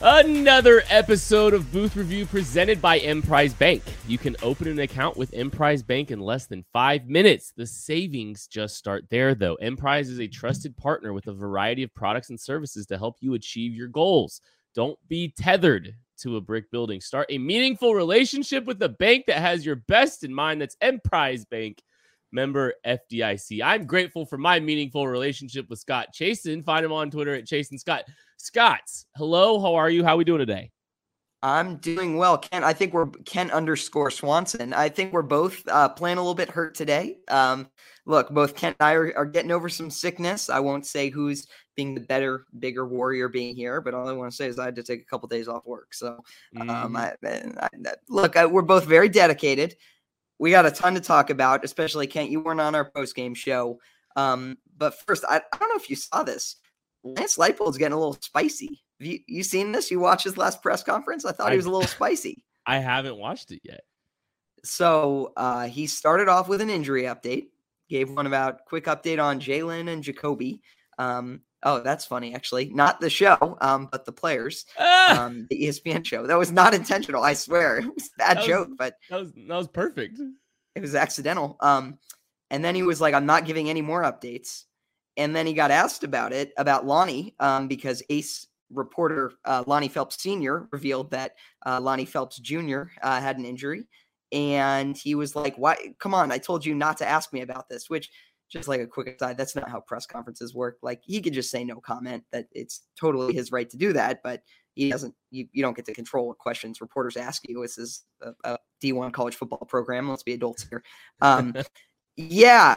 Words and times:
Another 0.00 0.84
episode 0.90 1.54
of 1.54 1.72
Booth 1.72 1.96
Review 1.96 2.24
presented 2.24 2.80
by 2.80 3.00
Emprise 3.00 3.52
Bank. 3.52 3.82
You 4.06 4.16
can 4.16 4.36
open 4.44 4.68
an 4.68 4.78
account 4.78 5.16
with 5.16 5.34
Emprise 5.34 5.82
Bank 5.82 6.12
in 6.12 6.20
less 6.20 6.46
than 6.46 6.64
five 6.72 7.08
minutes. 7.08 7.52
The 7.56 7.66
savings 7.66 8.46
just 8.46 8.76
start 8.76 9.06
there, 9.10 9.34
though. 9.34 9.56
Emprise 9.56 10.08
is 10.08 10.20
a 10.20 10.28
trusted 10.28 10.76
partner 10.76 11.12
with 11.12 11.26
a 11.26 11.32
variety 11.32 11.82
of 11.82 11.92
products 11.96 12.30
and 12.30 12.38
services 12.38 12.86
to 12.86 12.96
help 12.96 13.16
you 13.18 13.34
achieve 13.34 13.74
your 13.74 13.88
goals. 13.88 14.40
Don't 14.72 14.96
be 15.08 15.34
tethered 15.36 15.92
to 16.18 16.36
a 16.36 16.40
brick 16.40 16.70
building. 16.70 17.00
Start 17.00 17.26
a 17.30 17.38
meaningful 17.38 17.96
relationship 17.96 18.66
with 18.66 18.80
a 18.84 18.88
bank 18.88 19.26
that 19.26 19.38
has 19.38 19.66
your 19.66 19.76
best 19.88 20.22
in 20.22 20.32
mind. 20.32 20.60
That's 20.60 20.76
Emprise 20.80 21.44
Bank, 21.44 21.82
member 22.30 22.74
FDIC. 22.86 23.62
I'm 23.64 23.84
grateful 23.84 24.26
for 24.26 24.38
my 24.38 24.60
meaningful 24.60 25.08
relationship 25.08 25.68
with 25.68 25.80
Scott 25.80 26.10
Chasen. 26.14 26.64
Find 26.64 26.84
him 26.84 26.92
on 26.92 27.10
Twitter 27.10 27.34
at 27.34 27.46
Chasen 27.46 27.80
Scott. 27.80 28.04
Scott, 28.40 28.88
hello. 29.16 29.60
How 29.60 29.74
are 29.74 29.90
you? 29.90 30.04
How 30.04 30.14
are 30.14 30.16
we 30.16 30.24
doing 30.24 30.38
today? 30.38 30.70
I'm 31.42 31.76
doing 31.78 32.16
well, 32.16 32.38
Ken. 32.38 32.62
I 32.62 32.72
think 32.72 32.94
we're 32.94 33.10
Ken 33.26 33.50
underscore 33.50 34.12
Swanson. 34.12 34.72
I 34.72 34.88
think 34.88 35.12
we're 35.12 35.22
both 35.22 35.66
uh, 35.66 35.88
playing 35.88 36.18
a 36.18 36.20
little 36.20 36.36
bit 36.36 36.48
hurt 36.48 36.76
today. 36.76 37.18
Um, 37.26 37.68
look, 38.06 38.30
both 38.30 38.54
Ken 38.54 38.76
and 38.78 38.86
I 38.86 38.92
are, 38.94 39.12
are, 39.16 39.26
getting 39.26 39.50
over 39.50 39.68
some 39.68 39.90
sickness. 39.90 40.48
I 40.48 40.60
won't 40.60 40.86
say 40.86 41.10
who's 41.10 41.48
being 41.74 41.94
the 41.94 42.00
better, 42.00 42.46
bigger 42.60 42.86
warrior 42.86 43.28
being 43.28 43.56
here, 43.56 43.80
but 43.80 43.92
all 43.92 44.08
I 44.08 44.12
want 44.12 44.30
to 44.30 44.36
say 44.36 44.46
is 44.46 44.58
I 44.58 44.66
had 44.66 44.76
to 44.76 44.84
take 44.84 45.02
a 45.02 45.04
couple 45.04 45.28
days 45.28 45.48
off 45.48 45.66
work. 45.66 45.92
So, 45.92 46.20
um, 46.60 46.68
mm. 46.68 46.96
I, 46.96 47.16
I, 47.26 47.66
I, 47.66 47.94
look, 48.08 48.36
we're 48.36 48.62
both 48.62 48.84
very 48.84 49.08
dedicated. 49.08 49.74
We 50.38 50.52
got 50.52 50.64
a 50.64 50.70
ton 50.70 50.94
to 50.94 51.00
talk 51.00 51.30
about, 51.30 51.64
especially 51.64 52.06
Kent. 52.06 52.30
You 52.30 52.40
weren't 52.40 52.60
on 52.60 52.76
our 52.76 52.88
post 52.88 53.16
game 53.16 53.34
show, 53.34 53.80
um, 54.14 54.58
but 54.76 54.94
first, 55.06 55.24
I, 55.28 55.40
I 55.52 55.58
don't 55.58 55.68
know 55.68 55.76
if 55.76 55.90
you 55.90 55.96
saw 55.96 56.22
this. 56.22 56.56
Lance 57.04 57.36
Leipold's 57.36 57.78
getting 57.78 57.94
a 57.94 57.98
little 57.98 58.18
spicy. 58.20 58.82
Have 59.00 59.06
you, 59.06 59.20
you 59.26 59.42
seen 59.42 59.72
this? 59.72 59.90
You 59.90 60.00
watched 60.00 60.24
his 60.24 60.36
last 60.36 60.62
press 60.62 60.82
conference? 60.82 61.24
I 61.24 61.32
thought 61.32 61.48
I, 61.48 61.52
he 61.52 61.56
was 61.56 61.66
a 61.66 61.70
little 61.70 61.86
spicy. 61.86 62.44
I 62.66 62.78
haven't 62.78 63.16
watched 63.16 63.50
it 63.50 63.60
yet. 63.62 63.82
So 64.64 65.32
uh, 65.36 65.66
he 65.66 65.86
started 65.86 66.28
off 66.28 66.48
with 66.48 66.60
an 66.60 66.70
injury 66.70 67.04
update, 67.04 67.48
gave 67.88 68.10
one 68.10 68.26
about 68.26 68.64
quick 68.66 68.86
update 68.86 69.22
on 69.22 69.40
Jalon 69.40 69.88
and 69.88 70.02
Jacoby. 70.02 70.60
Um, 70.98 71.42
oh, 71.62 71.80
that's 71.80 72.04
funny, 72.04 72.34
actually. 72.34 72.70
Not 72.70 73.00
the 73.00 73.08
show, 73.08 73.56
um, 73.60 73.88
but 73.90 74.04
the 74.04 74.12
players, 74.12 74.66
ah! 74.78 75.24
um, 75.24 75.46
the 75.48 75.62
ESPN 75.62 76.04
show. 76.04 76.26
That 76.26 76.38
was 76.38 76.50
not 76.50 76.74
intentional, 76.74 77.22
I 77.22 77.34
swear. 77.34 77.78
It 77.88 77.94
was 77.94 78.10
a 78.14 78.18
bad 78.18 78.36
that 78.38 78.44
joke, 78.46 78.70
but 78.76 78.96
that 79.08 79.20
was 79.20 79.32
that 79.32 79.56
was 79.56 79.68
perfect. 79.68 80.20
It 80.74 80.82
was 80.82 80.94
accidental. 80.94 81.56
Um, 81.60 81.98
and 82.50 82.64
then 82.64 82.74
he 82.74 82.82
was 82.82 83.00
like, 83.00 83.14
"I'm 83.14 83.26
not 83.26 83.46
giving 83.46 83.70
any 83.70 83.82
more 83.82 84.02
updates." 84.02 84.64
And 85.18 85.34
then 85.34 85.46
he 85.46 85.52
got 85.52 85.70
asked 85.70 86.04
about 86.04 86.32
it 86.32 86.52
about 86.56 86.86
Lonnie 86.86 87.34
um, 87.40 87.68
because 87.68 88.02
Ace 88.08 88.46
reporter 88.70 89.32
uh, 89.44 89.64
Lonnie 89.66 89.88
Phelps 89.88 90.22
Sr. 90.22 90.68
revealed 90.72 91.10
that 91.10 91.32
uh, 91.66 91.80
Lonnie 91.80 92.04
Phelps 92.04 92.38
Jr. 92.38 92.82
Uh, 93.02 93.20
had 93.20 93.36
an 93.36 93.44
injury. 93.44 93.84
And 94.30 94.96
he 94.96 95.14
was 95.14 95.34
like, 95.34 95.56
Why? 95.56 95.76
Come 95.98 96.14
on, 96.14 96.30
I 96.30 96.38
told 96.38 96.64
you 96.64 96.74
not 96.74 96.96
to 96.98 97.08
ask 97.08 97.32
me 97.32 97.40
about 97.40 97.68
this, 97.68 97.90
which 97.90 98.10
just 98.50 98.68
like 98.68 98.80
a 98.80 98.86
quick 98.86 99.08
aside, 99.08 99.36
that's 99.36 99.56
not 99.56 99.68
how 99.68 99.80
press 99.80 100.06
conferences 100.06 100.54
work. 100.54 100.78
Like 100.82 101.02
he 101.04 101.20
could 101.20 101.34
just 101.34 101.50
say 101.50 101.64
no 101.64 101.80
comment, 101.80 102.24
that 102.32 102.46
it's 102.52 102.82
totally 102.98 103.34
his 103.34 103.52
right 103.52 103.68
to 103.68 103.76
do 103.76 103.92
that, 103.94 104.20
but 104.22 104.42
he 104.74 104.90
doesn't, 104.90 105.14
you, 105.30 105.48
you 105.52 105.62
don't 105.62 105.76
get 105.76 105.84
to 105.86 105.94
control 105.94 106.28
what 106.28 106.38
questions 106.38 106.80
reporters 106.80 107.16
ask 107.16 107.42
you. 107.48 107.60
This 107.60 107.78
is 107.78 108.04
a 108.22 108.32
a 108.44 108.58
D1 108.82 109.12
college 109.12 109.34
football 109.34 109.66
program. 109.66 110.08
Let's 110.08 110.22
be 110.22 110.34
adults 110.34 110.66
here. 110.68 110.82
Um, 111.20 111.54
yeah, 112.16 112.76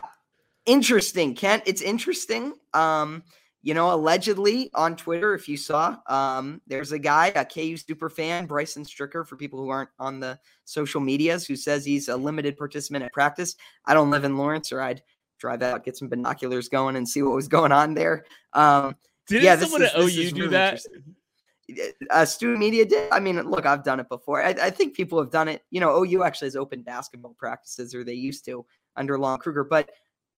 interesting, 0.66 1.36
Kent. 1.36 1.64
It's 1.66 1.82
interesting. 1.82 2.54
Um, 2.74 3.24
you 3.64 3.76
know, 3.76 3.94
allegedly 3.94 4.72
on 4.74 4.96
Twitter, 4.96 5.36
if 5.36 5.48
you 5.48 5.56
saw, 5.56 5.98
um, 6.08 6.62
there's 6.66 6.92
a 6.94 7.00
guy, 7.00 7.28
a 7.36 7.46
KU 7.46 7.78
super 7.78 8.10
fan, 8.10 8.48
Bryson 8.48 8.84
Stricker, 8.84 9.26
for 9.26 9.36
people 9.36 9.60
who 9.60 9.70
aren't 9.70 9.92
on 10.00 10.20
the 10.20 10.40
social 10.66 11.00
medias, 11.00 11.46
who 11.46 11.56
says 11.56 11.86
he's 11.86 12.10
a 12.10 12.18
limited 12.18 12.58
participant 12.58 13.06
at 13.06 13.14
practice. 13.14 13.56
I 13.86 13.94
don't 13.94 14.10
live 14.10 14.24
in 14.24 14.36
Lawrence, 14.36 14.72
or 14.72 14.82
I'd 14.82 15.04
drive 15.38 15.62
out, 15.62 15.86
get 15.86 15.96
some 15.96 16.10
binoculars 16.10 16.70
going, 16.70 16.96
and 16.96 17.08
see 17.08 17.22
what 17.22 17.36
was 17.36 17.48
going 17.48 17.72
on 17.72 17.94
there. 17.94 18.26
Um, 18.54 18.96
Did 19.28 19.44
yeah, 19.44 19.56
someone 19.58 19.84
is, 19.84 19.94
at 19.94 20.00
OU 20.00 20.32
do 20.32 20.42
really 20.42 20.48
that? 20.50 20.82
Uh, 22.10 22.26
student 22.26 22.60
media 22.60 22.84
did. 22.84 23.12
I 23.12 23.20
mean, 23.20 23.40
look, 23.44 23.66
I've 23.66 23.84
done 23.84 24.00
it 24.00 24.10
before. 24.10 24.44
I, 24.44 24.50
I, 24.50 24.70
think 24.70 24.94
people 24.94 25.18
have 25.20 25.32
done 25.32 25.48
it. 25.48 25.64
You 25.70 25.80
know, 25.80 26.04
OU 26.04 26.24
actually 26.24 26.48
has 26.48 26.58
open 26.58 26.82
basketball 26.82 27.34
practices, 27.38 27.96
or 27.96 28.04
they 28.04 28.14
used 28.14 28.44
to 28.46 28.66
under 28.98 29.18
Lon 29.18 29.40
Kruger. 29.40 29.64
But 29.64 29.90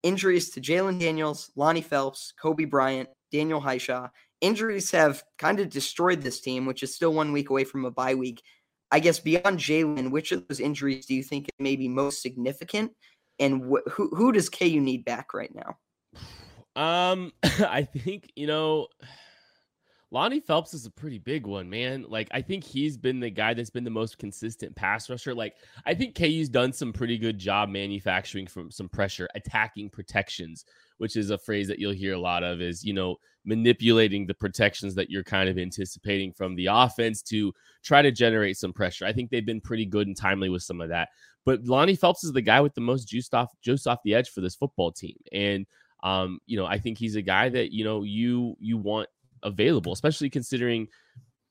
injuries 0.02 0.50
to 0.50 0.60
Jalon 0.60 0.98
Daniels, 0.98 1.50
Lonnie 1.56 1.80
Phelps, 1.80 2.32
Cobee 2.40 2.64
Bryant, 2.64 3.08
Daniel 3.30 3.60
Hishaw. 3.60 4.10
Injuries 4.40 4.90
have 4.90 5.22
kind 5.38 5.60
of 5.60 5.68
destroyed 5.70 6.22
this 6.22 6.40
team, 6.40 6.66
which 6.66 6.82
is 6.82 6.94
still 6.94 7.14
one 7.14 7.32
week 7.32 7.50
away 7.50 7.64
from 7.64 7.84
a 7.84 7.90
bye 7.90 8.14
week. 8.14 8.42
I 8.90 9.00
guess 9.00 9.20
beyond 9.20 9.58
Jalon, 9.58 10.10
which 10.10 10.32
of 10.32 10.46
those 10.48 10.60
injuries 10.60 11.06
do 11.06 11.14
you 11.14 11.22
think 11.22 11.48
may 11.58 11.76
be 11.76 11.88
most 11.88 12.20
significant? 12.20 12.92
And 13.38 13.64
wh- 13.64 13.90
who 13.90 14.08
who 14.14 14.32
does 14.32 14.50
KU 14.50 14.80
need 14.80 15.04
back 15.04 15.32
right 15.32 15.52
now? 15.54 15.78
Um, 16.76 17.32
I 17.42 17.84
think 17.84 18.30
you 18.36 18.46
know 18.46 18.88
Lonnie 20.12 20.40
Phelps 20.40 20.74
is 20.74 20.84
a 20.84 20.90
pretty 20.90 21.18
big 21.18 21.46
one, 21.46 21.70
man. 21.70 22.04
Like, 22.06 22.28
I 22.32 22.42
think 22.42 22.64
he's 22.64 22.98
been 22.98 23.18
the 23.18 23.30
guy 23.30 23.54
that's 23.54 23.70
been 23.70 23.82
the 23.82 23.88
most 23.88 24.18
consistent 24.18 24.76
pass 24.76 25.08
rusher. 25.08 25.34
Like, 25.34 25.54
I 25.86 25.94
think 25.94 26.14
KU's 26.14 26.50
done 26.50 26.70
some 26.74 26.92
pretty 26.92 27.16
good 27.16 27.38
job 27.38 27.70
manufacturing 27.70 28.46
from 28.46 28.70
some 28.70 28.90
pressure, 28.90 29.26
attacking 29.34 29.88
protections, 29.88 30.66
which 30.98 31.16
is 31.16 31.30
a 31.30 31.38
phrase 31.38 31.66
that 31.68 31.78
you'll 31.78 31.92
hear 31.92 32.12
a 32.12 32.20
lot 32.20 32.44
of 32.44 32.60
is, 32.60 32.84
you 32.84 32.92
know, 32.92 33.16
manipulating 33.46 34.26
the 34.26 34.34
protections 34.34 34.94
that 34.96 35.08
you're 35.08 35.24
kind 35.24 35.48
of 35.48 35.56
anticipating 35.56 36.30
from 36.30 36.54
the 36.56 36.66
offense 36.66 37.22
to 37.22 37.50
try 37.82 38.02
to 38.02 38.12
generate 38.12 38.58
some 38.58 38.74
pressure. 38.74 39.06
I 39.06 39.14
think 39.14 39.30
they've 39.30 39.46
been 39.46 39.62
pretty 39.62 39.86
good 39.86 40.08
and 40.08 40.16
timely 40.16 40.50
with 40.50 40.62
some 40.62 40.82
of 40.82 40.90
that. 40.90 41.08
But 41.46 41.64
Lonnie 41.64 41.96
Phelps 41.96 42.22
is 42.22 42.32
the 42.32 42.42
guy 42.42 42.60
with 42.60 42.74
the 42.74 42.82
most 42.82 43.08
juice 43.08 43.32
off 43.32 43.50
juice 43.62 43.86
off 43.86 44.02
the 44.04 44.14
edge 44.14 44.28
for 44.28 44.42
this 44.42 44.54
football 44.54 44.92
team. 44.92 45.16
And 45.32 45.66
um, 46.02 46.38
you 46.46 46.58
know, 46.58 46.66
I 46.66 46.78
think 46.78 46.98
he's 46.98 47.16
a 47.16 47.22
guy 47.22 47.48
that, 47.48 47.72
you 47.72 47.84
know, 47.84 48.02
you 48.02 48.56
you 48.60 48.76
want 48.76 49.08
available, 49.42 49.92
especially 49.92 50.30
considering 50.30 50.88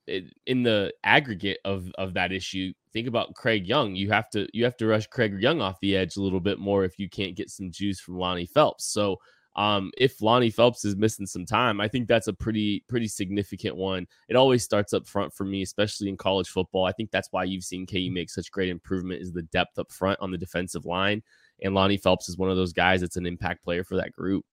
in 0.08 0.64
the 0.64 0.92
aggregate 1.04 1.60
of 1.64 1.92
of 1.98 2.14
that 2.16 2.32
issue. 2.32 2.74
Think 2.92 3.08
about 3.08 3.36
Craig 3.36 3.68
Young. 3.68 3.96
You 3.96 4.10
have 4.12 4.30
to 4.32 4.48
you 4.54 4.64
have 4.64 4.78
to 4.78 4.88
rush 4.88 5.08
Craig 5.08 5.40
Young 5.40 5.62
off 5.62 5.80
the 5.82 5.96
edge 5.96 6.18
a 6.18 6.22
little 6.22 6.40
bit 6.42 6.60
more 6.60 6.84
if 6.84 7.00
you 7.00 7.10
can't 7.10 7.36
get 7.36 7.50
some 7.50 7.72
juice 7.72 8.00
from 8.00 8.18
Lonnie 8.18 8.46
Phelps. 8.48 8.86
So 8.86 9.18
Um, 9.58 9.92
if 9.98 10.22
Lonnie 10.22 10.50
Phelps 10.50 10.86
is 10.86 10.96
missing 10.96 11.26
some 11.26 11.46
time, 11.46 11.82
I 11.82 11.88
think 11.90 12.08
that's 12.08 12.28
a 12.28 12.34
pretty 12.34 12.84
pretty 12.88 13.08
significant 13.08 13.76
one. 13.76 14.08
It 14.30 14.38
always 14.38 14.64
starts 14.64 14.94
up 14.94 15.08
front 15.08 15.34
for 15.34 15.44
me, 15.46 15.62
especially 15.62 16.08
in 16.08 16.16
college 16.18 16.48
football. 16.50 16.86
I 16.86 16.94
think 16.94 17.12
that's 17.12 17.28
why 17.32 17.44
you've 17.44 17.66
seen 17.66 17.86
KU 17.86 18.10
make 18.12 18.30
such 18.30 18.50
great 18.52 18.70
improvement 18.70 19.22
is 19.22 19.34
the 19.34 19.44
depth 19.44 19.78
up 19.78 19.92
front 19.92 20.20
on 20.22 20.32
the 20.32 20.38
defensive 20.38 20.86
line. 20.86 21.22
And 21.62 21.74
Lonnie 21.76 21.98
Phelps 21.98 22.30
is 22.30 22.38
one 22.38 22.50
of 22.50 22.56
those 22.56 22.74
guys 22.74 23.02
that's 23.02 23.18
an 23.18 23.26
impact 23.26 23.64
player 23.64 23.84
for 23.84 23.98
that 23.98 24.14
group. 24.14 24.46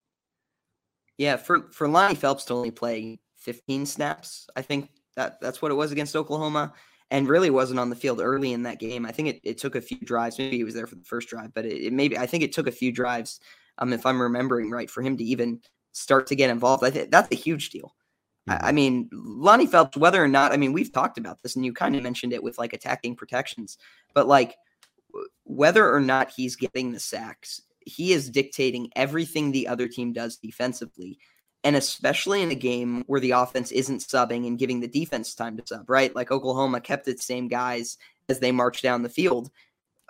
Yeah, 1.16 1.36
for 1.36 1.70
for 1.70 1.88
Lonnie 1.88 2.16
Phelps 2.16 2.44
to 2.46 2.54
only 2.54 2.72
play 2.72 3.20
15 3.48 3.86
snaps, 3.86 4.46
I 4.56 4.60
think 4.60 4.90
that 5.16 5.40
that's 5.40 5.62
what 5.62 5.70
it 5.70 5.74
was 5.74 5.90
against 5.90 6.14
Oklahoma, 6.14 6.74
and 7.10 7.26
really 7.26 7.48
wasn't 7.48 7.80
on 7.80 7.88
the 7.88 7.96
field 7.96 8.20
early 8.20 8.52
in 8.52 8.64
that 8.64 8.78
game. 8.78 9.06
I 9.06 9.10
think 9.10 9.28
it, 9.28 9.40
it 9.42 9.56
took 9.56 9.74
a 9.74 9.80
few 9.80 9.96
drives. 9.96 10.38
Maybe 10.38 10.58
he 10.58 10.64
was 10.64 10.74
there 10.74 10.86
for 10.86 10.96
the 10.96 11.04
first 11.04 11.30
drive, 11.30 11.54
but 11.54 11.64
it, 11.64 11.86
it 11.86 11.92
maybe 11.94 12.18
I 12.18 12.26
think 12.26 12.44
it 12.44 12.52
took 12.52 12.66
a 12.66 12.72
few 12.72 12.92
drives, 12.92 13.40
um, 13.78 13.94
if 13.94 14.04
I'm 14.04 14.20
remembering 14.20 14.70
right, 14.70 14.90
for 14.90 15.00
him 15.00 15.16
to 15.16 15.24
even 15.24 15.62
start 15.92 16.26
to 16.26 16.36
get 16.36 16.50
involved. 16.50 16.84
I 16.84 16.90
think 16.90 17.10
that's 17.10 17.32
a 17.32 17.36
huge 17.36 17.70
deal. 17.70 17.94
I, 18.46 18.52
I 18.52 18.56
mm-hmm. 18.58 18.74
mean, 18.74 19.10
Lonnie 19.12 19.66
Phelps, 19.66 19.96
whether 19.96 20.22
or 20.22 20.28
not, 20.28 20.52
I 20.52 20.58
mean, 20.58 20.74
we've 20.74 20.92
talked 20.92 21.16
about 21.16 21.42
this, 21.42 21.56
and 21.56 21.64
you 21.64 21.72
kind 21.72 21.96
of 21.96 22.02
mentioned 22.02 22.34
it 22.34 22.42
with 22.42 22.58
like 22.58 22.74
attacking 22.74 23.16
protections, 23.16 23.78
but 24.12 24.28
like 24.28 24.56
whether 25.44 25.90
or 25.90 26.00
not 26.00 26.32
he's 26.36 26.54
getting 26.54 26.92
the 26.92 27.00
sacks, 27.00 27.62
he 27.80 28.12
is 28.12 28.28
dictating 28.28 28.90
everything 28.94 29.50
the 29.50 29.68
other 29.68 29.88
team 29.88 30.12
does 30.12 30.36
defensively. 30.36 31.18
And 31.64 31.76
especially 31.76 32.42
in 32.42 32.50
a 32.50 32.56
game 32.56 33.02
where 33.06 33.20
the 33.20 33.32
offense 33.32 33.72
isn't 33.72 34.00
subbing 34.00 34.46
and 34.46 34.58
giving 34.58 34.80
the 34.80 34.88
defense 34.88 35.34
time 35.34 35.56
to 35.56 35.62
sub, 35.66 35.90
right? 35.90 36.14
Like 36.14 36.30
Oklahoma 36.30 36.80
kept 36.80 37.08
its 37.08 37.26
same 37.26 37.48
guys 37.48 37.98
as 38.28 38.38
they 38.38 38.52
marched 38.52 38.82
down 38.82 39.02
the 39.02 39.08
field. 39.08 39.50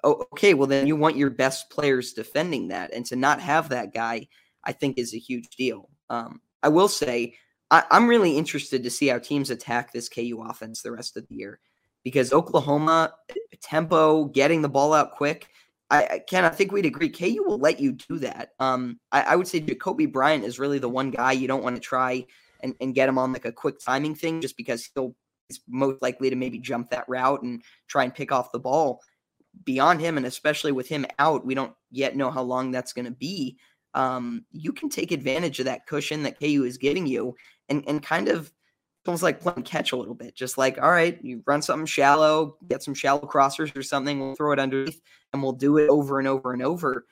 Okay, 0.04 0.54
well, 0.54 0.66
then 0.66 0.86
you 0.86 0.94
want 0.94 1.16
your 1.16 1.30
best 1.30 1.70
players 1.70 2.12
defending 2.12 2.68
that. 2.68 2.92
And 2.92 3.04
to 3.06 3.16
not 3.16 3.40
have 3.40 3.70
that 3.70 3.94
guy, 3.94 4.28
I 4.62 4.72
think, 4.72 4.98
is 4.98 5.14
a 5.14 5.18
huge 5.18 5.48
deal. 5.56 5.88
Um, 6.10 6.40
I 6.62 6.68
will 6.68 6.88
say, 6.88 7.34
I, 7.70 7.84
I'm 7.90 8.06
really 8.06 8.36
interested 8.36 8.82
to 8.82 8.90
see 8.90 9.08
how 9.08 9.18
teams 9.18 9.50
attack 9.50 9.92
this 9.92 10.08
KU 10.08 10.44
offense 10.46 10.82
the 10.82 10.92
rest 10.92 11.16
of 11.16 11.26
the 11.28 11.34
year 11.34 11.60
because 12.04 12.32
Oklahoma 12.32 13.14
tempo, 13.60 14.24
getting 14.26 14.62
the 14.62 14.68
ball 14.68 14.94
out 14.94 15.12
quick. 15.12 15.48
I, 15.90 16.04
I 16.04 16.18
Ken, 16.18 16.44
I 16.44 16.50
think 16.50 16.72
we'd 16.72 16.86
agree. 16.86 17.08
KU 17.08 17.44
will 17.46 17.58
let 17.58 17.80
you 17.80 17.92
do 17.92 18.18
that. 18.18 18.50
Um, 18.58 19.00
I, 19.12 19.22
I, 19.22 19.36
would 19.36 19.48
say 19.48 19.60
Jacoby 19.60 20.06
Bryant 20.06 20.44
is 20.44 20.58
really 20.58 20.78
the 20.78 20.88
one 20.88 21.10
guy 21.10 21.32
you 21.32 21.48
don't 21.48 21.62
want 21.62 21.76
to 21.76 21.80
try 21.80 22.26
and, 22.62 22.74
and 22.80 22.94
get 22.94 23.08
him 23.08 23.18
on 23.18 23.32
like 23.32 23.44
a 23.44 23.52
quick 23.52 23.78
timing 23.78 24.14
thing, 24.14 24.40
just 24.40 24.56
because 24.56 24.88
he'll 24.94 25.14
is 25.48 25.60
most 25.66 26.02
likely 26.02 26.30
to 26.30 26.36
maybe 26.36 26.58
jump 26.58 26.90
that 26.90 27.08
route 27.08 27.42
and 27.42 27.62
try 27.86 28.04
and 28.04 28.14
pick 28.14 28.32
off 28.32 28.52
the 28.52 28.58
ball. 28.58 29.00
Beyond 29.64 30.00
him, 30.00 30.16
and 30.16 30.26
especially 30.26 30.72
with 30.72 30.88
him 30.88 31.06
out, 31.18 31.44
we 31.44 31.54
don't 31.54 31.72
yet 31.90 32.16
know 32.16 32.30
how 32.30 32.42
long 32.42 32.70
that's 32.70 32.92
going 32.92 33.06
to 33.06 33.10
be. 33.10 33.56
Um, 33.94 34.44
you 34.52 34.72
can 34.72 34.88
take 34.88 35.10
advantage 35.10 35.58
of 35.58 35.64
that 35.64 35.86
cushion 35.86 36.22
that 36.24 36.38
KU 36.38 36.64
is 36.64 36.76
giving 36.76 37.06
you 37.06 37.34
and 37.68 37.82
and 37.88 38.02
kind 38.02 38.28
of 38.28 38.52
almost 39.08 39.22
like 39.22 39.40
playing 39.40 39.62
catch 39.62 39.92
a 39.92 39.96
little 39.96 40.14
bit. 40.14 40.34
Just 40.34 40.58
like, 40.58 40.80
all 40.80 40.90
right, 40.90 41.18
you 41.22 41.42
run 41.46 41.62
something 41.62 41.86
shallow, 41.86 42.56
get 42.68 42.82
some 42.82 42.94
shallow 42.94 43.26
crossers 43.26 43.74
or 43.76 43.82
something, 43.82 44.20
we'll 44.20 44.34
throw 44.34 44.52
it 44.52 44.58
underneath, 44.58 45.00
and 45.32 45.42
we'll 45.42 45.52
do 45.52 45.78
it 45.78 45.88
over 45.88 46.18
and 46.18 46.28
over 46.28 46.52
and 46.52 46.62
over. 46.62 47.06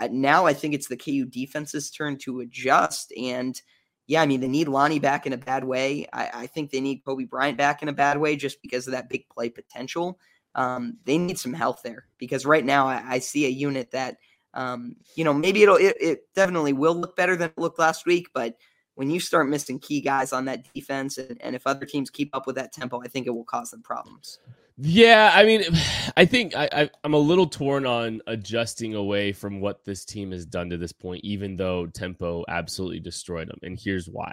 Uh, 0.00 0.08
now 0.10 0.46
I 0.46 0.54
think 0.54 0.74
it's 0.74 0.88
the 0.88 0.96
KU 0.96 1.26
defense's 1.26 1.90
turn 1.90 2.16
to 2.18 2.40
adjust. 2.40 3.12
And 3.16 3.60
yeah, 4.06 4.22
I 4.22 4.26
mean, 4.26 4.40
they 4.40 4.48
need 4.48 4.68
Lonnie 4.68 4.98
back 4.98 5.26
in 5.26 5.32
a 5.32 5.38
bad 5.38 5.64
way. 5.64 6.06
I, 6.12 6.30
I 6.32 6.46
think 6.46 6.70
they 6.70 6.80
need 6.80 7.04
Cobee 7.04 7.24
Bryant 7.24 7.58
back 7.58 7.82
in 7.82 7.88
a 7.88 7.92
bad 7.92 8.18
way 8.18 8.36
just 8.36 8.62
because 8.62 8.86
of 8.86 8.92
that 8.92 9.08
big 9.08 9.28
play 9.28 9.50
potential. 9.50 10.18
Um, 10.54 10.96
they 11.04 11.18
need 11.18 11.38
some 11.38 11.52
health 11.52 11.80
there 11.84 12.06
because 12.18 12.46
right 12.46 12.64
now 12.64 12.88
I, 12.88 13.02
I 13.06 13.18
see 13.18 13.44
a 13.44 13.50
unit 13.50 13.90
that, 13.90 14.16
um, 14.54 14.96
you 15.14 15.24
know, 15.24 15.34
maybe 15.34 15.62
it'll, 15.62 15.76
it, 15.76 15.96
it 16.00 16.20
definitely 16.34 16.72
will 16.72 16.94
look 16.94 17.14
better 17.14 17.36
than 17.36 17.50
it 17.50 17.58
looked 17.58 17.78
last 17.78 18.06
week, 18.06 18.28
but 18.32 18.56
when 18.96 19.10
you 19.10 19.20
start 19.20 19.48
missing 19.48 19.78
key 19.78 20.00
guys 20.00 20.32
on 20.32 20.46
that 20.46 20.72
defense, 20.74 21.18
and, 21.18 21.40
and 21.42 21.54
if 21.54 21.66
other 21.66 21.86
teams 21.86 22.10
keep 22.10 22.34
up 22.34 22.46
with 22.46 22.56
that 22.56 22.72
tempo, 22.72 23.00
I 23.02 23.08
think 23.08 23.26
it 23.26 23.30
will 23.30 23.44
cause 23.44 23.70
them 23.70 23.82
problems. 23.82 24.38
Yeah, 24.78 25.30
I 25.34 25.44
mean, 25.44 25.62
I 26.16 26.24
think 26.24 26.56
I, 26.56 26.68
I, 26.72 26.90
am 27.04 27.14
a 27.14 27.18
little 27.18 27.46
torn 27.46 27.86
on 27.86 28.20
adjusting 28.26 28.94
away 28.94 29.32
from 29.32 29.60
what 29.60 29.84
this 29.84 30.04
team 30.04 30.32
has 30.32 30.46
done 30.46 30.70
to 30.70 30.78
this 30.78 30.92
point, 30.92 31.24
even 31.24 31.56
though 31.56 31.86
tempo 31.86 32.44
absolutely 32.48 33.00
destroyed 33.00 33.48
them. 33.48 33.58
And 33.62 33.78
here's 33.78 34.08
why: 34.08 34.32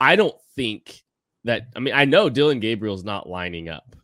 I 0.00 0.16
don't 0.16 0.36
think 0.56 1.02
that. 1.44 1.68
I 1.76 1.78
mean, 1.78 1.94
I 1.94 2.04
know 2.04 2.28
Dillon 2.28 2.60
Gabriel's 2.60 3.04
not 3.04 3.28
lining 3.28 3.68
up 3.68 3.94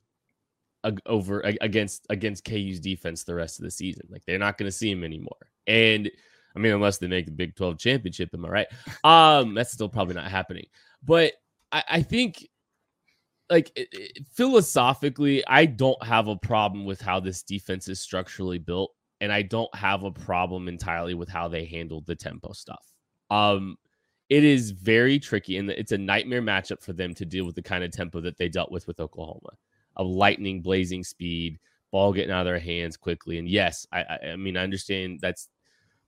over 1.04 1.40
against 1.40 2.06
against 2.10 2.44
KU's 2.44 2.78
defense 2.78 3.24
the 3.24 3.34
rest 3.34 3.58
of 3.58 3.64
the 3.64 3.72
season. 3.72 4.06
Like 4.08 4.24
they're 4.24 4.38
not 4.38 4.56
going 4.56 4.68
to 4.68 4.76
see 4.76 4.90
him 4.90 5.02
anymore, 5.02 5.50
and 5.66 6.08
I 6.56 6.58
mean, 6.58 6.72
unless 6.72 6.98
they 6.98 7.06
make 7.06 7.26
the 7.26 7.32
Big 7.32 7.54
12 7.54 7.78
championship, 7.78 8.30
am 8.32 8.46
I 8.46 8.48
right? 8.48 8.66
Um, 9.04 9.54
that's 9.54 9.72
still 9.72 9.88
probably 9.88 10.14
not 10.14 10.30
happening. 10.30 10.66
But 11.04 11.34
I, 11.70 11.84
I 11.88 12.02
think 12.02 12.48
like 13.50 13.70
it, 13.76 13.88
it, 13.92 14.26
philosophically, 14.34 15.46
I 15.46 15.66
don't 15.66 16.02
have 16.02 16.28
a 16.28 16.36
problem 16.36 16.84
with 16.84 17.00
how 17.00 17.20
this 17.20 17.42
defense 17.42 17.88
is 17.88 18.00
structurally 18.00 18.58
built, 18.58 18.92
and 19.20 19.30
I 19.30 19.42
don't 19.42 19.72
have 19.74 20.02
a 20.02 20.10
problem 20.10 20.66
entirely 20.68 21.14
with 21.14 21.28
how 21.28 21.48
they 21.48 21.64
handled 21.64 22.06
the 22.06 22.16
tempo 22.16 22.52
stuff. 22.52 22.84
Um, 23.30 23.76
it 24.28 24.42
is 24.42 24.72
very 24.72 25.18
tricky, 25.18 25.58
and 25.58 25.70
it's 25.70 25.92
a 25.92 25.98
nightmare 25.98 26.42
matchup 26.42 26.82
for 26.82 26.92
them 26.92 27.14
to 27.14 27.24
deal 27.24 27.44
with 27.44 27.54
the 27.54 27.62
kind 27.62 27.84
of 27.84 27.92
tempo 27.92 28.20
that 28.22 28.38
they 28.38 28.48
dealt 28.48 28.72
with 28.72 28.86
with 28.86 28.98
Oklahoma, 28.98 29.50
a 29.96 30.02
lightning, 30.02 30.62
blazing 30.62 31.04
speed, 31.04 31.58
ball 31.92 32.12
getting 32.12 32.32
out 32.32 32.40
of 32.40 32.46
their 32.46 32.58
hands 32.58 32.96
quickly. 32.96 33.38
And 33.38 33.48
yes, 33.48 33.86
I, 33.92 34.00
I, 34.02 34.18
I 34.32 34.36
mean, 34.36 34.56
I 34.56 34.62
understand 34.62 35.20
that's 35.22 35.48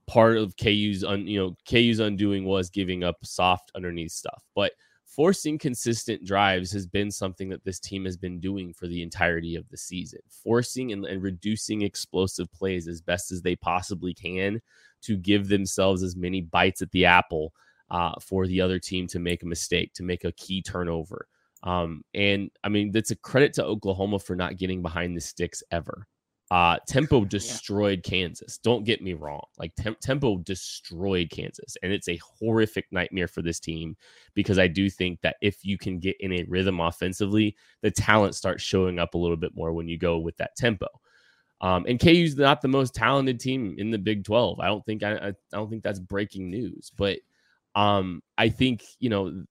part 0.08 0.38
of 0.38 0.56
KU's 0.56 1.04
un, 1.04 1.26
you 1.28 1.38
know 1.38 1.56
KU's 1.70 2.00
undoing 2.00 2.44
was 2.44 2.70
giving 2.70 3.04
up 3.04 3.16
soft 3.22 3.70
underneath 3.76 4.10
stuff, 4.10 4.42
but 4.56 4.72
forcing 5.04 5.58
consistent 5.58 6.24
drives 6.24 6.72
has 6.72 6.86
been 6.86 7.10
something 7.10 7.48
that 7.50 7.64
this 7.64 7.78
team 7.78 8.04
has 8.04 8.16
been 8.16 8.40
doing 8.40 8.72
for 8.72 8.88
the 8.88 9.02
entirety 9.02 9.54
of 9.54 9.68
the 9.68 9.76
season. 9.76 10.20
Forcing 10.28 10.92
and, 10.92 11.04
and 11.04 11.22
reducing 11.22 11.82
explosive 11.82 12.50
plays 12.52 12.88
as 12.88 13.00
best 13.00 13.30
as 13.30 13.42
they 13.42 13.54
possibly 13.56 14.14
can 14.14 14.60
to 15.02 15.16
give 15.16 15.48
themselves 15.48 16.02
as 16.02 16.16
many 16.16 16.40
bites 16.40 16.82
at 16.82 16.90
the 16.92 17.04
apple 17.04 17.52
uh, 17.90 18.12
for 18.20 18.46
the 18.46 18.60
other 18.60 18.78
team 18.78 19.06
to 19.08 19.18
make 19.18 19.42
a 19.42 19.46
mistake, 19.46 19.92
to 19.94 20.02
make 20.02 20.24
a 20.24 20.32
key 20.32 20.62
turnover. 20.62 21.26
Um, 21.62 22.02
and 22.14 22.50
I 22.62 22.68
mean, 22.68 22.92
that's 22.92 23.10
a 23.10 23.16
credit 23.16 23.52
to 23.54 23.64
Oklahoma 23.64 24.18
for 24.18 24.36
not 24.36 24.56
getting 24.56 24.82
behind 24.82 25.16
the 25.16 25.20
sticks 25.20 25.62
ever. 25.70 26.06
Uh, 26.50 26.78
Tempo 26.86 27.26
destroyed 27.26 28.00
yeah. 28.04 28.10
Kansas. 28.10 28.56
Don't 28.58 28.84
get 28.84 29.02
me 29.02 29.12
wrong. 29.12 29.42
Like 29.58 29.72
Tempo 30.00 30.38
destroyed 30.38 31.28
Kansas, 31.30 31.76
and 31.82 31.92
it's 31.92 32.08
a 32.08 32.18
horrific 32.22 32.86
nightmare 32.90 33.28
for 33.28 33.42
this 33.42 33.60
team 33.60 33.96
because 34.34 34.58
I 34.58 34.66
do 34.66 34.88
think 34.88 35.20
that 35.20 35.36
if 35.42 35.62
you 35.62 35.76
can 35.76 35.98
get 35.98 36.16
in 36.20 36.32
a 36.32 36.44
rhythm 36.48 36.80
offensively, 36.80 37.54
the 37.82 37.90
talent 37.90 38.34
starts 38.34 38.62
showing 38.62 38.98
up 38.98 39.12
a 39.14 39.18
little 39.18 39.36
bit 39.36 39.54
more 39.54 39.74
when 39.74 39.88
you 39.88 39.98
go 39.98 40.18
with 40.18 40.38
that 40.38 40.56
tempo. 40.56 40.86
Um, 41.60 41.84
and 41.86 42.00
KU's 42.00 42.36
not 42.36 42.62
the 42.62 42.68
most 42.68 42.94
talented 42.94 43.40
team 43.40 43.74
in 43.78 43.90
the 43.90 43.98
Big 43.98 44.24
12. 44.24 44.60
I 44.60 44.66
don't 44.68 44.86
think 44.86 45.02
I, 45.02 45.16
I 45.16 45.32
don't 45.52 45.68
think 45.68 45.82
that's 45.82 45.98
breaking 45.98 46.50
news, 46.50 46.92
but 46.96 47.18
um, 47.74 48.22
I 48.38 48.48
think 48.48 48.84
you 49.00 49.10
know 49.10 49.44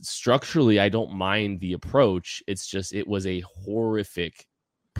structurally 0.00 0.78
I 0.78 0.90
don't 0.90 1.12
mind 1.12 1.58
the 1.58 1.72
approach. 1.72 2.42
It's 2.46 2.68
just 2.68 2.94
it 2.94 3.08
was 3.08 3.26
a 3.26 3.40
horrific 3.40 4.46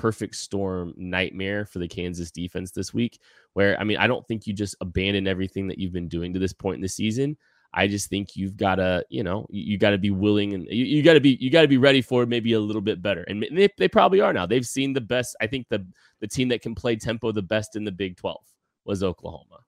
perfect 0.05 0.37
storm 0.37 0.93
nightmare 0.99 1.65
for 1.65 1.79
the 1.79 1.89
Kansas 1.89 2.31
defense 2.31 2.73
this 2.73 2.93
week. 2.93 3.19
Where, 3.55 3.81
I 3.81 3.85
mean, 3.85 3.97
I 3.97 4.07
don't 4.07 4.27
think 4.29 4.47
you 4.47 4.53
just 4.53 4.77
abandon 4.83 5.27
everything 5.27 5.67
that 5.69 5.79
you've 5.79 5.95
been 5.95 6.09
doing 6.09 6.35
to 6.35 6.39
this 6.39 6.53
point 6.53 6.75
in 6.75 6.83
the 6.83 6.89
season. 6.89 7.39
I 7.73 7.89
just 7.89 8.11
think 8.11 8.37
you've 8.37 8.59
got 8.59 8.75
to, 8.75 9.03
you 9.09 9.23
know, 9.23 9.47
you, 9.49 9.63
you 9.63 9.79
got 9.79 9.93
to 9.93 9.99
be 9.99 10.11
willing 10.11 10.53
and 10.53 10.67
you, 10.69 10.85
you 10.85 11.03
got 11.03 11.15
to 11.15 11.21
be, 11.21 11.39
you 11.41 11.49
got 11.49 11.63
to 11.63 11.69
be 11.69 11.79
ready 11.79 12.03
for 12.03 12.27
maybe 12.27 12.53
a 12.53 12.61
little 12.61 12.83
bit 12.83 13.01
better. 13.01 13.23
And 13.23 13.47
they, 13.51 13.71
they 13.79 13.89
probably 13.89 14.21
are 14.21 14.35
now. 14.35 14.45
They've 14.45 14.67
seen 14.67 14.93
the 14.93 15.01
best. 15.01 15.37
I 15.41 15.47
think 15.47 15.71
the 15.71 15.87
the 16.21 16.29
team 16.29 16.49
that 16.49 16.61
can 16.61 16.75
play 16.75 16.97
tempo 16.97 17.33
the 17.33 17.41
best 17.41 17.75
in 17.75 17.85
the 17.85 17.91
Big 17.91 18.19
12 18.19 18.39
was 18.85 19.03
Oklahoma. 19.03 19.61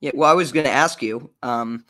Yeah. 0.00 0.10
Well, 0.14 0.28
I 0.28 0.34
was 0.34 0.50
going 0.50 0.66
to 0.66 0.72
ask 0.72 1.00
you, 1.00 1.30
um, 1.44 1.84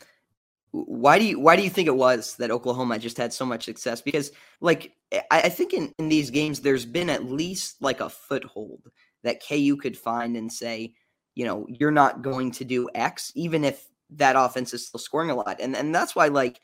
why 0.73 1.19
do 1.19 1.25
you 1.25 1.39
why 1.39 1.55
do 1.55 1.61
you 1.61 1.69
think 1.69 1.87
it 1.87 1.95
was 1.95 2.35
that 2.37 2.49
Oklahoma 2.49 2.97
just 2.97 3.17
had 3.17 3.31
so 3.31 3.45
much 3.45 3.63
success? 3.63 4.01
Because 4.01 4.31
like 4.59 4.91
I, 5.13 5.21
I 5.29 5.49
think 5.49 5.71
in, 5.71 5.93
in 5.99 6.09
these 6.09 6.31
games 6.31 6.59
there's 6.59 6.85
been 6.85 7.11
at 7.11 7.25
least 7.25 7.79
like 7.79 8.01
a 8.01 8.09
foothold 8.09 8.89
that 9.23 9.41
KU 9.47 9.77
could 9.77 9.95
find 9.95 10.35
and 10.35 10.51
say, 10.51 10.95
you 11.35 11.45
know, 11.45 11.67
you're 11.69 11.91
not 11.91 12.23
going 12.23 12.49
to 12.53 12.65
do 12.65 12.89
X, 12.95 13.31
even 13.35 13.63
if 13.63 13.85
that 14.15 14.35
offense 14.35 14.73
is 14.73 14.87
still 14.87 14.99
scoring 14.99 15.29
a 15.29 15.35
lot. 15.35 15.61
And 15.61 15.75
and 15.75 15.93
that's 15.93 16.15
why 16.15 16.29
like, 16.29 16.59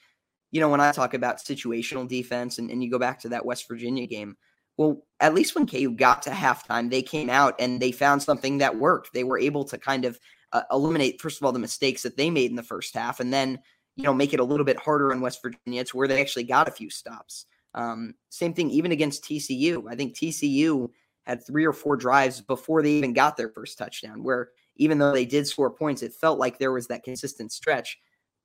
you 0.50 0.60
know, 0.60 0.70
when 0.70 0.82
I 0.82 0.92
talk 0.92 1.14
about 1.14 1.38
situational 1.38 2.08
defense 2.08 2.58
and, 2.58 2.72
and 2.72 2.84
you 2.84 2.90
go 2.90 3.00
back 3.00 3.20
to 3.20 3.30
that 3.30 3.46
West 3.46 3.68
Virginia 3.68 4.08
game, 4.08 4.36
well, 4.76 5.06
at 5.20 5.36
least 5.36 5.54
when 5.54 5.68
KU 5.68 5.92
got 5.92 6.24
to 6.24 6.32
halftime, 6.32 6.90
they 6.90 7.04
came 7.04 7.30
out 7.30 7.54
and 7.60 7.80
they 7.80 7.92
found 7.92 8.24
something 8.24 8.58
that 8.58 8.80
worked. 8.80 9.14
They 9.14 9.24
were 9.24 9.38
able 9.38 9.66
to 9.66 9.78
kind 9.78 10.06
of 10.06 10.20
uh, 10.52 10.64
eliminate, 10.72 11.22
first 11.22 11.40
of 11.40 11.46
all, 11.46 11.52
the 11.52 11.60
mistakes 11.60 12.02
that 12.02 12.18
they 12.18 12.32
made 12.32 12.50
in 12.50 12.56
the 12.56 12.64
first 12.64 12.96
half, 12.96 13.20
and 13.20 13.32
then 13.32 13.60
you 13.96 14.04
know, 14.04 14.14
make 14.14 14.34
it 14.34 14.40
a 14.40 14.44
little 14.44 14.66
bit 14.66 14.78
harder 14.78 15.12
in 15.12 15.22
West 15.22 15.42
Virginia 15.42 15.84
to 15.84 15.98
where 15.98 16.08
they 16.08 16.22
actually 16.22 16.44
got 16.44 16.68
a 16.68 16.72
few 16.72 16.90
stops. 16.90 17.46
Um, 17.74 18.16
same 18.30 18.54
thing, 18.54 18.70
even 18.72 18.92
against 18.92 19.24
TCU. 19.24 19.84
I 19.90 19.96
think 19.96 20.16
TCU 20.16 20.90
had 21.24 21.46
three 21.46 21.66
or 21.66 21.74
four 21.74 21.96
drives 21.96 22.42
before 22.42 22.82
they 22.82 22.92
even 22.92 23.14
got 23.14 23.38
their 23.38 23.50
first 23.50 23.78
touchdown, 23.78 24.24
where 24.24 24.50
even 24.78 24.98
though 24.98 25.12
they 25.12 25.26
did 25.26 25.48
score 25.48 25.70
points, 25.70 26.02
it 26.02 26.14
felt 26.14 26.40
like 26.40 26.58
there 26.58 26.72
was 26.72 26.88
that 26.88 27.04
consistent 27.04 27.52
stretch. 27.52 28.00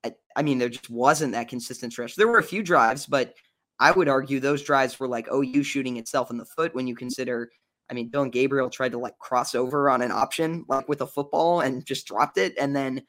I, 0.04 0.12
I 0.36 0.42
mean, 0.42 0.58
there 0.58 0.68
just 0.68 0.90
wasn't 0.90 1.32
that 1.32 1.48
consistent 1.48 1.92
stretch. 1.92 2.16
There 2.16 2.28
were 2.28 2.38
a 2.38 2.42
few 2.42 2.62
drives, 2.62 3.06
but 3.06 3.34
I 3.80 3.90
would 3.90 4.08
argue 4.08 4.38
those 4.38 4.62
drives 4.62 5.00
were 5.00 5.08
like 5.08 5.32
OU 5.32 5.62
shooting 5.62 5.96
itself 5.96 6.30
in 6.30 6.36
the 6.36 6.44
foot 6.44 6.74
when 6.74 6.86
you 6.86 6.94
consider. 6.94 7.50
I 7.90 7.94
mean, 7.94 8.10
Dillon 8.10 8.30
Gabriel 8.30 8.70
tried 8.70 8.92
to 8.92 8.98
like 8.98 9.18
cross 9.18 9.54
over 9.54 9.88
on 9.90 10.02
an 10.02 10.10
option 10.10 10.64
like 10.68 10.88
with 10.88 11.00
a 11.00 11.06
football 11.06 11.60
and 11.60 11.84
just 11.86 12.06
dropped 12.06 12.38
it, 12.38 12.54
and 12.58 12.74
then 12.74 13.02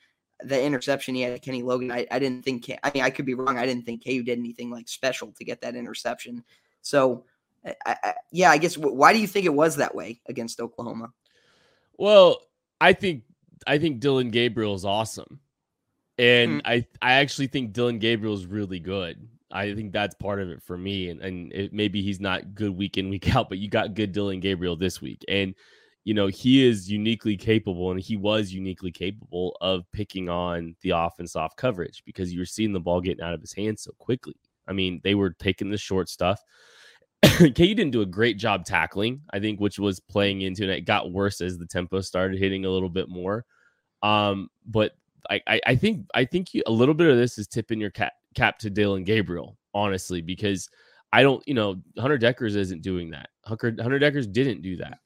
the 0.44 0.62
interception 0.62 1.16
he 1.16 1.22
had 1.22 1.42
Kenny 1.42 1.64
Logan. 1.64 1.92
I, 1.92 2.06
I 2.12 2.20
didn't 2.20 2.44
think. 2.44 2.70
I 2.84 2.92
mean, 2.94 3.04
I 3.04 3.10
could 3.10 3.26
be 3.26 3.34
wrong. 3.34 3.58
I 3.58 3.66
didn't 3.66 3.86
think 3.86 4.04
KU 4.04 4.24
did 4.24 4.38
anything 4.38 4.70
like 4.70 4.88
special 4.88 5.32
to 5.34 5.46
get 5.46 5.62
that 5.62 5.76
interception. 5.76 6.44
So, 6.82 7.26
I, 7.66 7.76
I, 7.86 8.14
yeah, 8.32 8.52
I 8.52 8.58
guess. 8.58 8.78
Why 8.78 9.14
do 9.14 9.20
you 9.20 9.28
think 9.28 9.46
it 9.46 9.54
was 9.54 9.78
that 9.78 9.96
way 9.96 10.22
against 10.28 10.60
Oklahoma? 10.60 11.12
Well, 11.98 12.42
I 12.82 12.94
think 12.94 13.24
I 13.66 13.78
think 13.78 14.00
Dillon 14.00 14.30
Gabriel 14.30 14.76
is 14.76 14.86
awesome. 14.86 15.40
And 16.18 16.54
hmm. 16.54 16.60
I 16.66 16.86
I 17.02 17.14
actually 17.14 17.48
think 17.48 17.74
Dillon 17.74 18.00
Gabriel 18.00 18.36
is 18.36 18.46
really 18.46 18.80
good. 18.80 19.28
I 19.52 19.74
think 19.74 19.94
that's 19.94 20.16
part 20.16 20.42
of 20.42 20.50
it 20.50 20.62
for 20.62 20.78
me. 20.78 21.10
And, 21.10 21.22
and 21.22 21.54
it, 21.54 21.74
maybe 21.74 22.02
he's 22.02 22.20
not 22.20 22.56
good 22.56 22.76
week 22.76 22.98
in, 22.98 23.10
week 23.10 23.34
out, 23.36 23.48
but 23.48 23.58
you 23.58 23.70
got 23.70 23.94
good 23.94 24.12
Dillon 24.12 24.42
Gabriel 24.42 24.76
this 24.76 25.02
week. 25.02 25.24
And, 25.28 25.56
you 26.06 26.14
know, 26.14 26.28
he 26.28 26.66
is 26.66 26.90
uniquely 26.90 27.36
capable 27.36 27.92
and 27.92 28.00
he 28.00 28.16
was 28.16 28.54
uniquely 28.54 28.92
capable 28.92 29.58
of 29.60 29.92
picking 29.92 30.30
on 30.30 30.76
the 30.82 30.92
offense 30.92 31.36
off 31.36 31.56
coverage 31.56 32.04
because 32.06 32.32
you 32.32 32.40
were 32.40 32.46
seeing 32.46 32.72
the 32.72 32.80
ball 32.80 33.02
getting 33.02 33.24
out 33.24 33.34
of 33.34 33.42
his 33.42 33.54
hands 33.54 33.82
so 33.82 33.92
quickly. 33.98 34.36
I 34.68 34.74
mean, 34.74 35.02
they 35.04 35.16
were 35.16 35.32
taking 35.32 35.72
the 35.72 35.78
short 35.78 36.08
stuff. 36.08 36.40
KU 37.24 37.50
didn't 37.50 37.90
do 37.90 38.02
a 38.02 38.06
great 38.06 38.38
job 38.38 38.66
tackling, 38.66 39.22
I 39.34 39.40
think, 39.40 39.60
which 39.60 39.80
was 39.80 40.00
playing 40.00 40.42
into, 40.42 40.64
and 40.64 40.72
it 40.72 40.86
got 40.86 41.12
worse 41.12 41.42
as 41.42 41.58
the 41.58 41.66
tempo 41.66 42.02
started 42.02 42.40
hitting 42.40 42.66
a 42.66 42.70
little 42.70 42.90
bit 42.90 43.10
more. 43.10 43.44
Um, 44.04 44.50
but 44.68 44.92
I, 45.28 45.42
I, 45.48 45.62
I 45.66 45.76
think 45.76 46.06
I 46.14 46.24
think 46.26 46.54
you, 46.54 46.62
a 46.68 46.72
little 46.72 46.94
bit 46.94 47.10
of 47.10 47.18
this 47.18 47.40
is 47.40 47.48
tipping 47.48 47.82
your 47.82 47.90
cap, 47.90 48.14
cap 48.36 48.60
to 48.60 48.70
Dillon 48.70 49.06
Gabriel, 49.06 49.58
honestly, 49.74 50.22
because 50.22 50.70
I 51.12 51.24
don't, 51.24 51.42
you 51.48 51.56
know, 51.56 51.82
Hunter 51.98 52.20
Dekkers 52.20 52.56
isn't 52.56 52.84
doing 52.84 53.10
that. 53.12 53.30
Hunter, 53.46 53.76
Hunter 53.82 54.00
Dekkers 54.00 54.32
didn't 54.32 54.62
do 54.62 54.78
that. 54.78 55.00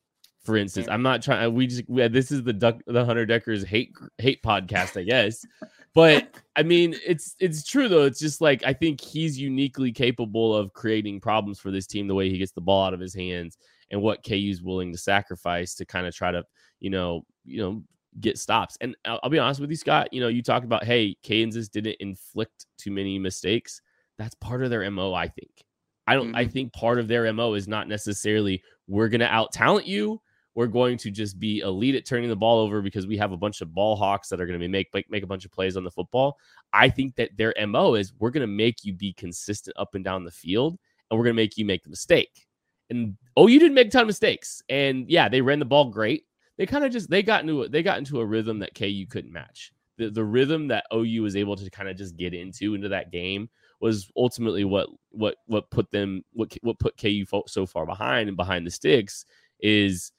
For 0.50 0.58
instance, 0.58 0.88
I'm 0.90 1.04
not 1.04 1.22
trying. 1.22 1.54
We 1.54 1.68
just 1.68 1.88
we, 1.88 2.08
this 2.08 2.32
is 2.32 2.42
the 2.42 2.54
duck 2.54 2.78
the 2.88 3.06
Hunter 3.06 3.28
Dekkers 3.28 3.64
hate 3.64 3.94
hate 4.18 4.42
podcast, 4.42 5.00
I 5.00 5.04
guess. 5.04 5.46
but 5.94 6.34
I 6.56 6.64
mean, 6.64 6.96
it's 7.06 7.36
it's 7.40 7.64
true 7.64 7.88
though. 7.88 8.06
It's 8.06 8.20
just 8.20 8.42
like 8.42 8.64
I 8.66 8.74
think 8.74 9.00
he's 9.00 9.40
uniquely 9.40 9.92
capable 9.92 10.56
of 10.56 10.74
creating 10.74 11.22
problems 11.22 11.60
for 11.60 11.70
this 11.70 11.86
team 11.86 12.08
the 12.08 12.16
way 12.16 12.32
he 12.32 12.40
gets 12.40 12.52
the 12.52 12.62
ball 12.62 12.86
out 12.86 12.96
of 12.96 13.00
his 13.00 13.14
hands 13.14 13.60
and 13.92 14.02
what 14.02 14.24
KU's 14.24 14.64
willing 14.64 14.92
to 14.92 14.98
sacrifice 14.98 15.76
to 15.76 15.86
kind 15.86 16.08
of 16.08 16.16
try 16.16 16.32
to, 16.32 16.44
you 16.80 16.90
know, 16.90 17.28
you 17.46 17.62
know, 17.62 17.84
get 18.20 18.40
stops. 18.40 18.76
And 18.82 18.96
I'll, 19.06 19.20
I'll, 19.22 19.30
be 19.30 19.38
honest 19.38 19.60
with 19.60 19.70
you, 19.70 19.76
Scott. 19.76 20.12
You 20.12 20.20
know, 20.20 20.30
you 20.30 20.42
talked 20.42 20.66
about 20.66 20.84
hey, 20.84 21.16
Kansas 21.22 21.70
didn't 21.70 21.98
inflict 22.00 22.66
too 22.80 22.90
many 22.90 23.20
mistakes. 23.20 23.84
That's 24.18 24.34
part 24.34 24.64
of 24.64 24.72
their 24.72 24.90
mo. 24.90 25.14
I 25.14 25.28
think. 25.28 25.64
I 26.08 26.16
don't. 26.16 26.30
Mm-hmm. 26.30 26.38
I 26.38 26.48
think 26.48 26.74
part 26.74 26.98
of 26.98 27.08
their 27.08 27.32
mo 27.34 27.54
is 27.54 27.68
not 27.68 27.88
necessarily 27.88 28.64
we're 28.88 29.10
going 29.10 29.20
to 29.20 29.32
out 29.32 29.54
talent 29.54 29.86
you. 29.86 30.20
We're 30.60 30.68
going 30.68 30.98
to 30.98 31.10
just 31.10 31.40
be 31.40 31.60
elite 31.60 31.96
at 31.96 32.06
turning 32.06 32.30
the 32.30 32.36
ball 32.36 32.60
over 32.60 32.82
because 32.82 33.08
we 33.08 33.18
have 33.18 33.32
a 33.32 33.38
bunch 33.38 33.62
of 33.62 33.74
ball 33.74 33.96
hawks 33.96 34.28
that 34.28 34.42
are 34.42 34.46
going 34.46 34.60
to 34.60 34.68
make, 34.68 34.94
make 34.94 35.10
make 35.10 35.24
a 35.24 35.28
bunch 35.28 35.46
of 35.46 35.52
plays 35.52 35.78
on 35.78 35.86
the 35.86 35.92
football. 35.92 36.38
I 36.74 36.90
think 36.90 37.16
that 37.16 37.30
their 37.38 37.54
mo 37.66 37.96
is 37.96 38.14
we're 38.20 38.32
going 38.32 38.42
to 38.42 38.48
make 38.48 38.84
you 38.84 38.94
be 38.94 39.14
consistent 39.14 39.78
up 39.78 39.96
and 39.96 40.04
down 40.04 40.26
the 40.26 40.32
field, 40.32 40.78
and 41.10 41.18
we're 41.18 41.24
going 41.24 41.36
to 41.36 41.42
make 41.42 41.58
you 41.58 41.66
make 41.66 41.84
the 41.84 41.90
mistake. 41.90 42.46
And 42.90 43.16
oh, 43.38 43.48
you 43.48 43.60
didn't 43.60 43.76
make 43.76 43.88
a 43.88 43.92
ton 43.92 44.02
of 44.02 44.08
mistakes. 44.08 44.62
And 44.68 45.10
yeah, 45.10 45.30
they 45.30 45.42
ran 45.42 45.60
the 45.60 45.66
ball 45.66 45.92
great 45.92 46.26
they 46.60 46.66
kind 46.66 46.84
of 46.84 46.92
just 46.92 47.10
they 47.10 47.24
got 47.24 47.42
into 47.42 47.68
they 47.70 47.82
got 47.82 47.98
into 47.98 48.20
a 48.20 48.26
rhythm 48.26 48.60
that 48.60 48.76
KU 48.76 49.06
couldn't 49.10 49.32
match. 49.32 49.72
The 49.98 50.10
the 50.10 50.26
rhythm 50.26 50.68
that 50.68 50.86
OU 50.94 51.24
was 51.24 51.38
able 51.38 51.56
to 51.56 51.70
kind 51.70 51.88
of 51.88 51.96
just 51.96 52.18
get 52.18 52.34
into 52.34 52.76
into 52.76 52.90
that 52.90 53.14
game 53.14 53.50
was 53.80 54.12
ultimately 54.18 54.66
what 54.66 54.90
what 55.10 55.36
what 55.46 55.72
put 55.72 55.90
them 55.90 56.22
what 56.34 56.54
what 56.62 56.78
put 56.78 56.98
KU 56.98 57.26
so 57.48 57.66
far 57.66 57.86
behind 57.86 58.28
and 58.28 58.36
behind 58.36 58.68
the 58.68 58.72
sticks 58.72 59.24
is 59.62 60.12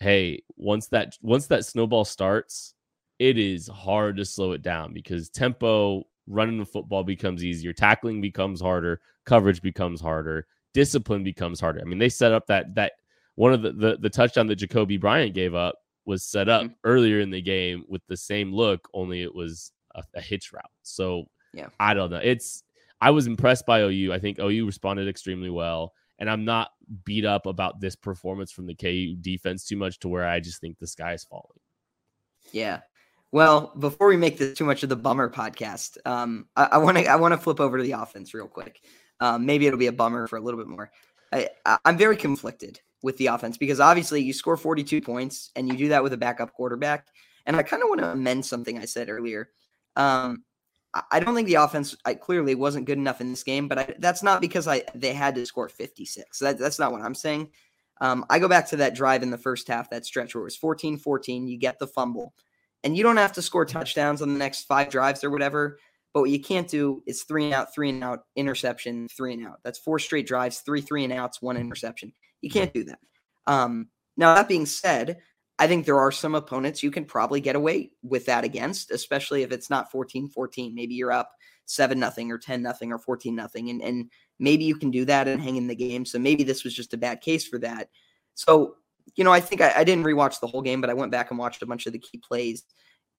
hey 0.00 0.42
once 0.56 0.88
that 0.88 1.16
once 1.22 1.46
that 1.46 1.64
snowball 1.64 2.04
starts 2.04 2.74
it 3.18 3.38
is 3.38 3.68
hard 3.68 4.16
to 4.16 4.24
slow 4.24 4.52
it 4.52 4.62
down 4.62 4.92
because 4.92 5.28
tempo 5.30 6.02
running 6.26 6.58
the 6.58 6.66
football 6.66 7.02
becomes 7.02 7.44
easier 7.44 7.72
tackling 7.72 8.20
becomes 8.20 8.60
harder 8.60 9.00
coverage 9.24 9.62
becomes 9.62 10.00
harder 10.00 10.46
discipline 10.74 11.24
becomes 11.24 11.60
harder 11.60 11.80
i 11.80 11.84
mean 11.84 11.98
they 11.98 12.08
set 12.08 12.32
up 12.32 12.46
that 12.46 12.74
that 12.74 12.92
one 13.36 13.52
of 13.52 13.62
the, 13.62 13.72
the, 13.72 13.96
the 14.00 14.10
touchdown 14.10 14.46
that 14.48 14.56
Jacoby 14.56 14.96
Bryant 14.96 15.34
gave 15.34 15.54
up 15.54 15.76
was 16.04 16.24
set 16.24 16.48
up 16.48 16.62
mm-hmm. 16.62 16.72
earlier 16.84 17.20
in 17.20 17.30
the 17.30 17.40
game 17.40 17.84
with 17.88 18.02
the 18.08 18.16
same 18.16 18.52
look, 18.52 18.88
only 18.92 19.22
it 19.22 19.34
was 19.34 19.72
a, 19.94 20.02
a, 20.14 20.20
hitch 20.20 20.52
route. 20.52 20.64
So 20.82 21.26
yeah, 21.52 21.68
I 21.78 21.94
don't 21.94 22.10
know. 22.10 22.20
It's 22.22 22.64
I 23.00 23.10
was 23.10 23.26
impressed 23.26 23.66
by 23.66 23.82
OU. 23.82 24.12
I 24.12 24.18
think 24.18 24.38
OU 24.38 24.66
responded 24.66 25.06
extremely 25.06 25.50
well, 25.50 25.92
and 26.18 26.30
I'm 26.30 26.44
not 26.44 26.70
beat 27.04 27.24
up 27.24 27.46
about 27.46 27.80
this 27.80 27.96
performance 27.96 28.52
from 28.52 28.66
the 28.66 28.74
KU 28.74 29.16
defense 29.20 29.64
too 29.64 29.76
much 29.76 29.98
to 30.00 30.08
where 30.08 30.26
I 30.26 30.40
just 30.40 30.60
think 30.60 30.78
the 30.78 30.86
sky 30.86 31.12
is 31.12 31.24
falling. 31.24 31.58
Yeah. 32.52 32.80
Well, 33.32 33.72
before 33.78 34.06
we 34.08 34.16
make 34.16 34.38
this 34.38 34.56
too 34.56 34.64
much 34.64 34.82
of 34.82 34.88
the 34.88 34.96
bummer 34.96 35.28
podcast, 35.28 35.98
um, 36.06 36.46
I 36.56 36.78
want 36.78 36.96
to 36.98 37.06
I 37.06 37.16
want 37.16 37.32
to 37.32 37.38
flip 37.38 37.60
over 37.60 37.76
to 37.76 37.82
the 37.82 37.92
offense 37.92 38.32
real 38.32 38.46
quick. 38.46 38.80
Um, 39.20 39.44
maybe 39.46 39.66
it'll 39.66 39.78
be 39.78 39.88
a 39.88 39.92
bummer 39.92 40.26
for 40.26 40.36
a 40.36 40.40
little 40.40 40.58
bit 40.60 40.68
more. 40.68 40.90
I, 41.32 41.48
I'm 41.84 41.98
very 41.98 42.16
conflicted 42.16 42.80
with 43.02 43.16
the 43.18 43.26
offense 43.26 43.56
because 43.58 43.80
obviously 43.80 44.22
you 44.22 44.32
score 44.32 44.56
42 44.56 45.00
points 45.00 45.50
and 45.56 45.68
you 45.68 45.76
do 45.76 45.88
that 45.88 46.02
with 46.02 46.12
a 46.12 46.16
backup 46.16 46.52
quarterback. 46.52 47.08
And 47.46 47.56
I 47.56 47.62
kind 47.62 47.82
of 47.82 47.88
want 47.88 48.00
to 48.00 48.10
amend 48.10 48.44
something 48.44 48.78
I 48.78 48.84
said 48.84 49.08
earlier. 49.08 49.50
Um, 49.96 50.44
I 51.10 51.20
don't 51.20 51.34
think 51.34 51.48
the 51.48 51.54
offense 51.54 51.96
I, 52.04 52.14
clearly 52.14 52.54
wasn't 52.54 52.86
good 52.86 52.98
enough 52.98 53.20
in 53.20 53.30
this 53.30 53.42
game, 53.42 53.68
but 53.68 53.78
I, 53.78 53.94
that's 53.98 54.22
not 54.22 54.40
because 54.40 54.68
I 54.68 54.82
they 54.94 55.12
had 55.12 55.34
to 55.34 55.46
score 55.46 55.68
56. 55.68 56.38
That, 56.38 56.58
that's 56.58 56.78
not 56.78 56.92
what 56.92 57.02
I'm 57.02 57.14
saying. 57.14 57.50
Um, 58.00 58.26
I 58.28 58.38
go 58.38 58.48
back 58.48 58.68
to 58.68 58.76
that 58.76 58.94
drive 58.94 59.22
in 59.22 59.30
the 59.30 59.38
first 59.38 59.68
half, 59.68 59.90
that 59.90 60.04
stretch 60.04 60.34
where 60.34 60.42
it 60.42 60.44
was 60.44 60.56
14 60.56 60.98
14. 60.98 61.48
You 61.48 61.58
get 61.58 61.78
the 61.78 61.86
fumble, 61.86 62.34
and 62.84 62.96
you 62.96 63.02
don't 63.02 63.16
have 63.16 63.32
to 63.34 63.42
score 63.42 63.64
touchdowns 63.64 64.22
on 64.22 64.32
the 64.32 64.38
next 64.38 64.64
five 64.64 64.90
drives 64.90 65.24
or 65.24 65.30
whatever. 65.30 65.78
But 66.12 66.20
what 66.22 66.30
you 66.30 66.40
can't 66.40 66.68
do 66.68 67.02
is 67.06 67.24
three 67.24 67.44
and 67.44 67.54
out, 67.54 67.74
three 67.74 67.90
and 67.90 68.02
out, 68.02 68.20
interception, 68.36 69.08
three 69.08 69.34
and 69.34 69.46
out. 69.46 69.60
That's 69.64 69.78
four 69.78 69.98
straight 69.98 70.26
drives, 70.26 70.60
three 70.60 70.80
three 70.80 71.04
and 71.04 71.12
outs, 71.12 71.42
one 71.42 71.56
interception. 71.56 72.12
You 72.40 72.50
can't 72.50 72.72
do 72.72 72.84
that. 72.84 72.98
Um, 73.46 73.88
now, 74.16 74.34
that 74.34 74.48
being 74.48 74.66
said, 74.66 75.18
I 75.58 75.66
think 75.66 75.86
there 75.86 75.98
are 75.98 76.12
some 76.12 76.34
opponents 76.34 76.82
you 76.82 76.90
can 76.90 77.04
probably 77.04 77.40
get 77.40 77.56
away 77.56 77.90
with 78.02 78.26
that 78.26 78.44
against, 78.44 78.90
especially 78.90 79.42
if 79.42 79.52
it's 79.52 79.70
not 79.70 79.90
14 79.90 80.28
14. 80.28 80.74
Maybe 80.74 80.94
you're 80.94 81.12
up 81.12 81.32
7 81.64 81.98
nothing 81.98 82.30
or 82.30 82.38
10 82.38 82.62
nothing 82.62 82.92
or 82.92 82.98
14 82.98 83.34
nothing. 83.34 83.70
And, 83.70 83.82
and 83.82 84.10
maybe 84.38 84.64
you 84.64 84.76
can 84.76 84.90
do 84.90 85.04
that 85.06 85.28
and 85.28 85.40
hang 85.40 85.56
in 85.56 85.66
the 85.66 85.74
game. 85.74 86.04
So 86.04 86.18
maybe 86.18 86.44
this 86.44 86.62
was 86.62 86.74
just 86.74 86.92
a 86.94 86.98
bad 86.98 87.22
case 87.22 87.46
for 87.46 87.58
that. 87.60 87.88
So, 88.34 88.76
you 89.14 89.24
know, 89.24 89.32
I 89.32 89.40
think 89.40 89.62
I, 89.62 89.72
I 89.76 89.84
didn't 89.84 90.04
rewatch 90.04 90.40
the 90.40 90.46
whole 90.46 90.62
game, 90.62 90.82
but 90.82 90.90
I 90.90 90.94
went 90.94 91.12
back 91.12 91.30
and 91.30 91.38
watched 91.38 91.62
a 91.62 91.66
bunch 91.66 91.86
of 91.86 91.94
the 91.94 91.98
key 91.98 92.18
plays. 92.18 92.64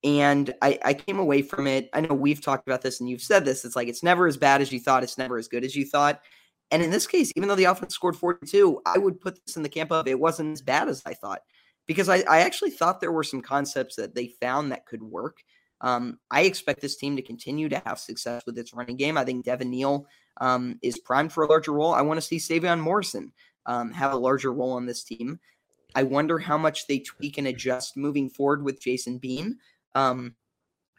And 0.04 0.54
I, 0.62 0.78
I 0.86 0.94
came 0.94 1.18
away 1.18 1.42
from 1.42 1.66
it. 1.66 1.90
I 1.92 2.02
know 2.02 2.14
we've 2.14 2.42
talked 2.42 2.68
about 2.68 2.84
this 2.84 3.00
and 3.00 3.10
you've 3.10 3.24
said 3.24 3.46
this. 3.46 3.66
It's 3.66 3.76
like 3.76 3.88
it's 3.88 4.04
never 4.04 4.28
as 4.28 4.38
bad 4.38 4.62
as 4.62 4.72
you 4.72 4.80
thought. 4.80 5.02
It's 5.02 5.18
never 5.18 5.40
as 5.40 5.48
good 5.48 5.64
as 5.64 5.76
you 5.76 5.86
thought. 5.88 6.22
And 6.70 6.84
in 6.84 6.92
this 6.92 7.08
case, 7.08 7.32
even 7.36 7.50
though 7.50 7.56
the 7.56 7.64
offense 7.64 7.96
scored 7.96 8.16
42, 8.16 8.82
I 8.86 9.00
would 9.00 9.20
put 9.20 9.44
this 9.44 9.58
in 9.58 9.64
the 9.64 9.70
camp 9.70 9.92
of 9.92 10.08
it 10.08 10.20
wasn't 10.20 10.54
as 10.54 10.62
bad 10.62 10.88
as 10.88 11.02
I 11.04 11.16
thought 11.16 11.40
because 11.88 12.10
I, 12.10 12.24
I 12.30 12.42
actually 12.42 12.72
thought 12.72 13.02
there 13.02 13.12
were 13.12 13.24
some 13.24 13.42
concepts 13.42 13.96
that 13.96 14.14
they 14.14 14.28
found 14.28 14.72
that 14.72 14.86
could 14.86 15.02
work. 15.02 15.38
Um, 15.82 16.20
I 16.32 16.42
expect 16.42 16.82
this 16.82 16.98
team 16.98 17.16
to 17.16 17.22
continue 17.22 17.70
to 17.70 17.82
have 17.86 18.00
success 18.00 18.44
with 18.46 18.58
its 18.58 18.74
running 18.74 18.98
game. 18.98 19.18
I 19.18 19.24
think 19.24 19.46
Devin 19.46 19.70
Neal 19.70 20.08
um, 20.42 20.78
is 20.82 21.00
primed 21.00 21.32
for 21.32 21.44
a 21.44 21.48
larger 21.48 21.72
role. 21.72 21.94
I 21.94 22.02
want 22.02 22.18
to 22.18 22.26
see 22.26 22.38
Sevion 22.38 22.80
Morrison 22.80 23.32
um, 23.66 23.92
have 23.92 24.14
a 24.14 24.18
larger 24.18 24.52
role 24.52 24.74
on 24.74 24.86
this 24.86 25.04
team. 25.04 25.40
I 25.96 26.04
wonder 26.04 26.38
how 26.38 26.58
much 26.58 26.88
they 26.88 27.00
tweak 27.00 27.38
and 27.38 27.48
adjust 27.48 27.98
moving 27.98 28.30
forward 28.30 28.64
with 28.64 28.82
Jason 28.82 29.18
Bean. 29.18 29.58
Um, 29.96 30.36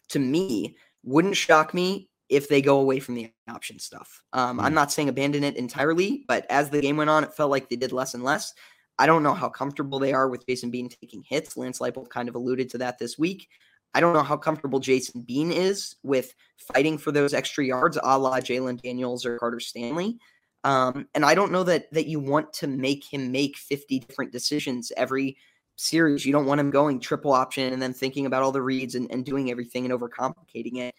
to 0.08 0.18
me, 0.18 0.76
wouldn't 1.04 1.36
shock 1.36 1.74
me 1.74 2.08
if 2.28 2.48
they 2.48 2.60
go 2.60 2.80
away 2.80 3.00
from 3.00 3.14
the 3.14 3.32
option 3.48 3.78
stuff. 3.78 4.22
Um, 4.32 4.58
mm 4.58 4.62
I'm 4.62 4.74
not 4.74 4.92
saying 4.92 5.08
abandon 5.08 5.44
it 5.44 5.56
entirely, 5.56 6.24
but 6.28 6.46
as 6.50 6.70
the 6.70 6.80
game 6.80 6.96
went 6.96 7.10
on, 7.10 7.24
it 7.24 7.34
felt 7.34 7.50
like 7.50 7.68
they 7.68 7.76
did 7.76 7.92
less 7.92 8.14
and 8.14 8.22
less. 8.22 8.54
I 8.98 9.06
don't 9.06 9.22
know 9.22 9.34
how 9.34 9.48
comfortable 9.48 9.98
they 9.98 10.12
are 10.12 10.28
with 10.28 10.46
Jason 10.46 10.70
Bean 10.70 10.88
taking 10.88 11.22
hits. 11.22 11.56
Lance 11.56 11.78
Leipold 11.78 12.08
kind 12.08 12.28
of 12.28 12.34
alluded 12.34 12.68
to 12.70 12.78
that 12.78 12.98
this 12.98 13.18
week. 13.18 13.48
I 13.94 14.00
don't 14.00 14.12
know 14.12 14.22
how 14.22 14.36
comfortable 14.36 14.80
Jason 14.80 15.22
Bean 15.22 15.50
is 15.50 15.96
with 16.02 16.34
fighting 16.56 16.98
for 16.98 17.12
those 17.12 17.32
extra 17.32 17.64
yards, 17.64 17.98
a 18.02 18.18
la 18.18 18.38
Jalon 18.38 18.80
Daniels 18.80 19.24
or 19.24 19.38
Carter 19.38 19.60
Stanley. 19.60 20.18
Um, 20.64 21.06
and 21.14 21.24
I 21.24 21.34
don't 21.34 21.52
know 21.52 21.64
that 21.64 21.90
that 21.92 22.06
you 22.06 22.20
want 22.20 22.52
to 22.54 22.66
make 22.66 23.04
him 23.04 23.30
make 23.30 23.56
50 23.56 24.00
different 24.00 24.32
decisions 24.32 24.92
every 24.96 25.36
series. 25.76 26.26
You 26.26 26.32
don't 26.32 26.46
want 26.46 26.60
him 26.60 26.70
going 26.70 27.00
triple 27.00 27.32
option 27.32 27.72
and 27.72 27.80
then 27.80 27.94
thinking 27.94 28.26
about 28.26 28.42
all 28.42 28.52
the 28.52 28.60
reads 28.60 28.96
and, 28.96 29.10
and 29.10 29.24
doing 29.24 29.50
everything 29.50 29.84
and 29.84 29.98
overcomplicating 29.98 30.78
it 30.78 30.94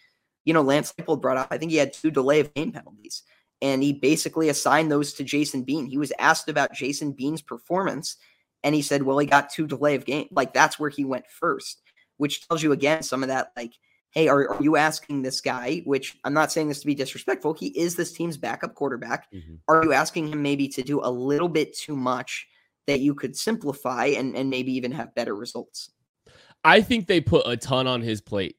you 0.46 0.54
know, 0.54 0.62
Lance 0.62 0.94
Leipold 0.94 1.22
brought 1.22 1.38
up, 1.38 1.48
I 1.52 1.58
think 1.58 1.72
he 1.72 1.78
had 1.78 1.94
two 1.94 2.12
delay 2.12 2.40
of 2.40 2.54
game 2.54 2.72
penalties, 2.72 3.24
and 3.62 3.84
he 3.84 3.94
basically 3.94 4.50
assigned 4.50 4.92
those 4.92 5.14
to 5.14 5.24
Jason 5.24 5.64
Bean. 5.64 5.86
He 5.86 5.98
was 5.98 6.14
asked 6.20 6.50
about 6.50 6.74
Jason 6.74 7.12
Bean's 7.12 7.42
performance, 7.42 8.18
and 8.64 8.74
he 8.74 8.82
said, 8.82 9.04
well, 9.04 9.18
he 9.18 9.26
got 9.26 9.50
two 9.50 9.68
delay 9.68 9.96
of 9.96 10.06
game. 10.06 10.28
Like 10.32 10.54
that's 10.54 10.80
where 10.80 10.90
he 10.90 11.06
went 11.06 11.28
first. 11.30 11.82
which 12.18 12.48
tells 12.48 12.62
you 12.62 12.72
again 12.72 13.02
some 13.02 13.24
of 13.24 13.30
that 13.30 13.52
like 13.58 13.74
hey, 14.12 14.28
are, 14.28 14.50
are 14.50 14.64
you 14.64 14.76
asking 14.76 15.22
this 15.22 15.40
guy, 15.42 15.82
which 15.86 16.18
I'm 16.24 16.34
not 16.34 16.52
saying 16.52 16.68
this 16.68 16.80
to 16.80 16.88
be 16.88 16.96
disrespectful, 16.96 17.54
he 17.54 17.68
is 17.80 17.96
this 17.96 18.12
team's 18.12 18.38
backup 18.38 18.74
quarterback. 18.74 19.32
Mm-hmm. 19.32 19.56
Are 19.68 19.84
you 19.84 19.94
asking 19.94 20.30
him 20.30 20.42
maybe 20.42 20.68
to 20.70 20.82
do 20.82 21.00
a 21.04 21.12
little 21.12 21.50
bit 21.50 21.78
too 21.78 21.96
much 21.96 22.48
that 22.88 23.02
you 23.02 23.14
could 23.14 23.36
simplify 23.36 24.06
and, 24.06 24.36
and 24.36 24.50
maybe 24.50 24.72
even 24.74 24.92
have 24.92 25.14
better 25.14 25.36
results? 25.36 25.92
I 26.64 26.82
think 26.82 27.08
they 27.08 27.22
put 27.22 27.44
a 27.46 27.56
ton 27.56 27.88
on 27.88 28.02
his 28.02 28.20
plate 28.20 28.58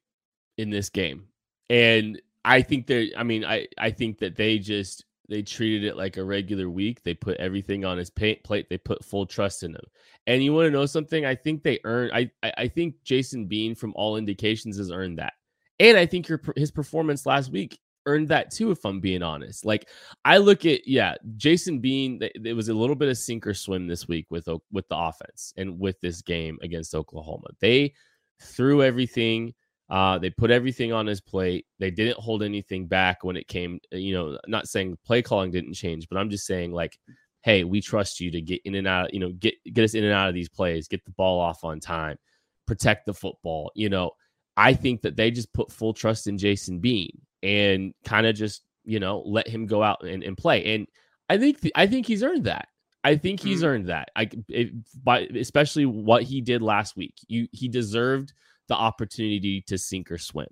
in 0.56 0.70
this 0.70 0.88
game. 0.88 1.26
And 1.68 2.20
I 2.44 2.62
think 2.62 2.86
they're, 2.86 3.06
I 3.16 3.22
mean, 3.22 3.44
I, 3.44 3.66
I 3.78 3.90
think 3.90 4.18
that 4.18 4.36
they 4.36 4.58
just, 4.58 5.04
they 5.28 5.42
treated 5.42 5.84
it 5.84 5.96
like 5.96 6.16
a 6.16 6.24
regular 6.24 6.68
week. 6.68 7.02
They 7.02 7.14
put 7.14 7.36
everything 7.36 7.84
on 7.84 7.96
his 7.96 8.10
paint 8.10 8.42
plate. 8.42 8.68
They 8.68 8.78
put 8.78 9.04
full 9.04 9.26
trust 9.26 9.62
in 9.62 9.74
him. 9.74 9.84
And 10.26 10.42
you 10.42 10.52
want 10.52 10.66
to 10.66 10.72
know 10.72 10.86
something? 10.86 11.24
I 11.24 11.36
think 11.36 11.62
they 11.62 11.78
earned. 11.84 12.12
I 12.12 12.30
I 12.42 12.66
think 12.66 12.96
Jason 13.04 13.46
Bean, 13.46 13.76
from 13.76 13.92
all 13.94 14.16
indications, 14.16 14.76
has 14.76 14.90
earned 14.90 15.18
that. 15.18 15.34
And 15.78 15.96
I 15.96 16.04
think 16.04 16.28
your 16.28 16.40
his 16.56 16.72
performance 16.72 17.26
last 17.26 17.52
week 17.52 17.78
earned 18.06 18.28
that 18.28 18.50
too, 18.50 18.72
if 18.72 18.84
I'm 18.84 18.98
being 18.98 19.22
honest. 19.22 19.64
Like 19.64 19.88
I 20.24 20.38
look 20.38 20.66
at 20.66 20.86
yeah, 20.86 21.14
Jason 21.36 21.78
Bean. 21.78 22.18
It 22.20 22.56
was 22.56 22.68
a 22.68 22.74
little 22.74 22.96
bit 22.96 23.08
of 23.08 23.16
sink 23.16 23.46
or 23.46 23.54
swim 23.54 23.86
this 23.86 24.08
week 24.08 24.26
with 24.30 24.48
with 24.72 24.88
the 24.88 24.96
offense 24.96 25.54
and 25.56 25.78
with 25.78 26.00
this 26.00 26.22
game 26.22 26.58
against 26.60 26.94
Oklahoma. 26.94 27.48
They 27.60 27.94
threw 28.42 28.82
everything. 28.82 29.54
Uh, 29.90 30.18
they 30.18 30.30
put 30.30 30.50
everything 30.50 30.92
on 30.92 31.06
his 31.06 31.20
plate. 31.20 31.66
They 31.80 31.90
didn't 31.90 32.18
hold 32.18 32.42
anything 32.42 32.86
back 32.86 33.24
when 33.24 33.36
it 33.36 33.48
came. 33.48 33.80
You 33.90 34.14
know, 34.14 34.38
not 34.46 34.68
saying 34.68 34.96
play 35.04 35.20
calling 35.20 35.50
didn't 35.50 35.74
change, 35.74 36.08
but 36.08 36.16
I'm 36.16 36.30
just 36.30 36.46
saying 36.46 36.72
like, 36.72 36.96
hey, 37.42 37.64
we 37.64 37.80
trust 37.80 38.20
you 38.20 38.30
to 38.30 38.40
get 38.40 38.60
in 38.64 38.76
and 38.76 38.86
out. 38.86 39.12
You 39.12 39.20
know, 39.20 39.32
get 39.32 39.54
get 39.72 39.84
us 39.84 39.94
in 39.94 40.04
and 40.04 40.12
out 40.12 40.28
of 40.28 40.34
these 40.34 40.48
plays, 40.48 40.86
get 40.86 41.04
the 41.04 41.10
ball 41.12 41.40
off 41.40 41.64
on 41.64 41.80
time, 41.80 42.18
protect 42.66 43.06
the 43.06 43.14
football. 43.14 43.72
You 43.74 43.88
know, 43.88 44.12
I 44.56 44.74
think 44.74 45.02
that 45.02 45.16
they 45.16 45.30
just 45.32 45.52
put 45.52 45.72
full 45.72 45.92
trust 45.92 46.28
in 46.28 46.38
Jason 46.38 46.78
Bean 46.78 47.20
and 47.42 47.92
kind 48.04 48.26
of 48.26 48.36
just, 48.36 48.62
you 48.84 49.00
know, 49.00 49.22
let 49.26 49.48
him 49.48 49.66
go 49.66 49.82
out 49.82 50.04
and, 50.04 50.22
and 50.22 50.36
play. 50.36 50.74
And 50.74 50.86
I 51.28 51.36
think 51.38 51.60
th- 51.60 51.72
I 51.74 51.88
think 51.88 52.06
he's 52.06 52.22
earned 52.22 52.44
that. 52.44 52.68
I 53.02 53.16
think 53.16 53.40
he's 53.40 53.58
mm-hmm. 53.58 53.66
earned 53.66 53.86
that. 53.88 54.10
I 54.14 54.30
it, 54.48 54.72
by 55.02 55.20
especially 55.20 55.86
what 55.86 56.22
he 56.22 56.40
did 56.40 56.62
last 56.62 56.96
week. 56.96 57.14
You 57.26 57.48
he 57.50 57.66
deserved 57.66 58.34
the 58.70 58.76
opportunity 58.76 59.60
to 59.62 59.76
sink 59.76 60.10
or 60.10 60.16
swim. 60.16 60.46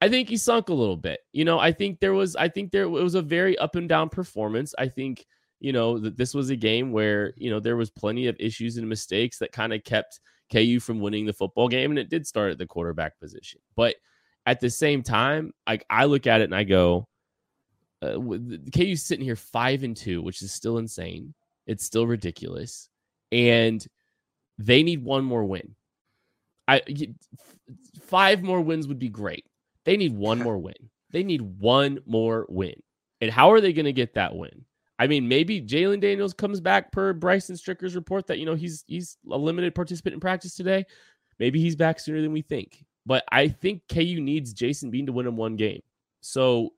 I 0.00 0.08
think 0.10 0.28
he 0.28 0.36
sunk 0.36 0.68
a 0.68 0.74
little 0.74 0.96
bit. 0.96 1.20
You 1.32 1.46
know, 1.46 1.58
I 1.58 1.72
think 1.72 2.00
there 2.00 2.12
was 2.12 2.36
I 2.36 2.48
think 2.48 2.70
there 2.70 2.84
it 2.84 2.88
was 2.88 3.14
a 3.14 3.22
very 3.22 3.58
up 3.58 3.76
and 3.76 3.88
down 3.88 4.10
performance. 4.10 4.74
I 4.78 4.88
think, 4.88 5.26
you 5.58 5.72
know, 5.72 5.98
that 5.98 6.18
this 6.18 6.34
was 6.34 6.50
a 6.50 6.56
game 6.56 6.92
where, 6.92 7.32
you 7.36 7.50
know, 7.50 7.58
there 7.58 7.76
was 7.76 7.90
plenty 7.90 8.26
of 8.26 8.36
issues 8.38 8.76
and 8.76 8.86
mistakes 8.86 9.38
that 9.38 9.52
kind 9.52 9.72
of 9.72 9.82
kept 9.84 10.20
KU 10.52 10.78
from 10.80 11.00
winning 11.00 11.24
the 11.24 11.32
football 11.32 11.66
game, 11.66 11.90
and 11.90 11.98
it 11.98 12.10
did 12.10 12.26
start 12.26 12.52
at 12.52 12.58
the 12.58 12.66
quarterback 12.66 13.18
position. 13.18 13.60
But 13.74 13.96
at 14.44 14.60
the 14.60 14.70
same 14.70 15.02
time, 15.02 15.52
like 15.66 15.84
I 15.88 16.04
look 16.04 16.26
at 16.26 16.42
it 16.42 16.44
and 16.44 16.54
I 16.54 16.64
go, 16.64 17.08
uh, 18.02 18.18
KU's 18.74 19.02
sitting 19.02 19.24
here 19.24 19.34
five 19.34 19.82
and 19.82 19.96
two, 19.96 20.20
which 20.20 20.42
is 20.42 20.52
still 20.52 20.76
insane. 20.76 21.32
It's 21.66 21.86
still 21.86 22.06
ridiculous, 22.06 22.90
and 23.32 23.84
they 24.58 24.82
need 24.82 25.02
one 25.02 25.24
more 25.24 25.44
win. 25.44 25.74
I 26.68 26.82
five 28.02 28.42
more 28.42 28.60
wins 28.60 28.88
would 28.88 28.98
be 28.98 29.08
great. 29.08 29.46
They 29.84 29.96
need 29.96 30.16
one 30.16 30.38
more 30.38 30.58
win. 30.58 30.74
They 31.10 31.22
need 31.22 31.40
one 31.40 32.00
more 32.06 32.46
win. 32.48 32.74
And 33.20 33.30
how 33.30 33.52
are 33.52 33.60
they 33.60 33.72
going 33.72 33.86
to 33.86 33.92
get 33.92 34.14
that 34.14 34.34
win? 34.34 34.64
I 34.98 35.06
mean, 35.06 35.28
maybe 35.28 35.60
Jalon 35.60 36.00
Daniels 36.00 36.32
comes 36.32 36.60
back 36.60 36.90
per 36.90 37.12
Bryson 37.12 37.56
Stricker's 37.56 37.94
report 37.94 38.26
that 38.26 38.38
you 38.38 38.46
know 38.46 38.54
he's 38.54 38.84
he's 38.86 39.18
a 39.30 39.36
limited 39.36 39.74
participant 39.74 40.14
in 40.14 40.20
practice 40.20 40.54
today. 40.54 40.84
Maybe 41.38 41.60
he's 41.60 41.76
back 41.76 42.00
sooner 42.00 42.22
than 42.22 42.32
we 42.32 42.42
think. 42.42 42.84
But 43.04 43.24
I 43.30 43.48
think 43.48 43.82
KU 43.88 44.20
needs 44.20 44.52
Jason 44.52 44.90
Bean 44.90 45.06
to 45.06 45.12
win 45.12 45.26
him 45.26 45.36
one 45.36 45.56
game. 45.56 45.80
So 46.20 46.72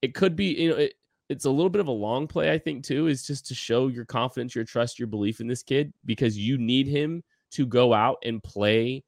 it 0.00 0.14
could 0.14 0.34
be, 0.34 0.54
you 0.54 0.70
know, 0.70 0.76
it, 0.76 0.94
it's 1.28 1.44
a 1.44 1.50
little 1.50 1.68
bit 1.68 1.80
of 1.80 1.88
a 1.88 1.92
long 1.92 2.26
play, 2.26 2.52
I 2.52 2.58
think, 2.58 2.84
too, 2.84 3.06
is 3.06 3.26
just 3.26 3.46
to 3.48 3.54
show 3.54 3.88
your 3.88 4.04
confidence, 4.04 4.54
your 4.54 4.64
trust, 4.64 4.98
your 4.98 5.08
belief 5.08 5.40
in 5.40 5.46
this 5.46 5.62
kid 5.62 5.92
because 6.06 6.38
you 6.38 6.56
need 6.56 6.86
him 6.86 7.22
to 7.52 7.66
go 7.66 7.92
out 7.92 8.16
and 8.24 8.42
play 8.42 9.04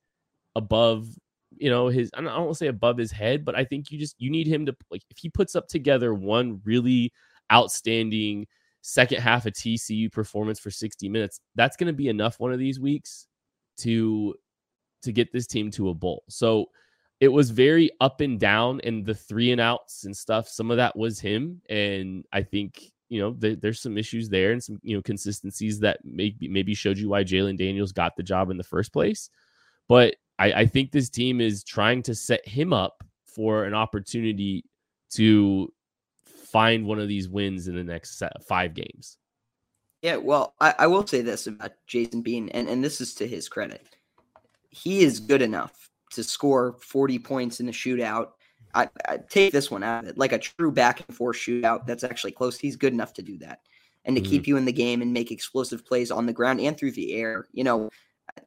above, 0.57 1.07
you 1.57 1.71
know, 1.71 1.87
his 1.89 2.11
I 2.15 2.23
don't, 2.23 2.35
want 2.35 2.51
to 2.51 2.55
say 2.55 2.67
above 2.67 2.99
his 2.99 3.13
head, 3.13 3.45
but 3.45 3.55
I 3.55 3.65
think 3.65 3.93
you 3.93 3.99
just 3.99 4.17
you 4.19 4.31
need 4.31 4.49
him 4.49 4.67
to 4.67 4.75
like 4.91 5.03
if 5.11 5.19
he 5.19 5.29
puts 5.29 5.55
up 5.55 5.69
together 5.69 6.15
one 6.15 6.61
really 6.65 7.13
outstanding 7.53 8.47
second 8.81 9.21
half 9.21 9.47
of 9.47 9.53
TCU 9.53 10.11
performance 10.11 10.59
for 10.59 10.71
60 10.71 11.09
minutes, 11.09 11.41
that's 11.55 11.77
going 11.77 11.89
to 11.89 11.93
be 11.93 12.09
enough 12.09 12.41
one 12.41 12.53
of 12.53 12.59
these 12.59 12.81
weeks 12.81 13.29
to 13.79 14.35
to 15.03 15.13
get 15.13 15.33
this 15.33 15.47
team 15.47 15.71
to 15.73 15.91
a 15.91 15.95
bowl. 15.95 16.25
So 16.29 16.67
it 17.21 17.29
was 17.29 17.51
very 17.51 17.91
up 18.01 18.21
and 18.21 18.41
down 18.41 18.81
and 18.83 19.05
the 19.05 19.15
three 19.15 19.53
and 19.53 19.61
outs 19.61 20.05
and 20.05 20.17
stuff. 20.17 20.49
Some 20.49 20.71
of 20.71 20.79
that 20.79 20.97
was 20.97 21.21
him 21.21 21.61
and 21.69 22.25
I 22.33 22.43
think 22.43 22.91
you 23.09 23.21
know 23.21 23.33
th- 23.35 23.61
there's 23.61 23.81
some 23.81 23.97
issues 23.97 24.29
there 24.29 24.53
and 24.53 24.63
some 24.63 24.81
you 24.83 24.97
know 24.97 25.03
consistencies 25.03 25.79
that 25.81 26.01
maybe 26.03 26.49
maybe 26.49 26.75
showed 26.75 26.99
you 26.99 27.11
why 27.11 27.23
jalon 27.23 27.57
Daniels 27.57 27.93
got 27.93 28.17
the 28.17 28.23
job 28.23 28.51
in 28.51 28.57
the 28.57 28.65
first 28.65 28.93
place. 28.93 29.31
But 29.89 30.17
I, 30.39 30.53
I 30.53 30.67
think 30.67 30.91
this 30.91 31.09
team 31.09 31.41
is 31.41 31.65
trying 31.65 32.03
to 32.03 32.15
set 32.15 32.47
him 32.47 32.73
up 32.73 33.05
for 33.25 33.65
an 33.65 33.75
opportunity 33.75 34.65
to 35.11 35.73
find 36.25 36.87
one 36.87 36.99
of 36.99 37.09
these 37.09 37.29
wins 37.29 37.69
in 37.69 37.75
the 37.75 37.85
next 37.85 38.19
set, 38.19 38.45
five 38.45 38.75
games. 38.75 39.19
Yeah, 40.03 40.17
well, 40.17 40.55
I, 40.61 40.75
I, 40.81 40.87
will 40.87 41.07
say 41.07 41.21
this 41.21 41.47
about 41.47 41.73
Jason 41.87 42.23
Bean, 42.23 42.49
and, 42.51 42.69
and 42.69 42.85
this 42.85 43.01
is 43.01 43.15
to 43.15 43.27
his 43.27 43.49
credit. 43.49 43.97
He 44.71 45.01
is 45.01 45.21
good 45.21 45.43
enough 45.43 45.91
to 46.13 46.23
score 46.23 46.77
40 46.81 47.19
points 47.19 47.61
in 47.61 47.69
a 47.69 47.73
shootout. 47.73 48.29
I, 48.75 48.89
I 49.09 49.19
take 49.19 49.53
this 49.53 49.71
one 49.71 49.83
out 49.83 50.05
of 50.05 50.11
it, 50.11 50.19
like 50.19 50.33
a 50.33 50.39
true 50.39 50.71
back 50.71 51.03
and 51.07 51.17
forth 51.17 51.37
shootout 51.37 51.87
that's 51.87 52.05
actually 52.05 52.33
close. 52.33 52.59
He's 52.59 52.77
good 52.77 52.93
enough 52.93 53.15
to 53.15 53.23
do 53.23 53.39
that 53.39 53.61
and 54.05 54.15
to 54.15 54.23
mm-hmm. 54.23 54.31
keep 54.31 54.47
you 54.47 54.57
in 54.57 54.65
the 54.65 54.73
game 54.73 55.03
and 55.03 55.13
make 55.13 55.31
explosive 55.31 55.85
plays 55.85 56.11
on 56.11 56.27
the 56.27 56.33
ground 56.33 56.61
and 56.61 56.77
through 56.77 56.93
the 56.93 57.15
air. 57.15 57.47
You 57.53 57.65
know, 57.65 57.91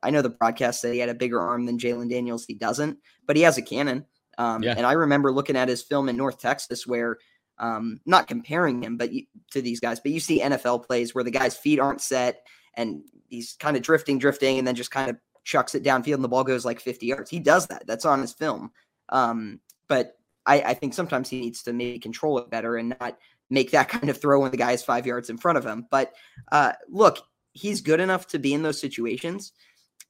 I 0.04 0.10
know 0.10 0.22
the 0.22 0.30
broadcast 0.30 0.82
said 0.82 0.94
he 0.94 1.00
had 1.00 1.10
a 1.10 1.14
bigger 1.14 1.40
arm 1.40 1.66
than 1.66 1.78
Jalon 1.78 2.10
Daniels. 2.10 2.46
He 2.46 2.54
doesn't, 2.54 2.98
but 3.26 3.36
he 3.36 3.42
has 3.44 3.58
a 3.58 3.62
cannon. 3.62 4.06
Um, 4.38 4.64
yeah. 4.64 4.74
And 4.78 4.86
I 4.86 4.94
remember 4.94 5.32
looking 5.32 5.58
at 5.58 5.68
his 5.68 5.82
film 5.82 6.10
in 6.10 6.16
North 6.16 6.40
Texas 6.40 6.88
where 6.88 7.18
um, 7.58 8.00
not 8.06 8.28
comparing 8.28 8.82
him, 8.82 8.98
but 8.98 9.12
you, 9.12 9.26
to 9.52 9.62
these 9.62 9.80
guys, 9.80 10.00
but 10.00 10.12
you 10.12 10.20
see 10.20 10.42
NFL 10.42 10.86
plays 10.86 11.14
where 11.14 11.24
the 11.24 11.32
guy's 11.32 11.58
feet 11.58 11.80
aren't 11.80 12.02
set 12.02 12.46
and 12.76 13.02
he's 13.28 13.54
kind 13.60 13.76
of 13.76 13.84
drifting, 13.84 14.18
drifting, 14.18 14.58
and 14.58 14.68
then 14.68 14.76
just 14.76 14.92
kind 14.92 15.10
of 15.10 15.18
chucks 15.44 15.76
it 15.76 15.84
downfield 15.84 16.16
and 16.16 16.24
the 16.24 16.30
ball 16.30 16.44
goes 16.44 16.66
like 16.66 16.80
50 16.80 17.06
yards. 17.06 17.30
He 17.30 17.40
does 17.40 17.68
that. 17.68 17.86
That's 17.86 18.06
on 18.06 18.22
his 18.22 18.34
film. 18.34 18.72
Um, 19.10 19.60
but 19.88 20.16
I, 20.46 20.62
I, 20.62 20.74
think 20.76 20.94
sometimes 20.94 21.30
he 21.30 21.42
needs 21.42 21.64
to 21.64 21.74
maybe 21.74 22.00
control 22.00 22.38
it 22.38 22.50
better 22.50 22.78
and 22.78 22.96
not 23.00 23.18
make 23.50 23.72
that 23.72 23.90
kind 23.90 24.10
of 24.10 24.22
throw 24.22 24.40
when 24.40 24.52
the 24.52 24.58
guy 24.58 24.72
is 24.72 24.84
five 24.84 25.06
yards 25.06 25.30
in 25.30 25.38
front 25.38 25.58
of 25.58 25.66
him. 25.66 25.88
But 25.90 26.14
uh, 26.52 26.74
look, 26.88 27.20
he's 27.54 27.82
good 27.82 28.00
enough 28.00 28.28
to 28.28 28.40
be 28.40 28.54
in 28.54 28.62
those 28.62 28.80
situations. 28.80 29.52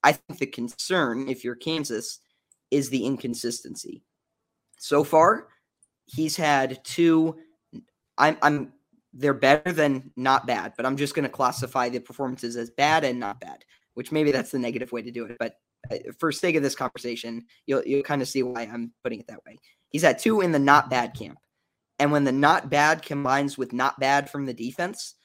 I 0.04 0.14
think 0.14 0.40
the 0.40 0.48
concern, 0.48 1.28
if 1.28 1.44
you're 1.44 1.56
Kansas, 1.56 2.20
is 2.72 2.90
the 2.90 3.06
inconsistency. 3.06 4.04
So 4.78 5.04
far, 5.04 5.48
he's 6.06 6.36
had 6.36 6.84
two. 6.84 7.38
I'm, 8.18 8.38
I'm 8.42 8.74
they're 9.14 9.34
better 9.34 9.72
than 9.72 10.12
not 10.16 10.48
bad, 10.48 10.74
but 10.78 10.86
I'm 10.86 10.98
just 10.98 11.16
going 11.16 11.24
to 11.24 11.30
classify 11.30 11.90
the 11.90 12.00
performances 12.00 12.56
as 12.56 12.70
bad 12.70 13.04
and 13.04 13.20
not 13.20 13.40
bad, 13.40 13.64
which 13.96 14.12
maybe 14.12 14.32
that's 14.32 14.52
the 14.52 14.60
negative 14.60 14.92
way 14.92 15.02
to 15.02 15.12
do 15.12 15.26
it. 15.26 15.38
But 15.40 15.56
uh, 15.92 15.98
for 16.20 16.32
sake 16.32 16.56
of 16.56 16.64
this 16.64 16.76
conversation, 16.76 17.46
you'll 17.66 17.84
you'll 17.84 18.04
kind 18.04 18.22
of 18.22 18.28
see 18.28 18.44
why 18.44 18.64
I'm 18.64 18.94
putting 19.04 19.20
it 19.20 19.28
that 19.28 19.44
way. 19.46 19.58
He's 19.90 20.04
at 20.04 20.20
two 20.20 20.42
in 20.42 20.52
the 20.52 20.60
not 20.60 20.90
bad 20.90 21.14
camp, 21.14 21.40
and 21.98 22.12
when 22.12 22.24
the 22.24 22.32
not 22.32 22.70
bad 22.70 23.02
combines 23.02 23.58
with 23.58 23.74
not 23.74 24.00
bad 24.00 24.30
from 24.30 24.46
the 24.46 24.54
defense, 24.54 25.16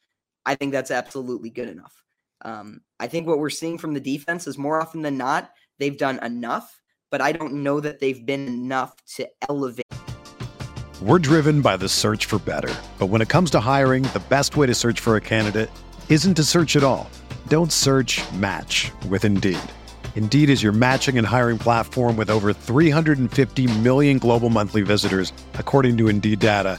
I 0.47 0.55
think 0.55 0.73
that's 0.73 0.91
absolutely 0.91 1.51
good 1.51 1.69
enough. 1.69 2.04
Um, 2.43 2.81
I 3.01 3.07
think 3.07 3.27
what 3.27 3.39
we're 3.39 3.51
seeing 3.51 3.79
from 3.79 3.95
the 3.95 4.01
defense 4.01 4.47
is 4.47 4.59
more 4.59 4.81
often 4.81 5.03
than 5.03 5.17
not 5.17 5.51
they've 5.79 5.97
done 5.97 6.19
enough, 6.25 6.81
but 7.11 7.21
I 7.21 7.33
don't 7.33 7.63
know 7.63 7.81
that 7.81 8.01
they've 8.01 8.25
been 8.25 8.47
enough 8.47 8.95
to 9.17 9.29
elevate. 9.49 9.85
We're 11.03 11.19
driven 11.19 11.61
by 11.61 11.77
the 11.77 11.89
search 11.89 12.27
for 12.27 12.39
better. 12.39 12.75
But 12.99 13.07
when 13.07 13.21
it 13.21 13.29
comes 13.29 13.51
to 13.51 13.61
hiring, 13.61 14.05
the 14.05 14.23
best 14.29 14.57
way 14.57 14.67
to 14.67 14.75
search 14.75 15.01
for 15.01 15.17
a 15.17 15.21
candidate 15.21 15.71
isn't 16.09 16.35
to 16.35 16.45
search 16.45 16.77
at 16.77 16.85
all. 16.85 17.11
Don't 17.49 17.73
search 17.73 18.23
match 18.33 18.91
with 19.09 19.25
Indeed. 19.25 19.59
Indeed 20.15 20.49
is 20.49 20.63
your 20.63 20.73
matching 20.73 21.19
and 21.19 21.27
hiring 21.27 21.59
platform 21.59 22.17
with 22.17 22.31
over 22.31 22.53
350 22.53 23.79
million 23.81 24.19
global 24.19 24.49
monthly 24.49 24.83
visitors, 24.83 25.33
according 25.55 25.97
to 25.99 26.09
Indeed 26.09 26.39
data, 26.39 26.79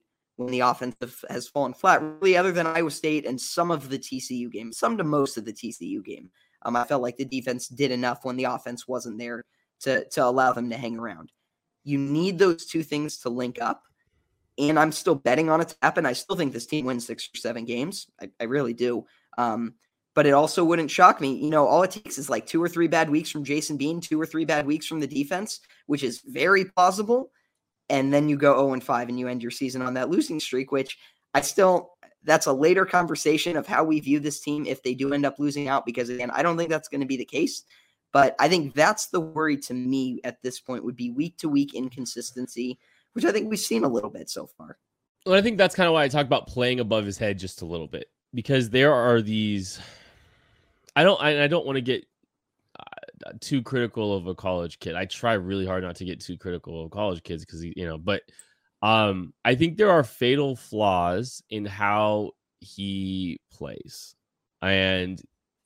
when 0.43 0.51
the 0.51 0.61
offensive 0.61 1.23
has 1.29 1.47
fallen 1.47 1.73
flat, 1.73 2.01
really, 2.01 2.37
other 2.37 2.51
than 2.51 2.67
Iowa 2.67 2.91
State 2.91 3.25
and 3.25 3.39
some 3.39 3.71
of 3.71 3.89
the 3.89 3.99
TCU 3.99 4.51
game, 4.51 4.71
some 4.71 4.97
to 4.97 5.03
most 5.03 5.37
of 5.37 5.45
the 5.45 5.53
TCU 5.53 6.03
game. 6.03 6.29
Um, 6.63 6.75
I 6.75 6.83
felt 6.83 7.01
like 7.01 7.17
the 7.17 7.25
defense 7.25 7.67
did 7.67 7.91
enough 7.91 8.23
when 8.23 8.35
the 8.35 8.43
offense 8.45 8.87
wasn't 8.87 9.17
there 9.17 9.43
to 9.81 10.05
to 10.09 10.23
allow 10.23 10.53
them 10.53 10.69
to 10.69 10.77
hang 10.77 10.97
around. 10.97 11.31
You 11.83 11.97
need 11.97 12.37
those 12.37 12.65
two 12.65 12.83
things 12.83 13.17
to 13.19 13.29
link 13.29 13.61
up, 13.61 13.83
and 14.57 14.77
I'm 14.77 14.91
still 14.91 15.15
betting 15.15 15.49
on 15.49 15.61
it 15.61 15.69
to 15.69 15.75
happen. 15.81 16.05
I 16.05 16.13
still 16.13 16.35
think 16.35 16.53
this 16.53 16.67
team 16.67 16.85
wins 16.85 17.05
six 17.05 17.29
or 17.33 17.37
seven 17.37 17.65
games. 17.65 18.07
I, 18.21 18.29
I 18.39 18.43
really 18.45 18.73
do. 18.73 19.05
Um, 19.37 19.75
but 20.13 20.25
it 20.25 20.33
also 20.33 20.63
wouldn't 20.63 20.91
shock 20.91 21.21
me. 21.21 21.35
You 21.35 21.49
know, 21.49 21.65
all 21.65 21.83
it 21.83 21.91
takes 21.91 22.17
is 22.17 22.29
like 22.29 22.45
two 22.45 22.61
or 22.61 22.67
three 22.67 22.87
bad 22.87 23.09
weeks 23.09 23.31
from 23.31 23.45
Jason 23.45 23.77
Bean, 23.77 24.01
two 24.01 24.19
or 24.19 24.25
three 24.25 24.45
bad 24.45 24.65
weeks 24.65 24.85
from 24.85 24.99
the 24.99 25.07
defense, 25.07 25.61
which 25.85 26.03
is 26.03 26.21
very 26.27 26.65
plausible 26.65 27.31
and 27.91 28.11
then 28.11 28.29
you 28.29 28.37
go 28.37 28.55
0 28.55 28.73
and 28.73 28.83
5 28.83 29.09
and 29.09 29.19
you 29.19 29.27
end 29.27 29.43
your 29.43 29.51
season 29.51 29.81
on 29.81 29.93
that 29.93 30.09
losing 30.09 30.39
streak, 30.39 30.71
which 30.71 30.97
I 31.35 31.41
still 31.41 31.91
that's 32.23 32.45
a 32.45 32.53
later 32.53 32.85
conversation 32.85 33.57
of 33.57 33.67
how 33.67 33.83
we 33.83 33.99
view 33.99 34.19
this 34.19 34.39
team 34.39 34.65
if 34.65 34.81
they 34.83 34.93
do 34.93 35.13
end 35.13 35.25
up 35.25 35.39
losing 35.39 35.67
out, 35.67 35.85
because 35.85 36.09
again, 36.09 36.31
I 36.31 36.43
don't 36.43 36.57
think 36.57 36.69
that's 36.69 36.87
going 36.87 37.01
to 37.01 37.07
be 37.07 37.17
the 37.17 37.25
case. 37.25 37.63
But 38.13 38.35
I 38.39 38.47
think 38.47 38.73
that's 38.73 39.07
the 39.07 39.19
worry 39.19 39.57
to 39.57 39.73
me 39.73 40.19
at 40.23 40.41
this 40.41 40.59
point 40.59 40.83
would 40.83 40.95
be 40.95 41.11
week 41.11 41.37
to 41.37 41.49
week 41.49 41.73
inconsistency, 41.73 42.77
which 43.13 43.25
I 43.25 43.31
think 43.31 43.49
we've 43.49 43.59
seen 43.59 43.83
a 43.83 43.89
little 43.89 44.09
bit 44.09 44.29
so 44.29 44.47
far. 44.57 44.77
Well, 45.25 45.35
I 45.35 45.41
think 45.41 45.57
that's 45.57 45.75
kind 45.75 45.87
of 45.87 45.93
why 45.93 46.03
I 46.03 46.07
talk 46.07 46.25
about 46.25 46.47
playing 46.47 46.79
above 46.79 47.05
his 47.05 47.17
head 47.17 47.39
just 47.39 47.61
a 47.61 47.65
little 47.65 47.87
bit 47.87 48.07
because 48.33 48.69
there 48.69 48.93
are 48.93 49.21
these. 49.21 49.79
I 50.95 51.03
don't. 51.03 51.21
I, 51.21 51.45
I 51.45 51.47
don't 51.47 51.65
want 51.65 51.77
to 51.77 51.81
get 51.81 52.05
too 53.39 53.61
critical 53.61 54.15
of 54.15 54.27
a 54.27 54.35
college 54.35 54.79
kid. 54.79 54.95
I 54.95 55.05
try 55.05 55.33
really 55.33 55.65
hard 55.65 55.83
not 55.83 55.95
to 55.97 56.05
get 56.05 56.19
too 56.19 56.37
critical 56.37 56.83
of 56.83 56.91
college 56.91 57.23
kids 57.23 57.45
because 57.45 57.63
you 57.63 57.85
know, 57.85 57.97
but 57.97 58.21
um, 58.81 59.33
I 59.45 59.55
think 59.55 59.77
there 59.77 59.91
are 59.91 60.03
fatal 60.03 60.55
flaws 60.55 61.43
in 61.49 61.65
how 61.65 62.31
he 62.59 63.39
plays, 63.51 64.15
and 64.61 65.21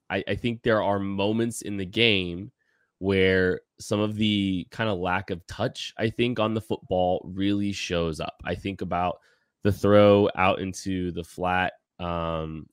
I, 0.10 0.24
I 0.28 0.36
think 0.36 0.62
there 0.62 0.84
are 0.84 1.00
moments 1.00 1.62
in 1.62 1.78
the 1.78 1.86
game 1.86 2.52
where 3.00 3.62
some 3.80 4.00
of 4.00 4.16
the 4.16 4.68
kind 4.72 4.90
of 4.90 4.98
lack 4.98 5.30
of 5.30 5.46
touch 5.48 5.94
I 5.98 6.10
think 6.10 6.40
on 6.40 6.54
the 6.54 6.62
football 6.62 7.22
really 7.34 7.72
shows 7.72 8.20
up. 8.20 8.36
I 8.44 8.56
think 8.56 8.82
about 8.82 9.20
the 9.64 9.72
throw 9.72 10.30
out 10.36 10.60
into 10.60 11.12
the 11.12 11.24
flat 11.24 11.74
um, 12.00 12.68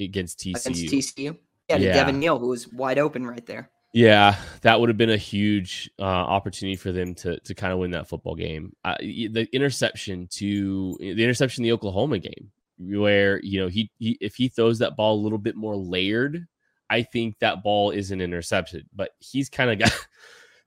against 0.00 0.40
TCU. 0.40 0.66
Against 0.66 1.16
TCU. 1.16 1.36
Yeah, 1.68 1.78
to 1.78 1.84
yeah. 1.84 1.92
Devin 1.94 2.18
Neal, 2.18 2.38
who 2.38 2.48
was 2.48 2.70
wide 2.72 2.98
open 2.98 3.26
right 3.26 3.44
there. 3.46 3.70
Yeah, 3.94 4.34
that 4.62 4.80
would 4.80 4.88
have 4.88 4.98
been 4.98 5.10
a 5.10 5.16
huge 5.16 5.88
uh, 6.00 6.02
opportunity 6.02 6.74
for 6.74 6.90
them 6.90 7.14
to 7.14 7.38
to 7.38 7.54
kind 7.54 7.72
of 7.72 7.78
win 7.78 7.92
that 7.92 8.08
football 8.08 8.34
game. 8.34 8.74
Uh, 8.84 8.96
the 8.98 9.48
interception 9.52 10.26
to 10.32 10.96
the 10.98 11.22
interception 11.22 11.62
in 11.62 11.68
the 11.68 11.72
Oklahoma 11.72 12.18
game, 12.18 12.50
where 12.76 13.40
you 13.44 13.60
know 13.60 13.68
he, 13.68 13.92
he 14.00 14.18
if 14.20 14.34
he 14.34 14.48
throws 14.48 14.80
that 14.80 14.96
ball 14.96 15.14
a 15.14 15.22
little 15.22 15.38
bit 15.38 15.54
more 15.54 15.76
layered, 15.76 16.44
I 16.90 17.02
think 17.02 17.38
that 17.38 17.62
ball 17.62 17.92
isn't 17.92 18.20
intercepted. 18.20 18.84
But 18.92 19.10
he's 19.20 19.48
kind 19.48 19.70
of 19.70 19.88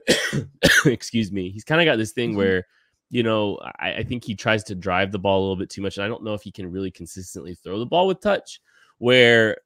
got, 0.07 0.45
excuse 0.85 1.29
me, 1.29 1.49
he's 1.49 1.65
kind 1.65 1.81
of 1.81 1.85
got 1.85 1.97
this 1.97 2.13
thing 2.13 2.29
mm-hmm. 2.29 2.37
where 2.37 2.67
you 3.09 3.23
know 3.23 3.59
I, 3.61 3.95
I 3.95 4.03
think 4.03 4.23
he 4.23 4.35
tries 4.35 4.63
to 4.65 4.75
drive 4.75 5.11
the 5.11 5.19
ball 5.19 5.39
a 5.39 5.41
little 5.41 5.57
bit 5.57 5.69
too 5.69 5.81
much, 5.81 5.97
and 5.97 6.05
I 6.05 6.07
don't 6.07 6.23
know 6.23 6.33
if 6.33 6.43
he 6.43 6.51
can 6.51 6.71
really 6.71 6.91
consistently 6.91 7.55
throw 7.55 7.77
the 7.77 7.85
ball 7.85 8.07
with 8.07 8.21
touch. 8.21 8.61
Where 8.99 9.57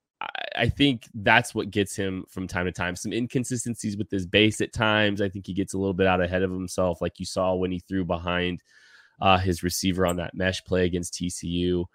I 0.56 0.70
think 0.70 1.08
that's 1.14 1.56
what 1.56 1.72
gets 1.72 1.96
him 1.96 2.26
from 2.30 2.48
time 2.48 2.66
to 2.66 2.72
time. 2.72 2.96
Some 2.96 3.14
inconsistencies 3.14 3.98
with 3.98 4.12
his 4.12 4.26
base 4.26 4.62
at 4.62 4.74
times. 4.74 5.22
I 5.22 5.30
think 5.30 5.48
he 5.48 5.54
gets 5.54 5.74
a 5.74 5.78
little 5.78 5.94
bit 5.94 6.08
out 6.08 6.22
ahead 6.22 6.44
of 6.44 6.52
himself, 6.52 7.02
like 7.02 7.20
you 7.20 7.26
saw 7.26 7.56
when 7.56 7.72
he 7.72 7.80
threw 7.80 8.06
behind 8.06 8.62
uh, 9.22 9.38
his 9.38 9.64
receiver 9.64 10.06
on 10.06 10.18
that 10.18 10.36
mesh 10.36 10.64
play 10.64 10.86
against 10.86 11.14
TCU. 11.14 11.86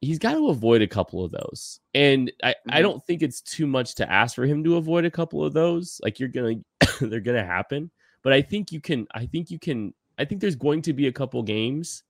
He's 0.00 0.18
got 0.18 0.34
to 0.34 0.48
avoid 0.48 0.80
a 0.80 0.86
couple 0.86 1.24
of 1.24 1.30
those. 1.30 1.80
And 1.94 2.32
I, 2.42 2.50
mm-hmm. 2.50 2.70
I 2.70 2.82
don't 2.82 3.04
think 3.04 3.22
it's 3.22 3.42
too 3.42 3.66
much 3.66 3.96
to 3.96 4.10
ask 4.10 4.34
for 4.34 4.46
him 4.46 4.64
to 4.64 4.76
avoid 4.76 5.04
a 5.04 5.10
couple 5.10 5.44
of 5.44 5.52
those. 5.52 6.00
Like 6.02 6.18
you're 6.18 6.28
going 6.28 6.64
to, 6.80 7.06
they're 7.06 7.20
going 7.20 7.36
to 7.36 7.44
happen. 7.44 7.90
But 8.22 8.32
I 8.32 8.42
think 8.42 8.72
you 8.72 8.80
can, 8.80 9.06
I 9.14 9.26
think 9.26 9.50
you 9.50 9.58
can, 9.58 9.92
I 10.18 10.24
think 10.24 10.40
there's 10.40 10.56
going 10.56 10.82
to 10.82 10.92
be 10.92 11.06
a 11.06 11.12
couple 11.12 11.42
games 11.42 12.02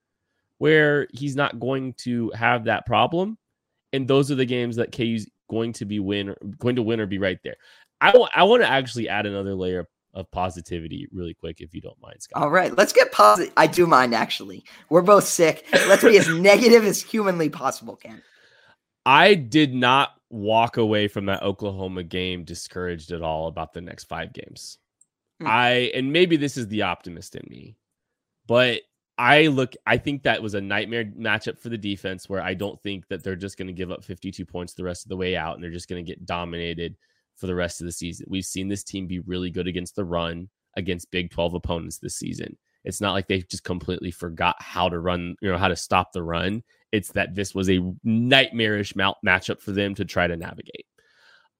where 0.57 1.07
he's 1.11 1.35
not 1.35 1.59
going 1.59 1.93
to 1.93 2.29
have 2.31 2.65
that 2.65 2.85
problem. 2.85 3.37
And 3.93 4.07
those 4.07 4.31
are 4.31 4.35
the 4.35 4.45
games 4.45 4.75
that 4.77 4.95
KU's 4.95 5.27
going 5.51 5.73
to 5.73 5.85
be 5.85 5.99
win, 5.99 6.33
going 6.57 6.77
to 6.77 6.81
win 6.81 7.01
or 7.01 7.05
be 7.05 7.19
right 7.19 7.37
there. 7.43 7.57
I, 7.99 8.07
w- 8.07 8.29
I 8.33 8.43
want 8.43 8.63
to 8.63 8.69
actually 8.69 9.09
add 9.09 9.25
another 9.25 9.53
layer 9.53 9.87
of 10.13 10.31
positivity 10.31 11.07
really 11.11 11.33
quick, 11.33 11.59
if 11.59 11.75
you 11.75 11.81
don't 11.81 12.01
mind, 12.01 12.21
Scott. 12.21 12.41
All 12.41 12.49
right, 12.49 12.75
let's 12.75 12.93
get 12.93 13.11
positive. 13.11 13.53
I 13.57 13.67
do 13.67 13.85
mind 13.85 14.15
actually. 14.15 14.63
We're 14.89 15.01
both 15.01 15.25
sick. 15.25 15.65
Let's 15.73 16.03
be 16.03 16.17
as 16.17 16.27
negative 16.33 16.85
as 16.85 17.01
humanly 17.01 17.49
possible, 17.49 17.97
Ken. 17.97 18.23
I 19.05 19.35
did 19.35 19.73
not 19.73 20.11
walk 20.29 20.77
away 20.77 21.09
from 21.09 21.25
that 21.25 21.43
Oklahoma 21.43 22.03
game 22.03 22.45
discouraged 22.45 23.11
at 23.11 23.21
all 23.21 23.47
about 23.47 23.73
the 23.73 23.81
next 23.81 24.05
five 24.05 24.31
games. 24.31 24.77
Hmm. 25.41 25.47
I 25.47 25.69
and 25.93 26.13
maybe 26.13 26.37
this 26.37 26.55
is 26.55 26.67
the 26.67 26.83
optimist 26.83 27.35
in 27.35 27.45
me, 27.49 27.75
but 28.47 28.81
I 29.21 29.47
look, 29.47 29.75
I 29.85 29.97
think 29.97 30.23
that 30.23 30.41
was 30.41 30.55
a 30.55 30.61
nightmare 30.61 31.05
matchup 31.05 31.59
for 31.59 31.69
the 31.69 31.77
defense 31.77 32.27
where 32.27 32.41
I 32.41 32.55
don't 32.55 32.81
think 32.81 33.07
that 33.09 33.23
they're 33.23 33.35
just 33.35 33.55
going 33.55 33.67
to 33.67 33.73
give 33.73 33.91
up 33.91 34.03
52 34.03 34.43
points 34.47 34.73
the 34.73 34.83
rest 34.83 35.05
of 35.05 35.09
the 35.09 35.15
way 35.15 35.37
out 35.37 35.53
and 35.53 35.63
they're 35.63 35.69
just 35.69 35.87
going 35.87 36.03
to 36.03 36.09
get 36.09 36.25
dominated 36.25 36.97
for 37.37 37.45
the 37.45 37.53
rest 37.53 37.81
of 37.81 37.85
the 37.85 37.91
season. 37.91 38.25
We've 38.27 38.43
seen 38.43 38.67
this 38.67 38.83
team 38.83 39.05
be 39.05 39.19
really 39.19 39.51
good 39.51 39.67
against 39.67 39.95
the 39.95 40.05
run 40.05 40.49
against 40.75 41.11
Big 41.11 41.29
12 41.29 41.53
opponents 41.53 41.99
this 41.99 42.15
season. 42.15 42.57
It's 42.83 42.99
not 42.99 43.11
like 43.11 43.27
they 43.27 43.43
just 43.43 43.63
completely 43.63 44.09
forgot 44.09 44.55
how 44.57 44.89
to 44.89 44.99
run, 44.99 45.35
you 45.39 45.51
know, 45.51 45.57
how 45.59 45.67
to 45.67 45.75
stop 45.75 46.13
the 46.13 46.23
run. 46.23 46.63
It's 46.91 47.11
that 47.11 47.35
this 47.35 47.53
was 47.53 47.69
a 47.69 47.79
nightmarish 48.03 48.93
matchup 48.93 49.61
for 49.61 49.71
them 49.71 49.93
to 49.95 50.05
try 50.05 50.25
to 50.25 50.35
navigate. 50.35 50.87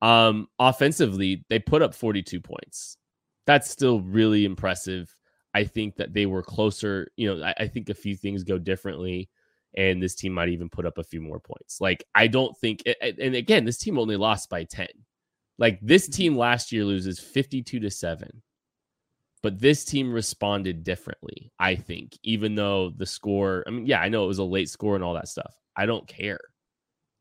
Um, 0.02 0.47
offensively, 0.58 1.45
they 1.47 1.60
put 1.60 1.84
up 1.84 1.93
42 1.93 2.41
points. 2.41 2.97
That's 3.45 3.69
still 3.69 4.02
really 4.02 4.45
impressive 4.45 5.15
I 5.54 5.64
think 5.66 5.96
that 5.98 6.14
they 6.14 6.26
were 6.26 6.44
closer. 6.44 7.12
You 7.18 7.36
know, 7.36 7.44
I, 7.44 7.54
I, 7.60 7.68
think 7.68 7.90
a 7.90 7.94
few 7.94 8.16
things 8.16 8.44
go 8.44 8.58
differently, 8.58 9.30
and 9.76 10.02
this 10.02 10.16
team 10.16 10.34
might 10.34 10.50
even 10.50 10.70
put 10.70 10.86
up 10.86 10.98
a 10.98 11.04
few 11.04 11.22
more 11.22 11.40
points. 11.40 11.82
Like, 11.82 12.04
I 12.16 12.28
don't 12.28 12.58
think, 12.58 12.84
and 13.02 13.36
again, 13.36 13.66
this 13.66 13.78
team 13.78 13.98
only 13.98 14.18
lost 14.18 14.50
by 14.50 14.64
10. 14.64 14.88
Like, 15.58 15.80
this 15.82 16.04
mm-hmm. 16.04 16.18
team 16.18 16.38
last 16.38 16.72
year 16.72 16.86
loses 16.86 17.20
52 17.20 17.80
to 17.80 17.90
7. 17.90 18.42
But 19.44 19.60
this 19.60 19.84
team 19.84 20.14
responded 20.14 20.84
differently, 20.84 21.52
I 21.58 21.76
think, 21.76 22.18
even 22.22 22.54
though 22.54 22.92
the 22.96 23.08
score, 23.08 23.64
I 23.66 23.72
mean, 23.72 23.88
yeah, 23.88 24.00
I 24.00 24.08
know 24.08 24.24
it 24.24 24.28
was 24.28 24.38
a 24.38 24.44
late 24.44 24.70
score 24.70 24.96
and 24.96 25.04
all 25.04 25.16
that 25.16 25.28
stuff. 25.28 25.56
I 25.76 25.88
don't 25.88 26.08
care. 26.08 26.40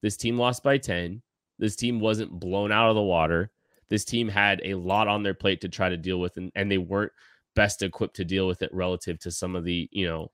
This 0.02 0.18
team 0.18 0.36
lost 0.38 0.62
by 0.62 0.76
10. 0.76 1.22
This 1.58 1.76
team 1.76 1.98
wasn't 1.98 2.38
blown 2.38 2.72
out 2.72 2.90
of 2.90 2.96
the 2.96 3.02
water. 3.02 3.50
This 3.88 4.04
team 4.04 4.28
had 4.28 4.60
a 4.64 4.74
lot 4.74 5.08
on 5.08 5.22
their 5.22 5.34
plate 5.34 5.62
to 5.62 5.68
try 5.68 5.88
to 5.88 5.96
deal 5.96 6.20
with, 6.20 6.36
and, 6.36 6.52
and 6.54 6.70
they 6.70 6.78
weren't 6.78 7.12
best 7.54 7.82
equipped 7.82 8.16
to 8.16 8.24
deal 8.24 8.46
with 8.46 8.62
it 8.62 8.72
relative 8.72 9.18
to 9.18 9.30
some 9.30 9.56
of 9.56 9.64
the 9.64 9.88
you 9.92 10.06
know 10.06 10.30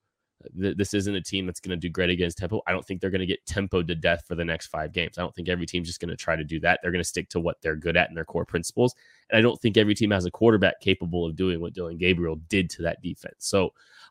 th- 0.61 0.76
this 0.76 0.94
isn't 0.94 1.14
a 1.14 1.20
team 1.20 1.46
that's 1.46 1.61
going 1.61 1.70
to 1.70 1.76
do 1.76 1.90
great 1.90 2.11
against 2.11 2.38
tempo. 2.38 2.61
I 2.66 2.72
don't 2.72 2.85
think 2.85 3.00
they're 3.00 3.11
going 3.11 3.20
to 3.20 3.26
get 3.26 3.44
tempoed 3.46 3.88
to 3.88 3.94
death 3.94 4.24
for 4.26 4.35
the 4.35 4.44
next 4.44 4.66
five 4.66 4.92
games. 4.92 5.18
I 5.18 5.22
don't 5.22 5.35
think 5.35 5.48
every 5.48 5.66
team's 5.66 5.88
just 5.88 6.00
going 6.00 6.11
to 6.11 6.16
try 6.16 6.37
to 6.37 6.44
do 6.44 6.61
that. 6.61 6.81
They're 6.83 6.92
going 6.92 7.02
to 7.02 7.09
stick 7.09 7.29
to 7.31 7.40
what 7.40 7.61
they're 7.62 7.76
good 7.76 7.96
at 7.96 8.09
and 8.09 8.16
their 8.16 8.24
core 8.24 8.44
principles. 8.44 8.94
And 9.31 9.38
I 9.38 9.42
don't 9.42 9.61
think 9.61 9.76
every 9.76 9.94
team 9.94 10.11
has 10.11 10.24
a 10.24 10.31
quarterback 10.31 10.81
capable 10.81 11.24
of 11.24 11.37
doing 11.37 11.61
what 11.61 11.74
Dillon 11.74 11.98
Gabriel 11.98 12.37
did 12.48 12.70
to 12.70 12.83
that 12.83 13.02
defense. 13.02 13.37
So 13.38 13.70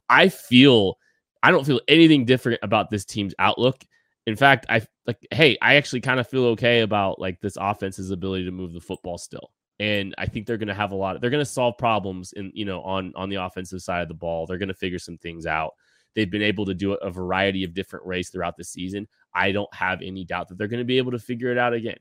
I 0.09 0.29
feel 0.29 0.97
I 1.43 1.51
don't 1.51 1.65
feel 1.65 1.81
anything 1.87 2.25
different 2.25 2.59
about 2.63 2.89
this 2.89 3.05
team's 3.05 3.35
outlook. 3.39 3.83
In 4.25 4.35
fact, 4.35 4.65
I 4.69 4.81
like, 5.05 5.25
hey, 5.31 5.57
I 5.61 5.75
actually 5.75 6.01
kind 6.01 6.19
of 6.19 6.27
feel 6.27 6.45
okay 6.47 6.81
about 6.81 7.19
like 7.19 7.39
this 7.41 7.57
offense's 7.59 8.09
ability 8.09 8.45
to 8.45 8.51
move 8.51 8.73
the 8.73 8.81
football 8.81 9.19
still 9.19 9.51
and 9.79 10.15
I 10.17 10.25
think 10.25 10.47
they're 10.47 10.57
going 10.57 10.69
to 10.69 10.73
have 10.73 10.91
a 10.91 10.95
lot. 10.95 11.15
Of, 11.15 11.21
they're 11.21 11.29
going 11.29 11.43
to 11.43 11.49
solve 11.49 11.77
problems 11.77 12.33
in 12.33 12.51
you 12.53 12.65
know 12.65 12.81
on 12.81 13.13
on 13.15 13.29
the 13.29 13.35
offensive 13.35 13.81
side 13.81 14.01
of 14.01 14.07
the 14.07 14.13
ball. 14.13 14.45
They're 14.45 14.57
going 14.57 14.69
to 14.69 14.73
figure 14.73 14.99
some 14.99 15.17
things 15.17 15.45
out. 15.45 15.73
They've 16.15 16.29
been 16.29 16.41
able 16.41 16.65
to 16.65 16.73
do 16.73 16.93
a 16.93 17.11
variety 17.11 17.63
of 17.63 17.73
different 17.73 18.05
ways 18.05 18.29
throughout 18.29 18.55
the 18.55 18.63
season. 18.63 19.07
I 19.33 19.51
don't 19.51 19.73
have 19.73 20.01
any 20.01 20.23
doubt 20.23 20.47
that 20.47 20.57
they're 20.57 20.69
going 20.69 20.79
to 20.79 20.85
be 20.85 20.97
able 20.97 21.11
to 21.11 21.19
figure 21.19 21.51
it 21.51 21.57
out 21.57 21.73
again. 21.73 21.97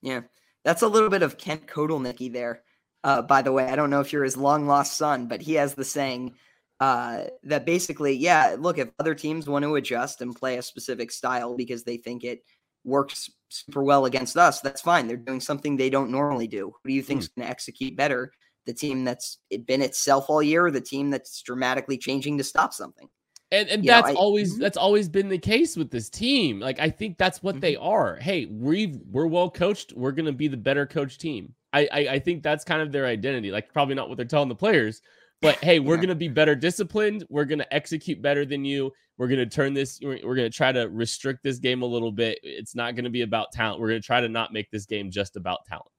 Yeah, 0.00 0.22
that's 0.64 0.82
a 0.82 0.88
little 0.88 1.10
bit 1.10 1.22
of 1.22 1.36
Kent 1.36 1.66
Kotelnicki 1.66 2.32
there. 2.32 2.62
Uh, 3.04 3.22
by 3.22 3.42
the 3.42 3.52
way, 3.52 3.66
I 3.66 3.76
don't 3.76 3.90
know 3.90 4.00
if 4.00 4.12
you're 4.12 4.24
his 4.24 4.36
long 4.36 4.66
lost 4.66 4.96
son, 4.96 5.26
but 5.26 5.42
he 5.42 5.54
has 5.54 5.74
the 5.74 5.84
saying 5.84 6.34
uh, 6.80 7.24
that 7.44 7.66
basically, 7.66 8.14
yeah, 8.14 8.56
look, 8.58 8.78
if 8.78 8.88
other 8.98 9.14
teams 9.14 9.48
want 9.48 9.64
to 9.64 9.74
adjust 9.74 10.22
and 10.22 10.34
play 10.34 10.56
a 10.56 10.62
specific 10.62 11.10
style 11.10 11.56
because 11.56 11.84
they 11.84 11.96
think 11.96 12.24
it 12.24 12.42
works 12.88 13.30
super 13.48 13.82
well 13.82 14.04
against 14.06 14.36
us, 14.36 14.60
that's 14.60 14.80
fine. 14.80 15.06
They're 15.06 15.16
doing 15.16 15.40
something 15.40 15.76
they 15.76 15.90
don't 15.90 16.10
normally 16.10 16.46
do. 16.46 16.72
Who 16.82 16.88
do 16.88 16.94
you 16.94 17.02
think 17.02 17.20
is 17.20 17.28
mm. 17.28 17.36
going 17.36 17.46
to 17.46 17.50
execute 17.50 17.96
better? 17.96 18.32
The 18.66 18.74
team 18.74 19.04
that's 19.04 19.38
been 19.66 19.82
itself 19.82 20.26
all 20.28 20.42
year, 20.42 20.66
or 20.66 20.70
the 20.70 20.80
team 20.80 21.10
that's 21.10 21.40
dramatically 21.42 21.96
changing 21.96 22.38
to 22.38 22.44
stop 22.44 22.74
something? 22.74 23.08
And, 23.50 23.68
and 23.68 23.84
that's 23.84 24.08
know, 24.08 24.12
I, 24.12 24.16
always 24.16 24.52
mm-hmm. 24.52 24.62
that's 24.62 24.76
always 24.76 25.08
been 25.08 25.28
the 25.28 25.38
case 25.38 25.74
with 25.76 25.90
this 25.90 26.10
team. 26.10 26.60
Like 26.60 26.78
I 26.80 26.90
think 26.90 27.16
that's 27.16 27.42
what 27.42 27.54
mm-hmm. 27.54 27.60
they 27.60 27.76
are. 27.76 28.16
Hey, 28.16 28.44
we 28.44 29.00
we're 29.10 29.26
well 29.26 29.50
coached. 29.50 29.94
We're 29.94 30.12
gonna 30.12 30.32
be 30.32 30.48
the 30.48 30.56
better 30.58 30.84
coach 30.86 31.16
team. 31.16 31.54
I, 31.72 31.88
I, 31.90 31.98
I 31.98 32.18
think 32.18 32.42
that's 32.42 32.64
kind 32.64 32.82
of 32.82 32.92
their 32.92 33.06
identity. 33.06 33.50
Like 33.50 33.72
probably 33.72 33.94
not 33.94 34.08
what 34.08 34.16
they're 34.16 34.26
telling 34.26 34.50
the 34.50 34.54
players, 34.54 35.00
but 35.40 35.56
hey, 35.56 35.80
we're 35.80 35.94
yeah. 35.94 36.02
gonna 36.02 36.14
be 36.14 36.28
better 36.28 36.54
disciplined. 36.54 37.24
We're 37.30 37.46
gonna 37.46 37.66
execute 37.70 38.20
better 38.20 38.44
than 38.44 38.66
you. 38.66 38.92
We're 39.18 39.28
going 39.28 39.40
to 39.40 39.46
turn 39.46 39.74
this, 39.74 40.00
we're, 40.00 40.16
going 40.18 40.50
to 40.50 40.50
try 40.50 40.70
to 40.70 40.88
restrict 40.88 41.42
this 41.42 41.58
game 41.58 41.82
a 41.82 41.86
little 41.86 42.12
bit. 42.12 42.38
It's 42.42 42.76
not 42.76 42.94
going 42.94 43.04
to 43.04 43.10
be 43.10 43.22
about 43.22 43.50
talent. 43.52 43.80
We're 43.80 43.88
going 43.88 44.00
to 44.00 44.06
try 44.06 44.20
to 44.20 44.28
not 44.28 44.52
make 44.52 44.70
this 44.70 44.86
game 44.86 45.10
just 45.10 45.36
about 45.36 45.66
talent. 45.66 45.90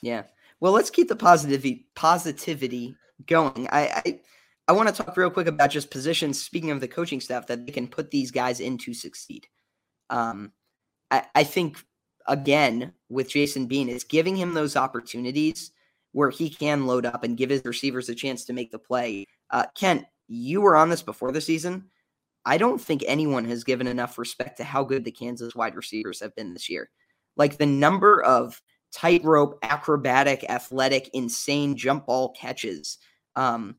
Yeah. 0.00 0.22
Well, 0.60 0.72
let's 0.72 0.90
keep 0.90 1.08
the 1.08 1.16
positivity 1.16 1.86
positivity 1.94 2.94
going. 3.26 3.68
I, 3.72 4.02
I 4.06 4.20
I 4.68 4.72
want 4.72 4.88
to 4.88 5.02
talk 5.02 5.16
real 5.16 5.30
quick 5.30 5.48
about 5.48 5.70
just 5.70 5.90
positions. 5.90 6.40
Speaking 6.40 6.70
of 6.70 6.80
the 6.80 6.88
coaching 6.88 7.20
staff, 7.20 7.46
that 7.48 7.66
they 7.66 7.72
can 7.72 7.88
put 7.88 8.10
these 8.10 8.30
guys 8.30 8.60
in 8.60 8.78
to 8.78 8.94
succeed. 8.94 9.48
Um, 10.10 10.52
I, 11.10 11.24
I 11.34 11.44
think 11.44 11.84
again 12.28 12.92
with 13.08 13.30
Jason 13.30 13.66
Bean 13.66 13.88
is 13.88 14.04
giving 14.04 14.36
him 14.36 14.54
those 14.54 14.76
opportunities 14.76 15.72
where 16.12 16.30
he 16.30 16.50
can 16.50 16.86
load 16.86 17.06
up 17.06 17.24
and 17.24 17.36
give 17.36 17.50
his 17.50 17.64
receivers 17.64 18.08
a 18.08 18.14
chance 18.14 18.44
to 18.44 18.52
make 18.52 18.70
the 18.70 18.78
play. 18.78 19.26
Uh, 19.50 19.64
Kent, 19.74 20.04
you 20.28 20.60
were 20.60 20.76
on 20.76 20.88
this 20.88 21.02
before 21.02 21.32
the 21.32 21.40
season. 21.40 21.90
I 22.44 22.58
don't 22.58 22.80
think 22.80 23.04
anyone 23.06 23.44
has 23.46 23.64
given 23.64 23.86
enough 23.86 24.18
respect 24.18 24.56
to 24.58 24.64
how 24.64 24.84
good 24.84 25.04
the 25.04 25.10
Kansas 25.10 25.54
wide 25.54 25.76
receivers 25.76 26.20
have 26.20 26.34
been 26.34 26.54
this 26.54 26.68
year. 26.68 26.90
Like 27.36 27.58
the 27.58 27.66
number 27.66 28.22
of 28.22 28.60
tightrope, 28.92 29.58
acrobatic, 29.62 30.44
athletic, 30.48 31.10
insane 31.12 31.76
jump 31.76 32.06
ball 32.06 32.30
catches. 32.30 32.98
Um, 33.36 33.76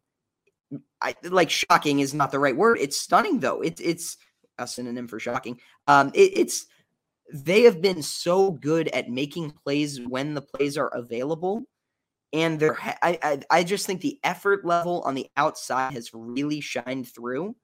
I 1.01 1.15
like 1.23 1.49
shocking 1.49 1.99
is 1.99 2.13
not 2.13 2.31
the 2.31 2.39
right 2.39 2.55
word. 2.55 2.77
It's 2.79 2.97
stunning 2.97 3.39
though. 3.39 3.61
It's 3.61 3.81
it's 3.81 4.17
a 4.57 4.67
synonym 4.67 5.07
for 5.07 5.19
shocking. 5.19 5.59
Um, 5.87 6.11
it, 6.13 6.37
it's 6.37 6.67
they 7.33 7.63
have 7.63 7.81
been 7.81 8.01
so 8.01 8.51
good 8.51 8.87
at 8.89 9.09
making 9.09 9.51
plays 9.51 9.99
when 10.01 10.33
the 10.33 10.41
plays 10.41 10.77
are 10.77 10.89
available, 10.89 11.63
and 12.31 12.59
they're 12.59 12.77
I 12.81 13.19
I, 13.21 13.41
I 13.49 13.63
just 13.63 13.85
think 13.85 14.01
the 14.01 14.19
effort 14.23 14.65
level 14.65 15.01
on 15.01 15.15
the 15.15 15.27
outside 15.35 15.93
has 15.93 16.13
really 16.13 16.61
shined 16.61 17.09
through. 17.13 17.55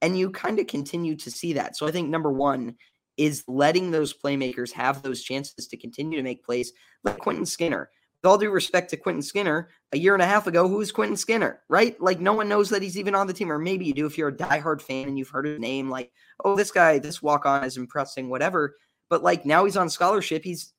And 0.00 0.18
you 0.18 0.30
kind 0.30 0.58
of 0.58 0.66
continue 0.66 1.16
to 1.16 1.30
see 1.30 1.54
that. 1.54 1.76
So 1.76 1.86
I 1.86 1.90
think 1.90 2.08
number 2.08 2.32
one 2.32 2.76
is 3.16 3.42
letting 3.48 3.90
those 3.90 4.14
playmakers 4.14 4.72
have 4.72 5.02
those 5.02 5.22
chances 5.22 5.66
to 5.66 5.76
continue 5.76 6.16
to 6.16 6.22
make 6.22 6.44
plays 6.44 6.72
like 7.04 7.18
Quentin 7.18 7.46
Skinner. 7.46 7.90
With 8.22 8.30
all 8.30 8.38
due 8.38 8.50
respect 8.50 8.90
to 8.90 8.96
Quentin 8.96 9.22
Skinner, 9.22 9.70
a 9.92 9.98
year 9.98 10.14
and 10.14 10.22
a 10.22 10.26
half 10.26 10.46
ago, 10.46 10.66
who's 10.68 10.90
Quentin 10.90 11.16
Skinner, 11.16 11.60
right? 11.68 12.00
Like 12.00 12.20
no 12.20 12.32
one 12.32 12.48
knows 12.48 12.68
that 12.70 12.82
he's 12.82 12.98
even 12.98 13.14
on 13.14 13.26
the 13.26 13.32
team, 13.32 13.50
or 13.50 13.58
maybe 13.58 13.84
you 13.84 13.92
do 13.92 14.06
if 14.06 14.18
you're 14.18 14.28
a 14.28 14.36
diehard 14.36 14.80
fan 14.80 15.08
and 15.08 15.18
you've 15.18 15.28
heard 15.28 15.46
his 15.46 15.60
name, 15.60 15.88
like, 15.88 16.10
oh, 16.44 16.56
this 16.56 16.70
guy, 16.70 16.98
this 16.98 17.22
walk 17.22 17.46
on 17.46 17.64
is 17.64 17.76
impressing, 17.76 18.28
whatever. 18.28 18.76
But 19.08 19.22
like 19.22 19.46
now 19.46 19.64
he's 19.64 19.76
on 19.76 19.88
scholarship. 19.88 20.42
He's 20.42 20.72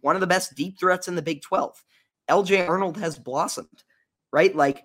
one 0.00 0.16
of 0.16 0.20
the 0.20 0.26
best 0.26 0.54
deep 0.54 0.78
threats 0.78 1.08
in 1.08 1.16
the 1.16 1.22
Big 1.22 1.42
12. 1.42 1.82
LJ 2.30 2.68
Arnold 2.68 2.96
has 2.96 3.18
blossomed, 3.18 3.84
right? 4.32 4.54
Like 4.54 4.84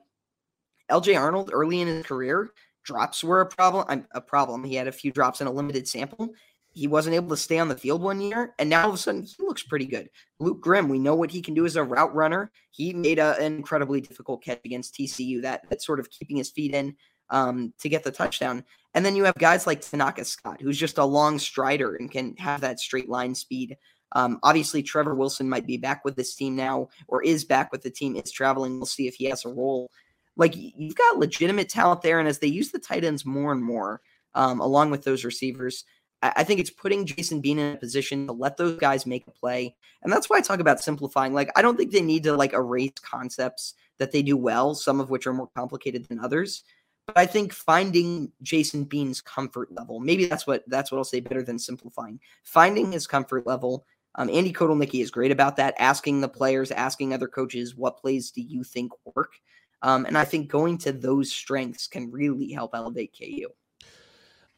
LJ 0.91 1.19
Arnold 1.19 1.51
early 1.53 1.81
in 1.81 1.87
his 1.87 2.05
career 2.05 2.51
drops 2.83 3.23
were 3.23 3.41
a 3.41 3.45
problem. 3.45 4.05
A 4.11 4.21
problem. 4.21 4.63
He 4.63 4.75
had 4.75 4.87
a 4.87 4.91
few 4.91 5.11
drops 5.11 5.41
in 5.41 5.47
a 5.47 5.51
limited 5.51 5.87
sample. 5.87 6.29
He 6.71 6.87
wasn't 6.87 7.15
able 7.15 7.29
to 7.29 7.37
stay 7.37 7.57
on 7.57 7.67
the 7.67 7.77
field 7.77 8.01
one 8.01 8.21
year, 8.21 8.53
and 8.59 8.69
now 8.69 8.83
all 8.83 8.89
of 8.89 8.95
a 8.95 8.97
sudden 8.97 9.23
he 9.23 9.35
looks 9.43 9.63
pretty 9.63 9.85
good. 9.85 10.09
Luke 10.39 10.61
Grimm, 10.61 10.87
we 10.87 10.99
know 10.99 11.15
what 11.15 11.31
he 11.31 11.41
can 11.41 11.53
do 11.53 11.65
as 11.65 11.75
a 11.75 11.83
route 11.83 12.13
runner. 12.13 12.51
He 12.71 12.93
made 12.93 13.17
a, 13.19 13.35
an 13.37 13.55
incredibly 13.55 14.01
difficult 14.01 14.43
catch 14.43 14.61
against 14.63 14.93
TCU. 14.93 15.41
That 15.41 15.67
that 15.69 15.81
sort 15.81 15.99
of 15.99 16.09
keeping 16.09 16.37
his 16.37 16.51
feet 16.51 16.73
in 16.73 16.95
um, 17.29 17.73
to 17.79 17.89
get 17.89 18.03
the 18.03 18.11
touchdown. 18.11 18.63
And 18.93 19.05
then 19.05 19.15
you 19.15 19.23
have 19.23 19.35
guys 19.35 19.67
like 19.67 19.81
Tanaka 19.81 20.25
Scott, 20.25 20.61
who's 20.61 20.77
just 20.77 20.97
a 20.97 21.05
long 21.05 21.39
strider 21.39 21.95
and 21.95 22.09
can 22.09 22.35
have 22.37 22.61
that 22.61 22.79
straight 22.79 23.09
line 23.09 23.35
speed. 23.35 23.77
Um, 24.13 24.39
obviously, 24.41 24.81
Trevor 24.81 25.15
Wilson 25.15 25.47
might 25.47 25.67
be 25.67 25.77
back 25.77 26.03
with 26.03 26.15
this 26.15 26.35
team 26.35 26.55
now, 26.55 26.89
or 27.07 27.23
is 27.23 27.45
back 27.45 27.71
with 27.71 27.83
the 27.83 27.91
team. 27.91 28.15
Is 28.15 28.31
traveling. 28.31 28.77
We'll 28.77 28.85
see 28.85 29.07
if 29.07 29.15
he 29.15 29.25
has 29.25 29.45
a 29.45 29.49
role 29.49 29.91
like 30.39 30.53
you've 30.55 30.95
got 30.95 31.19
legitimate 31.19 31.67
talent 31.67 32.01
there, 32.01 32.19
and 32.19 32.27
as 32.27 32.39
they 32.39 32.47
use 32.47 32.71
the 32.71 32.79
tight 32.79 33.03
ends 33.03 33.25
more 33.25 33.51
and 33.51 33.63
more, 33.63 34.01
um, 34.33 34.61
along 34.61 34.89
with 34.89 35.03
those 35.03 35.25
receivers, 35.25 35.83
I, 36.21 36.31
I 36.37 36.43
think 36.45 36.61
it's 36.61 36.69
putting 36.69 37.05
Jason 37.05 37.41
Bean 37.41 37.59
in 37.59 37.75
a 37.75 37.77
position 37.77 38.25
to 38.25 38.33
let 38.33 38.55
those 38.55 38.79
guys 38.79 39.05
make 39.05 39.27
a 39.27 39.31
play, 39.31 39.75
and 40.01 40.11
that's 40.11 40.29
why 40.29 40.37
I 40.37 40.41
talk 40.41 40.61
about 40.61 40.79
simplifying. 40.79 41.33
Like 41.33 41.51
I 41.57 41.61
don't 41.61 41.77
think 41.77 41.91
they 41.91 42.01
need 42.01 42.23
to 42.23 42.37
like 42.37 42.53
erase 42.53 42.93
concepts 43.01 43.73
that 43.97 44.13
they 44.13 44.21
do 44.21 44.37
well, 44.37 44.73
some 44.73 45.01
of 45.01 45.09
which 45.09 45.27
are 45.27 45.33
more 45.33 45.49
complicated 45.55 46.07
than 46.07 46.19
others. 46.19 46.63
But 47.05 47.17
I 47.17 47.25
think 47.25 47.51
finding 47.51 48.31
Jason 48.41 48.85
Bean's 48.85 49.19
comfort 49.19 49.73
level, 49.73 49.99
maybe 49.99 50.25
that's 50.25 50.47
what 50.47 50.63
that's 50.67 50.89
what 50.89 50.99
I'll 50.99 51.03
say 51.03 51.19
better 51.19 51.43
than 51.43 51.59
simplifying. 51.59 52.21
Finding 52.43 52.93
his 52.93 53.07
comfort 53.07 53.45
level. 53.45 53.85
Um, 54.15 54.29
Andy 54.29 54.51
Kotelnicki 54.51 55.01
is 55.01 55.11
great 55.11 55.31
about 55.31 55.57
that, 55.57 55.75
asking 55.77 56.21
the 56.21 56.27
players, 56.27 56.71
asking 56.71 57.13
other 57.13 57.27
coaches, 57.27 57.75
what 57.75 57.99
plays 57.99 58.31
do 58.31 58.41
you 58.41 58.63
think 58.63 58.91
work? 59.15 59.33
Um, 59.81 60.05
and 60.05 60.17
I 60.17 60.25
think 60.25 60.49
going 60.49 60.77
to 60.79 60.91
those 60.91 61.31
strengths 61.31 61.87
can 61.87 62.11
really 62.11 62.51
help 62.51 62.71
elevate 62.73 63.15
KU. 63.17 63.47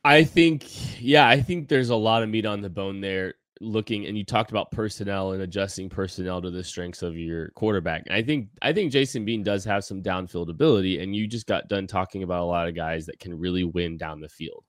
I 0.03 0.23
think, 0.23 0.99
yeah, 1.01 1.27
I 1.27 1.41
think 1.41 1.67
there's 1.67 1.89
a 1.89 1.95
lot 1.95 2.23
of 2.23 2.29
meat 2.29 2.45
on 2.45 2.61
the 2.61 2.69
bone 2.69 3.01
there. 3.01 3.35
Looking 3.59 4.07
and 4.07 4.17
you 4.17 4.25
talked 4.25 4.49
about 4.49 4.71
personnel 4.71 5.33
and 5.33 5.43
adjusting 5.43 5.87
personnel 5.87 6.41
to 6.41 6.49
the 6.49 6.63
strengths 6.63 7.03
of 7.03 7.15
your 7.15 7.49
quarterback. 7.49 8.01
And 8.07 8.15
I 8.15 8.23
think 8.23 8.47
I 8.63 8.73
think 8.73 8.91
Jason 8.91 9.23
Bean 9.23 9.43
does 9.43 9.63
have 9.65 9.83
some 9.83 10.01
downfield 10.01 10.49
ability, 10.49 11.03
and 11.03 11.15
you 11.15 11.27
just 11.27 11.45
got 11.45 11.67
done 11.67 11.85
talking 11.85 12.23
about 12.23 12.41
a 12.41 12.45
lot 12.45 12.67
of 12.67 12.73
guys 12.73 13.05
that 13.05 13.19
can 13.19 13.37
really 13.37 13.63
win 13.63 13.97
down 13.97 14.19
the 14.19 14.29
field. 14.29 14.63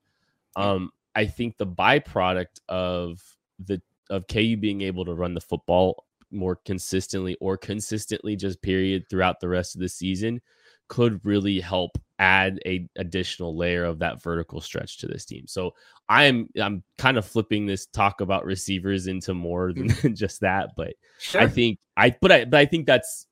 Um, 0.56 0.90
I 1.14 1.24
think 1.24 1.56
the 1.56 1.66
byproduct 1.66 2.60
of 2.68 3.22
the 3.64 3.80
of 4.10 4.26
KU 4.26 4.58
being 4.58 4.82
able 4.82 5.06
to 5.06 5.14
run 5.14 5.32
the 5.32 5.40
football 5.40 6.04
more 6.32 6.56
consistently 6.64 7.36
or 7.40 7.56
consistently 7.56 8.36
just 8.36 8.62
period 8.62 9.04
throughout 9.08 9.40
the 9.40 9.48
rest 9.48 9.74
of 9.74 9.80
the 9.80 9.88
season 9.88 10.40
could 10.88 11.24
really 11.24 11.58
help 11.58 11.96
add 12.18 12.60
a 12.66 12.86
additional 12.96 13.56
layer 13.56 13.84
of 13.84 13.98
that 13.98 14.22
vertical 14.22 14.60
stretch 14.60 14.98
to 14.98 15.06
this 15.06 15.24
team. 15.24 15.46
So 15.46 15.74
I'm 16.08 16.48
I'm 16.60 16.82
kind 16.98 17.16
of 17.16 17.24
flipping 17.24 17.66
this 17.66 17.86
talk 17.86 18.20
about 18.20 18.44
receivers 18.44 19.06
into 19.06 19.32
more 19.34 19.72
than 19.72 19.88
mm. 19.88 20.14
just 20.16 20.40
that, 20.40 20.72
but 20.76 20.94
sure. 21.18 21.40
I 21.40 21.48
think 21.48 21.78
I 21.96 22.14
but 22.20 22.30
I 22.30 22.44
but 22.44 22.60
I 22.60 22.66
think 22.66 22.86
that's 22.86 23.26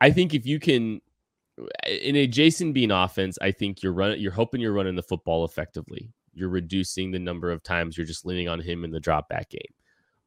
I 0.00 0.10
think 0.10 0.34
if 0.34 0.46
you 0.46 0.60
can 0.60 1.00
in 1.86 2.16
a 2.16 2.26
Jason 2.26 2.72
Bean 2.72 2.90
offense, 2.90 3.38
I 3.42 3.50
think 3.50 3.82
you're 3.82 3.92
running 3.92 4.20
you're 4.20 4.32
hoping 4.32 4.60
you're 4.60 4.72
running 4.72 4.94
the 4.94 5.02
football 5.02 5.44
effectively. 5.44 6.12
You're 6.32 6.48
reducing 6.48 7.10
the 7.10 7.18
number 7.18 7.50
of 7.50 7.62
times 7.62 7.96
you're 7.96 8.06
just 8.06 8.24
leaning 8.24 8.48
on 8.48 8.60
him 8.60 8.84
in 8.84 8.92
the 8.92 9.00
drop 9.00 9.28
back 9.28 9.50
game. 9.50 9.74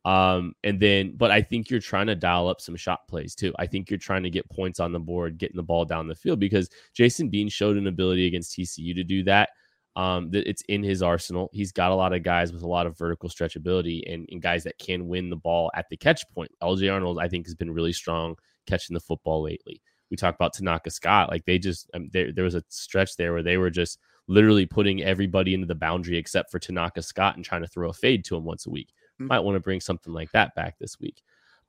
Um, 0.05 0.53
and 0.63 0.79
then, 0.79 1.13
but 1.15 1.31
I 1.31 1.41
think 1.41 1.69
you're 1.69 1.79
trying 1.79 2.07
to 2.07 2.15
dial 2.15 2.49
up 2.49 2.59
some 2.59 2.75
shot 2.75 3.07
plays 3.07 3.35
too. 3.35 3.53
I 3.57 3.67
think 3.67 3.89
you're 3.89 3.97
trying 3.97 4.23
to 4.23 4.29
get 4.29 4.49
points 4.49 4.79
on 4.79 4.91
the 4.91 4.99
board, 4.99 5.37
getting 5.37 5.55
the 5.55 5.63
ball 5.63 5.85
down 5.85 6.07
the 6.07 6.15
field 6.15 6.39
because 6.39 6.69
Jason 6.93 7.29
Bean 7.29 7.47
showed 7.47 7.77
an 7.77 7.87
ability 7.87 8.27
against 8.27 8.57
TCU 8.57 8.93
to 8.95 9.03
do 9.03 9.23
that. 9.23 9.49
Um, 9.95 10.31
that 10.31 10.49
it's 10.49 10.63
in 10.69 10.81
his 10.81 11.03
arsenal. 11.03 11.51
He's 11.53 11.71
got 11.71 11.91
a 11.91 11.95
lot 11.95 12.13
of 12.13 12.23
guys 12.23 12.51
with 12.51 12.63
a 12.63 12.67
lot 12.67 12.87
of 12.87 12.97
vertical 12.97 13.29
stretchability 13.29 14.11
and, 14.11 14.27
and 14.31 14.41
guys 14.41 14.63
that 14.63 14.79
can 14.79 15.07
win 15.07 15.29
the 15.29 15.35
ball 15.35 15.69
at 15.75 15.87
the 15.87 15.95
catch 15.95 16.23
point. 16.33 16.49
LJ 16.63 16.91
Arnold, 16.91 17.19
I 17.19 17.27
think, 17.27 17.45
has 17.45 17.53
been 17.53 17.71
really 17.71 17.93
strong 17.93 18.35
catching 18.65 18.95
the 18.95 18.99
football 18.99 19.43
lately. 19.43 19.83
We 20.09 20.17
talk 20.17 20.33
about 20.33 20.53
Tanaka 20.53 20.89
Scott, 20.89 21.29
like 21.29 21.45
they 21.45 21.59
just 21.59 21.91
um, 21.93 22.09
there 22.11 22.31
there 22.31 22.43
was 22.43 22.55
a 22.55 22.63
stretch 22.69 23.15
there 23.17 23.33
where 23.33 23.43
they 23.43 23.57
were 23.57 23.69
just 23.69 23.99
literally 24.27 24.65
putting 24.65 25.03
everybody 25.03 25.53
into 25.53 25.67
the 25.67 25.75
boundary 25.75 26.17
except 26.17 26.49
for 26.49 26.57
Tanaka 26.57 27.03
Scott 27.03 27.35
and 27.35 27.45
trying 27.45 27.61
to 27.61 27.67
throw 27.67 27.89
a 27.89 27.93
fade 27.93 28.25
to 28.25 28.35
him 28.35 28.45
once 28.45 28.65
a 28.65 28.71
week. 28.71 28.93
Mm-hmm. 29.23 29.27
Might 29.27 29.39
want 29.39 29.55
to 29.55 29.61
bring 29.61 29.81
something 29.81 30.13
like 30.13 30.31
that 30.31 30.55
back 30.55 30.77
this 30.79 30.99
week. 30.99 31.21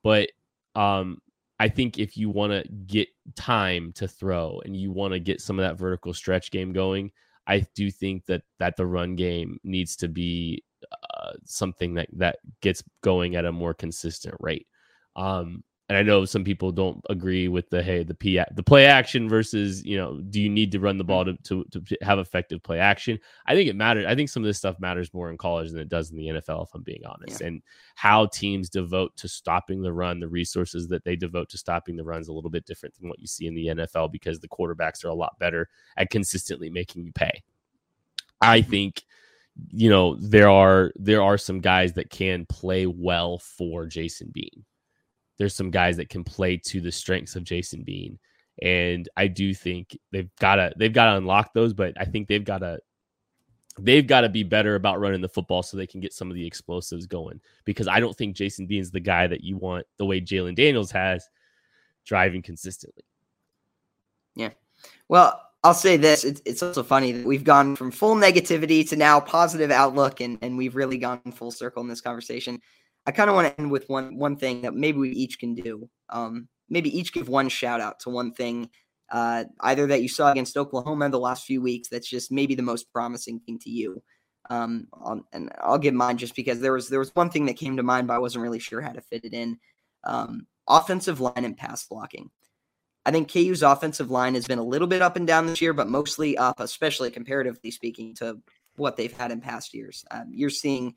But 0.02 0.30
um, 0.74 1.18
I 1.58 1.68
think 1.68 1.98
if 1.98 2.16
you 2.16 2.30
want 2.30 2.52
to 2.52 2.68
get 2.86 3.08
time 3.36 3.92
to 3.94 4.08
throw 4.08 4.60
and 4.64 4.76
you 4.76 4.90
want 4.90 5.12
to 5.14 5.20
get 5.20 5.40
some 5.40 5.58
of 5.58 5.64
that 5.64 5.78
vertical 5.78 6.12
stretch 6.12 6.50
game 6.50 6.72
going, 6.72 7.10
I 7.46 7.66
do 7.74 7.90
think 7.90 8.26
that 8.26 8.42
that 8.58 8.76
the 8.76 8.86
run 8.86 9.16
game 9.16 9.58
needs 9.64 9.96
to 9.96 10.08
be 10.08 10.64
uh, 10.92 11.32
something 11.44 11.94
that 11.94 12.08
that 12.14 12.38
gets 12.60 12.82
going 13.02 13.36
at 13.36 13.44
a 13.44 13.52
more 13.52 13.74
consistent 13.74 14.34
rate. 14.40 14.66
Um, 15.16 15.62
and 15.88 15.98
I 15.98 16.02
know 16.02 16.24
some 16.24 16.44
people 16.44 16.72
don't 16.72 17.04
agree 17.10 17.48
with 17.48 17.68
the 17.68 17.82
hey 17.82 18.02
the 18.02 18.14
p 18.14 18.40
the 18.54 18.62
play 18.62 18.86
action 18.86 19.28
versus 19.28 19.84
you 19.84 19.98
know 19.98 20.18
do 20.18 20.40
you 20.40 20.48
need 20.48 20.72
to 20.72 20.80
run 20.80 20.96
the 20.96 21.04
ball 21.04 21.26
to, 21.26 21.34
to, 21.44 21.64
to 21.72 21.98
have 22.00 22.18
effective 22.18 22.62
play 22.62 22.78
action? 22.78 23.18
I 23.46 23.54
think 23.54 23.68
it 23.68 23.76
matters. 23.76 24.06
I 24.06 24.14
think 24.14 24.30
some 24.30 24.42
of 24.42 24.46
this 24.46 24.56
stuff 24.56 24.80
matters 24.80 25.12
more 25.12 25.30
in 25.30 25.36
college 25.36 25.70
than 25.70 25.80
it 25.80 25.90
does 25.90 26.10
in 26.10 26.16
the 26.16 26.28
NFL. 26.28 26.64
If 26.64 26.74
I'm 26.74 26.82
being 26.82 27.02
honest, 27.06 27.40
yeah. 27.40 27.48
and 27.48 27.62
how 27.96 28.26
teams 28.26 28.70
devote 28.70 29.14
to 29.18 29.28
stopping 29.28 29.82
the 29.82 29.92
run, 29.92 30.20
the 30.20 30.28
resources 30.28 30.88
that 30.88 31.04
they 31.04 31.16
devote 31.16 31.50
to 31.50 31.58
stopping 31.58 31.96
the 31.96 32.04
runs, 32.04 32.28
a 32.28 32.32
little 32.32 32.50
bit 32.50 32.64
different 32.64 32.94
than 32.98 33.08
what 33.08 33.20
you 33.20 33.26
see 33.26 33.46
in 33.46 33.54
the 33.54 33.66
NFL 33.66 34.10
because 34.10 34.40
the 34.40 34.48
quarterbacks 34.48 35.04
are 35.04 35.08
a 35.08 35.14
lot 35.14 35.38
better 35.38 35.68
at 35.98 36.08
consistently 36.08 36.70
making 36.70 37.04
you 37.04 37.12
pay. 37.12 37.42
I 38.40 38.60
mm-hmm. 38.60 38.70
think 38.70 39.04
you 39.68 39.90
know 39.90 40.16
there 40.16 40.48
are 40.48 40.92
there 40.96 41.22
are 41.22 41.36
some 41.36 41.60
guys 41.60 41.92
that 41.92 42.08
can 42.08 42.46
play 42.46 42.86
well 42.86 43.38
for 43.38 43.84
Jason 43.84 44.30
Bean 44.32 44.64
there's 45.38 45.54
some 45.54 45.70
guys 45.70 45.96
that 45.96 46.08
can 46.08 46.24
play 46.24 46.56
to 46.56 46.80
the 46.80 46.92
strengths 46.92 47.36
of 47.36 47.44
Jason 47.44 47.82
Bean. 47.82 48.18
And 48.62 49.08
I 49.16 49.26
do 49.26 49.52
think 49.52 49.98
they've 50.12 50.30
gotta 50.38 50.72
they've 50.76 50.92
gotta 50.92 51.16
unlock 51.16 51.52
those, 51.54 51.72
but 51.72 51.94
I 51.98 52.04
think 52.04 52.28
they've 52.28 52.44
gotta 52.44 52.78
they've 53.78 54.06
got 54.06 54.22
to 54.22 54.28
be 54.28 54.42
better 54.42 54.76
about 54.76 55.00
running 55.00 55.20
the 55.20 55.28
football 55.28 55.62
so 55.62 55.76
they 55.76 55.86
can 55.86 56.00
get 56.00 56.12
some 56.12 56.30
of 56.30 56.36
the 56.36 56.46
explosives 56.46 57.06
going. 57.06 57.40
Because 57.64 57.88
I 57.88 58.00
don't 58.00 58.16
think 58.16 58.36
Jason 58.36 58.66
Bean's 58.66 58.90
the 58.90 59.00
guy 59.00 59.26
that 59.26 59.42
you 59.42 59.56
want 59.56 59.86
the 59.98 60.06
way 60.06 60.20
Jalon 60.20 60.54
Daniels 60.54 60.92
has 60.92 61.28
driving 62.04 62.42
consistently. 62.42 63.04
Yeah. 64.36 64.50
Well, 65.08 65.40
I'll 65.62 65.74
say 65.74 65.96
this. 65.96 66.24
It's, 66.24 66.42
it's 66.44 66.62
also 66.62 66.82
funny 66.82 67.12
that 67.12 67.26
we've 67.26 67.44
gone 67.44 67.74
from 67.74 67.90
full 67.90 68.14
negativity 68.14 68.86
to 68.90 68.96
now 68.96 69.18
positive 69.18 69.70
outlook, 69.70 70.20
and, 70.20 70.38
and 70.42 70.58
we've 70.58 70.76
really 70.76 70.98
gone 70.98 71.20
full 71.32 71.50
circle 71.50 71.82
in 71.82 71.88
this 71.88 72.02
conversation. 72.02 72.60
I 73.06 73.12
kind 73.12 73.28
of 73.28 73.36
want 73.36 73.48
to 73.48 73.60
end 73.60 73.70
with 73.70 73.88
one 73.88 74.16
one 74.16 74.36
thing 74.36 74.62
that 74.62 74.74
maybe 74.74 74.98
we 74.98 75.10
each 75.10 75.38
can 75.38 75.54
do. 75.54 75.88
Um, 76.08 76.48
maybe 76.68 76.96
each 76.96 77.12
give 77.12 77.28
one 77.28 77.48
shout 77.48 77.80
out 77.80 78.00
to 78.00 78.10
one 78.10 78.32
thing, 78.32 78.70
uh, 79.12 79.44
either 79.60 79.86
that 79.88 80.02
you 80.02 80.08
saw 80.08 80.32
against 80.32 80.56
Oklahoma 80.56 81.06
in 81.06 81.10
the 81.10 81.18
last 81.18 81.44
few 81.44 81.60
weeks. 81.60 81.88
That's 81.88 82.08
just 82.08 82.32
maybe 82.32 82.54
the 82.54 82.62
most 82.62 82.90
promising 82.92 83.40
thing 83.40 83.58
to 83.60 83.70
you. 83.70 84.02
Um, 84.50 84.88
and 85.32 85.50
I'll 85.58 85.78
give 85.78 85.94
mine 85.94 86.18
just 86.18 86.36
because 86.36 86.60
there 86.60 86.72
was 86.72 86.88
there 86.88 86.98
was 86.98 87.14
one 87.14 87.30
thing 87.30 87.46
that 87.46 87.56
came 87.56 87.76
to 87.76 87.82
mind, 87.82 88.08
but 88.08 88.14
I 88.14 88.18
wasn't 88.18 88.42
really 88.42 88.58
sure 88.58 88.80
how 88.80 88.92
to 88.92 89.00
fit 89.00 89.24
it 89.24 89.34
in. 89.34 89.58
Um, 90.04 90.46
offensive 90.68 91.20
line 91.20 91.44
and 91.44 91.56
pass 91.56 91.86
blocking. 91.86 92.30
I 93.06 93.10
think 93.10 93.30
KU's 93.30 93.62
offensive 93.62 94.10
line 94.10 94.34
has 94.34 94.46
been 94.46 94.58
a 94.58 94.64
little 94.64 94.88
bit 94.88 95.02
up 95.02 95.16
and 95.16 95.26
down 95.26 95.46
this 95.46 95.60
year, 95.60 95.74
but 95.74 95.88
mostly 95.88 96.38
up, 96.38 96.58
especially 96.58 97.10
comparatively 97.10 97.70
speaking 97.70 98.14
to 98.16 98.38
what 98.76 98.96
they've 98.96 99.12
had 99.12 99.30
in 99.30 99.40
past 99.40 99.74
years. 99.74 100.04
Um, 100.10 100.30
you're 100.30 100.50
seeing 100.50 100.94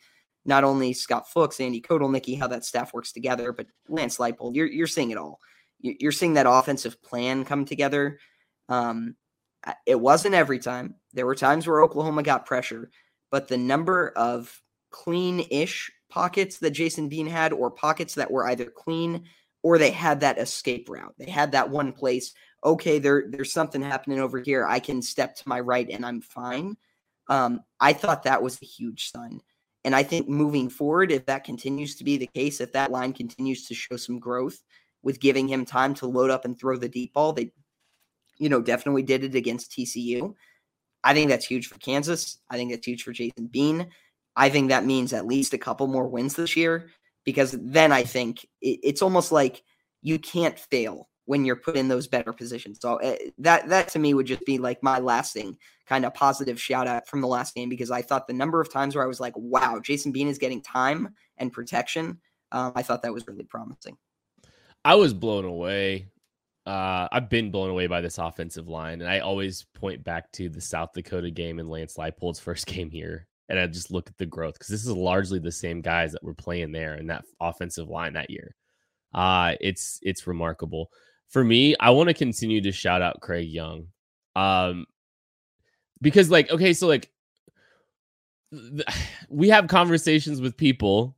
not 0.47 0.63
only 0.63 0.93
Scott 0.93 1.29
Fuchs, 1.29 1.59
Andy 1.59 1.81
Kotelnicki, 1.81 2.39
how 2.39 2.47
that 2.47 2.65
staff 2.65 2.93
works 2.93 3.11
together, 3.11 3.51
but 3.51 3.67
Lance 3.89 4.17
Leipold, 4.17 4.55
you're, 4.55 4.67
you're 4.67 4.87
seeing 4.87 5.11
it 5.11 5.17
all. 5.17 5.39
You're 5.79 6.11
seeing 6.11 6.33
that 6.33 6.47
offensive 6.49 7.01
plan 7.03 7.45
come 7.45 7.65
together. 7.65 8.17
Um, 8.69 9.15
it 9.85 9.99
wasn't 9.99 10.33
every 10.33 10.57
time. 10.57 10.95
There 11.13 11.25
were 11.25 11.35
times 11.35 11.67
where 11.67 11.83
Oklahoma 11.83 12.23
got 12.23 12.45
pressure, 12.45 12.89
but 13.29 13.47
the 13.47 13.57
number 13.57 14.13
of 14.15 14.61
clean 14.89 15.45
ish 15.51 15.91
pockets 16.09 16.57
that 16.59 16.71
Jason 16.71 17.09
Bean 17.09 17.27
had, 17.27 17.53
or 17.53 17.69
pockets 17.69 18.15
that 18.15 18.31
were 18.31 18.47
either 18.47 18.65
clean 18.65 19.25
or 19.63 19.77
they 19.77 19.91
had 19.91 20.21
that 20.21 20.39
escape 20.39 20.87
route. 20.89 21.13
They 21.17 21.29
had 21.29 21.51
that 21.51 21.69
one 21.69 21.91
place. 21.91 22.33
Okay, 22.63 22.99
there, 22.99 23.25
there's 23.27 23.51
something 23.51 23.81
happening 23.81 24.19
over 24.19 24.39
here. 24.39 24.65
I 24.65 24.79
can 24.79 25.01
step 25.01 25.35
to 25.35 25.49
my 25.49 25.59
right 25.59 25.89
and 25.89 26.05
I'm 26.05 26.21
fine. 26.21 26.77
Um, 27.27 27.61
I 27.79 27.93
thought 27.93 28.23
that 28.23 28.41
was 28.41 28.59
a 28.61 28.65
huge 28.65 29.11
sign. 29.11 29.41
And 29.87 29.95
I 29.95 30.03
think 30.03 30.27
moving 30.27 30.67
forward, 30.67 31.13
if 31.13 31.25
that 31.27 31.45
continues 31.45 31.95
to 31.95 32.03
be 32.03 32.17
the 32.17 32.27
case, 32.35 32.59
if 32.59 32.73
that 32.73 32.91
line 32.91 33.13
continues 33.13 33.67
to 33.67 33.73
show 33.73 33.95
some 33.95 34.19
growth 34.19 34.61
with 35.01 35.21
giving 35.21 35.47
him 35.47 35.63
time 35.63 35.93
to 35.93 36.07
load 36.07 36.29
up 36.29 36.43
and 36.43 36.59
throw 36.59 36.75
the 36.75 36.89
deep 36.89 37.13
ball, 37.13 37.31
they, 37.31 37.53
you 38.37 38.49
know, 38.49 38.61
definitely 38.61 39.03
did 39.03 39.23
it 39.23 39.33
against 39.33 39.71
TCU. 39.71 40.35
I 41.05 41.13
think 41.13 41.29
that's 41.29 41.45
huge 41.45 41.67
for 41.67 41.79
Kansas. 41.79 42.37
I 42.49 42.57
think 42.57 42.71
that's 42.71 42.85
huge 42.85 43.03
for 43.03 43.13
Jason 43.13 43.47
Bean. 43.47 43.87
I 44.35 44.49
think 44.49 44.67
that 44.67 44.83
means 44.83 45.13
at 45.13 45.25
least 45.25 45.53
a 45.53 45.57
couple 45.57 45.87
more 45.87 46.09
wins 46.09 46.35
this 46.35 46.57
year 46.57 46.89
because 47.23 47.55
then 47.57 47.93
I 47.93 48.03
think 48.03 48.45
it's 48.61 49.01
almost 49.01 49.31
like 49.31 49.63
you 50.01 50.19
can't 50.19 50.59
fail 50.59 51.07
when 51.27 51.43
you're 51.43 51.57
put 51.57 51.75
in 51.75 51.89
those 51.89 52.07
better 52.07 52.33
positions. 52.33 52.79
So 52.81 52.99
uh, 53.01 53.15
that 53.37 53.67
that 53.69 53.89
to 53.89 53.99
me 53.99 54.13
would 54.13 54.25
just 54.25 54.45
be 54.45 54.57
like 54.57 54.81
my 54.81 54.97
lasting 54.97 55.57
kind 55.85 56.05
of 56.05 56.13
positive 56.13 56.59
shout 56.59 56.87
out 56.87 57.07
from 57.07 57.21
the 57.21 57.27
last 57.27 57.53
game 57.53 57.69
because 57.69 57.91
I 57.91 58.01
thought 58.01 58.27
the 58.27 58.33
number 58.33 58.59
of 58.59 58.71
times 58.71 58.95
where 58.95 59.03
I 59.03 59.07
was 59.07 59.19
like, 59.19 59.33
wow, 59.35 59.79
Jason 59.79 60.11
Bean 60.11 60.27
is 60.27 60.37
getting 60.37 60.61
time 60.61 61.13
and 61.37 61.53
protection. 61.53 62.19
Um, 62.51 62.71
I 62.75 62.81
thought 62.81 63.03
that 63.03 63.13
was 63.13 63.27
really 63.27 63.43
promising. 63.43 63.97
I 64.85 64.95
was 64.95 65.13
blown 65.13 65.43
away. 65.43 66.07
Uh, 66.65 67.07
I've 67.11 67.29
been 67.29 67.51
blown 67.51 67.69
away 67.69 67.87
by 67.87 67.99
this 67.99 68.17
offensive 68.17 68.69
line, 68.69 69.01
and 69.01 69.09
I 69.09 69.19
always 69.19 69.65
point 69.73 70.03
back 70.03 70.31
to 70.33 70.49
the 70.49 70.61
South 70.61 70.89
Dakota 70.93 71.29
game 71.29 71.59
and 71.59 71.69
Lance 71.69 71.97
Leipold's 71.97 72.39
first 72.39 72.67
game 72.67 72.89
here, 72.89 73.27
and 73.49 73.59
I 73.59 73.67
just 73.67 73.91
look 73.91 74.07
at 74.07 74.17
the 74.17 74.25
growth 74.25 74.53
because 74.53 74.69
this 74.69 74.85
is 74.85 74.91
largely 74.91 75.39
the 75.39 75.51
same 75.51 75.81
guys 75.81 76.13
that 76.13 76.23
were 76.23 76.33
playing 76.33 76.71
there 76.71 76.95
in 76.95 77.07
that 77.07 77.25
offensive 77.41 77.89
line 77.89 78.13
that 78.13 78.29
year. 78.29 78.55
Uh, 79.13 79.55
it's 79.59 79.99
it's 80.03 80.27
remarkable 80.27 80.89
for 81.29 81.43
me, 81.43 81.75
I 81.79 81.91
want 81.91 82.09
to 82.09 82.13
continue 82.13 82.61
to 82.61 82.71
shout 82.71 83.01
out 83.01 83.21
Craig 83.21 83.49
Young. 83.49 83.87
Um, 84.35 84.85
because 86.01 86.29
like, 86.29 86.49
okay, 86.51 86.73
so 86.73 86.87
like 86.87 87.11
th- 88.51 88.85
we 89.29 89.49
have 89.49 89.67
conversations 89.67 90.41
with 90.41 90.57
people 90.57 91.15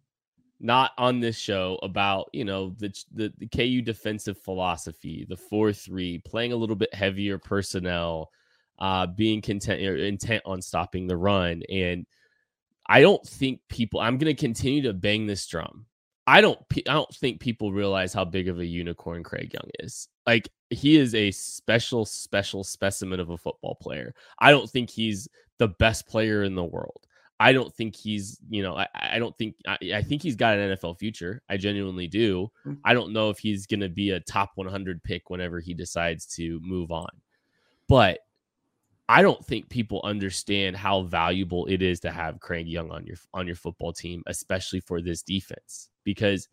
not 0.61 0.91
on 0.97 1.21
this 1.21 1.37
show 1.37 1.79
about 1.83 2.29
you 2.33 2.43
know 2.43 2.75
the, 2.79 2.93
the 3.13 3.33
the 3.37 3.47
KU 3.47 3.81
defensive 3.81 4.37
philosophy, 4.41 5.25
the 5.27 5.37
four 5.37 5.71
three, 5.71 6.19
playing 6.19 6.51
a 6.51 6.55
little 6.55 6.75
bit 6.75 6.93
heavier 6.93 7.37
personnel, 7.37 8.29
uh, 8.79 9.07
being 9.07 9.41
content 9.41 9.81
or 9.81 9.95
intent 9.97 10.43
on 10.45 10.61
stopping 10.61 11.07
the 11.07 11.17
run, 11.17 11.63
and 11.71 12.05
I 12.87 13.01
don't 13.01 13.25
think 13.25 13.61
people. 13.69 13.99
I'm 13.99 14.17
going 14.17 14.35
to 14.35 14.39
continue 14.39 14.81
to 14.83 14.93
bang 14.93 15.27
this 15.27 15.45
drum. 15.47 15.85
I 16.29 16.41
don't 16.41 16.59
I 16.87 16.93
don't 16.93 17.15
think 17.15 17.39
people 17.39 17.73
realize 17.73 18.13
how 18.13 18.23
big 18.23 18.49
of 18.49 18.59
a 18.59 18.65
unicorn 18.65 19.23
Craig 19.23 19.51
Young 19.51 19.67
is. 19.79 20.09
Like 20.27 20.47
he 20.69 20.95
is 20.95 21.15
a 21.15 21.31
special 21.31 22.05
special 22.05 22.63
specimen 22.63 23.19
of 23.19 23.31
a 23.31 23.37
football 23.37 23.79
player. 23.81 24.13
I 24.37 24.51
don't 24.51 24.69
think 24.69 24.91
he's 24.91 25.27
the 25.57 25.69
best 25.69 26.07
player 26.07 26.43
in 26.43 26.53
the 26.53 26.63
world. 26.63 27.07
I 27.39 27.51
don't 27.51 27.73
think 27.73 27.95
he's, 27.95 28.37
you 28.47 28.61
know, 28.61 28.75
I, 28.75 28.87
I 28.93 29.17
don't 29.17 29.35
think 29.39 29.55
I, 29.65 29.77
I, 29.95 30.01
think 30.03 30.21
he's 30.21 30.35
got 30.35 30.55
an 30.55 30.77
NFL 30.77 30.99
future. 30.99 31.41
I 31.49 31.57
genuinely 31.57 32.07
do. 32.07 32.51
Hmm. 32.63 32.73
I 32.85 32.93
don't 32.93 33.11
know 33.11 33.31
if 33.31 33.39
he's 33.39 33.65
going 33.65 33.79
to 33.79 33.89
be 33.89 34.11
a 34.11 34.19
top 34.19 34.51
100 34.53 35.01
pick 35.03 35.31
whenever 35.31 35.59
he 35.59 35.73
decides 35.73 36.27
to 36.35 36.59
move 36.61 36.91
on. 36.91 37.09
But 37.87 38.19
I 39.07 39.23
don't 39.23 39.43
think 39.43 39.69
people 39.69 40.01
understand 40.03 40.77
how 40.77 41.01
valuable 41.01 41.65
it 41.65 41.81
is 41.81 41.99
to 42.01 42.11
have 42.11 42.39
Craig 42.39 42.67
Young 42.67 42.91
on 42.91 43.07
your 43.07 43.17
on 43.33 43.47
your 43.47 43.55
football 43.55 43.91
team, 43.91 44.21
especially 44.27 44.81
for 44.81 45.01
this 45.01 45.23
defense, 45.23 45.89
because 46.13 46.47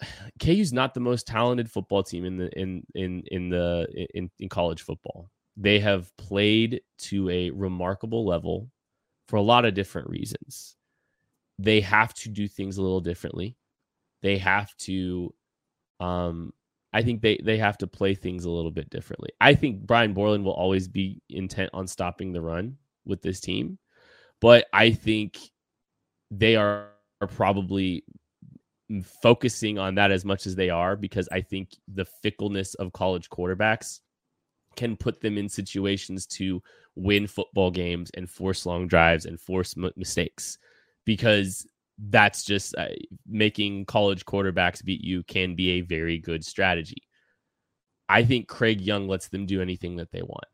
KU's 0.38 0.72
not 0.72 0.92
the 0.92 1.00
most 1.00 1.26
talented 1.26 1.70
football 1.70 2.02
team 2.02 2.24
in 2.24 2.36
the 2.36 2.50
in 2.58 2.84
in 2.94 3.22
in 3.28 3.48
the 3.48 4.06
in, 4.14 4.30
in 4.38 4.48
college 4.48 4.82
football. 4.82 5.30
They 5.56 5.80
have 5.80 6.14
played 6.18 6.82
to 7.08 7.28
a 7.30 7.50
remarkable 7.50 8.24
level 8.24 8.70
for 9.26 9.36
a 9.36 9.42
lot 9.42 9.64
of 9.64 9.74
different 9.74 10.08
reasons. 10.08 10.76
They 11.58 11.80
have 11.80 12.14
to 12.14 12.28
do 12.28 12.46
things 12.46 12.76
a 12.76 12.82
little 12.82 13.00
differently. 13.00 13.56
They 14.22 14.38
have 14.38 14.74
to 14.88 15.34
um 15.98 16.52
I 16.92 17.02
think 17.02 17.22
they 17.22 17.38
they 17.42 17.58
have 17.58 17.78
to 17.78 17.86
play 17.86 18.14
things 18.14 18.44
a 18.44 18.50
little 18.50 18.70
bit 18.70 18.90
differently. 18.90 19.30
I 19.40 19.54
think 19.54 19.86
Brian 19.86 20.12
Borland 20.12 20.44
will 20.44 20.52
always 20.52 20.88
be 20.88 21.22
intent 21.30 21.70
on 21.72 21.86
stopping 21.86 22.32
the 22.32 22.42
run 22.42 22.76
with 23.04 23.22
this 23.22 23.40
team, 23.40 23.78
but 24.40 24.66
I 24.72 24.90
think 24.92 25.38
they 26.30 26.56
are, 26.56 26.88
are 27.20 27.26
probably 27.26 28.04
focusing 29.22 29.78
on 29.78 29.94
that 29.96 30.10
as 30.10 30.24
much 30.24 30.46
as 30.46 30.54
they 30.56 30.70
are 30.70 30.96
because 30.96 31.28
I 31.30 31.40
think 31.42 31.70
the 31.88 32.04
fickleness 32.06 32.74
of 32.74 32.92
college 32.92 33.28
quarterbacks 33.30 34.00
can 34.76 34.96
put 34.96 35.20
them 35.20 35.36
in 35.38 35.48
situations 35.48 36.26
to 36.26 36.62
win 36.96 37.26
football 37.26 37.70
games 37.70 38.10
and 38.14 38.28
force 38.30 38.66
long 38.66 38.86
drives 38.88 39.26
and 39.26 39.40
force 39.40 39.74
m- 39.76 39.90
mistakes 39.96 40.58
because 41.04 41.66
that's 42.10 42.44
just 42.44 42.74
uh, 42.76 42.88
making 43.26 43.84
college 43.86 44.24
quarterbacks 44.24 44.84
beat 44.84 45.02
you 45.02 45.22
can 45.24 45.54
be 45.54 45.70
a 45.72 45.80
very 45.82 46.18
good 46.18 46.44
strategy. 46.44 47.02
I 48.08 48.24
think 48.24 48.48
Craig 48.48 48.80
Young 48.80 49.08
lets 49.08 49.28
them 49.28 49.46
do 49.46 49.60
anything 49.60 49.96
that 49.96 50.10
they 50.12 50.22
want. 50.22 50.46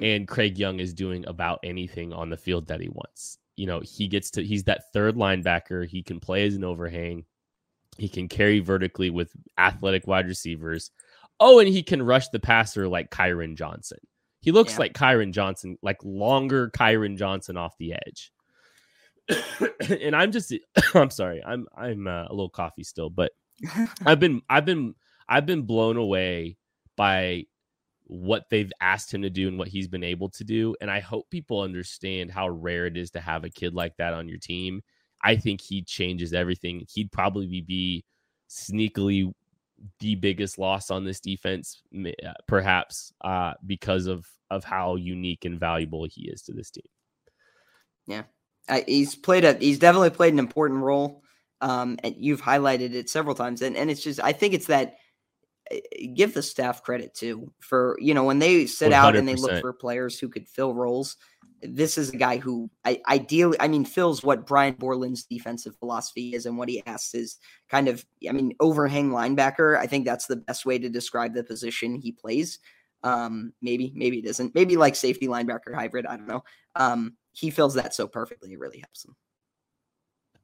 and 0.00 0.28
Craig 0.28 0.58
Young 0.58 0.80
is 0.80 0.94
doing 0.94 1.26
about 1.26 1.60
anything 1.64 2.12
on 2.12 2.30
the 2.30 2.36
field 2.36 2.68
that 2.68 2.80
he 2.80 2.88
wants. 2.88 3.38
You 3.56 3.66
know, 3.66 3.80
he 3.80 4.08
gets 4.08 4.30
to 4.32 4.44
he's 4.44 4.64
that 4.64 4.92
third 4.92 5.16
linebacker. 5.16 5.86
He 5.86 6.02
can 6.02 6.20
play 6.20 6.46
as 6.46 6.54
an 6.54 6.64
overhang. 6.64 7.24
He 7.98 8.08
can 8.08 8.28
carry 8.28 8.60
vertically 8.60 9.10
with 9.10 9.32
athletic 9.58 10.06
wide 10.06 10.26
receivers. 10.26 10.90
Oh, 11.38 11.58
and 11.58 11.68
he 11.68 11.82
can 11.82 12.02
rush 12.02 12.28
the 12.28 12.40
passer 12.40 12.88
like 12.88 13.10
Kyron 13.10 13.56
Johnson. 13.56 13.98
He 14.40 14.52
looks 14.52 14.72
yeah. 14.74 14.78
like 14.80 14.92
Kyron 14.94 15.32
Johnson, 15.32 15.76
like 15.82 15.98
longer 16.02 16.70
Kyron 16.70 17.18
Johnson 17.18 17.56
off 17.56 17.76
the 17.78 17.94
edge. 17.94 18.32
and 20.02 20.16
I'm 20.16 20.32
just 20.32 20.54
I'm 20.94 21.10
sorry. 21.10 21.42
I'm 21.44 21.66
I'm 21.76 22.06
uh, 22.06 22.24
a 22.24 22.32
little 22.32 22.48
coffee 22.48 22.84
still, 22.84 23.10
but 23.10 23.32
I've 24.06 24.20
been 24.20 24.42
I've 24.48 24.64
been 24.64 24.94
I've 25.28 25.46
been 25.46 25.62
blown 25.62 25.96
away 25.96 26.56
by 26.96 27.44
what 28.04 28.44
they've 28.50 28.72
asked 28.80 29.14
him 29.14 29.22
to 29.22 29.30
do 29.30 29.46
and 29.46 29.56
what 29.56 29.68
he's 29.68 29.86
been 29.86 30.02
able 30.02 30.28
to 30.30 30.42
do. 30.42 30.74
And 30.80 30.90
I 30.90 30.98
hope 30.98 31.30
people 31.30 31.60
understand 31.60 32.32
how 32.32 32.48
rare 32.48 32.86
it 32.86 32.96
is 32.96 33.12
to 33.12 33.20
have 33.20 33.44
a 33.44 33.50
kid 33.50 33.72
like 33.72 33.96
that 33.98 34.14
on 34.14 34.28
your 34.28 34.38
team. 34.38 34.82
I 35.22 35.36
think 35.36 35.60
he 35.60 35.82
changes 35.82 36.32
everything. 36.32 36.86
He'd 36.92 37.12
probably 37.12 37.60
be 37.60 38.04
sneakily 38.48 39.32
the 40.00 40.14
biggest 40.14 40.58
loss 40.58 40.90
on 40.90 41.04
this 41.04 41.20
defense, 41.20 41.82
uh, 41.94 42.32
perhaps 42.46 43.12
uh, 43.22 43.54
because 43.66 44.06
of 44.06 44.26
of 44.50 44.64
how 44.64 44.96
unique 44.96 45.44
and 45.44 45.60
valuable 45.60 46.06
he 46.10 46.28
is 46.28 46.42
to 46.42 46.52
this 46.52 46.70
team. 46.70 46.82
Yeah, 48.06 48.22
uh, 48.68 48.80
he's 48.86 49.14
played 49.14 49.44
a 49.44 49.54
he's 49.54 49.78
definitely 49.78 50.10
played 50.10 50.32
an 50.32 50.38
important 50.38 50.80
role. 50.80 51.22
Um, 51.62 51.98
and 52.02 52.14
you've 52.16 52.40
highlighted 52.40 52.94
it 52.94 53.10
several 53.10 53.34
times, 53.34 53.62
and 53.62 53.76
and 53.76 53.90
it's 53.90 54.02
just 54.02 54.20
I 54.22 54.32
think 54.32 54.54
it's 54.54 54.66
that 54.66 54.96
give 56.14 56.34
the 56.34 56.42
staff 56.42 56.82
credit 56.82 57.14
too 57.14 57.52
for 57.60 57.96
you 58.00 58.14
know 58.14 58.24
when 58.24 58.38
they 58.38 58.66
sit 58.66 58.92
100%. 58.92 58.94
out 58.94 59.16
and 59.16 59.28
they 59.28 59.34
look 59.34 59.60
for 59.60 59.72
players 59.72 60.18
who 60.18 60.28
could 60.28 60.48
fill 60.48 60.74
roles. 60.74 61.16
This 61.62 61.98
is 61.98 62.10
a 62.10 62.16
guy 62.16 62.38
who 62.38 62.70
I 62.86 63.02
ideally, 63.06 63.58
I 63.60 63.68
mean, 63.68 63.84
fills 63.84 64.22
what 64.22 64.46
Brian 64.46 64.74
Borland's 64.74 65.24
defensive 65.24 65.76
philosophy 65.76 66.34
is, 66.34 66.46
and 66.46 66.56
what 66.56 66.70
he 66.70 66.82
asks 66.86 67.14
is 67.14 67.36
kind 67.68 67.86
of, 67.86 68.04
I 68.26 68.32
mean, 68.32 68.54
overhang 68.60 69.10
linebacker. 69.10 69.78
I 69.78 69.86
think 69.86 70.06
that's 70.06 70.26
the 70.26 70.36
best 70.36 70.64
way 70.64 70.78
to 70.78 70.88
describe 70.88 71.34
the 71.34 71.44
position 71.44 72.00
he 72.00 72.12
plays. 72.12 72.60
Um, 73.02 73.52
maybe, 73.60 73.92
maybe 73.94 74.20
it 74.20 74.24
isn't. 74.24 74.54
Maybe 74.54 74.78
like 74.78 74.96
safety 74.96 75.26
linebacker 75.26 75.74
hybrid. 75.74 76.06
I 76.06 76.16
don't 76.16 76.28
know. 76.28 76.44
Um, 76.76 77.16
he 77.32 77.50
fills 77.50 77.74
that 77.74 77.94
so 77.94 78.08
perfectly. 78.08 78.52
It 78.54 78.58
really 78.58 78.78
helps 78.78 79.04
him. 79.04 79.14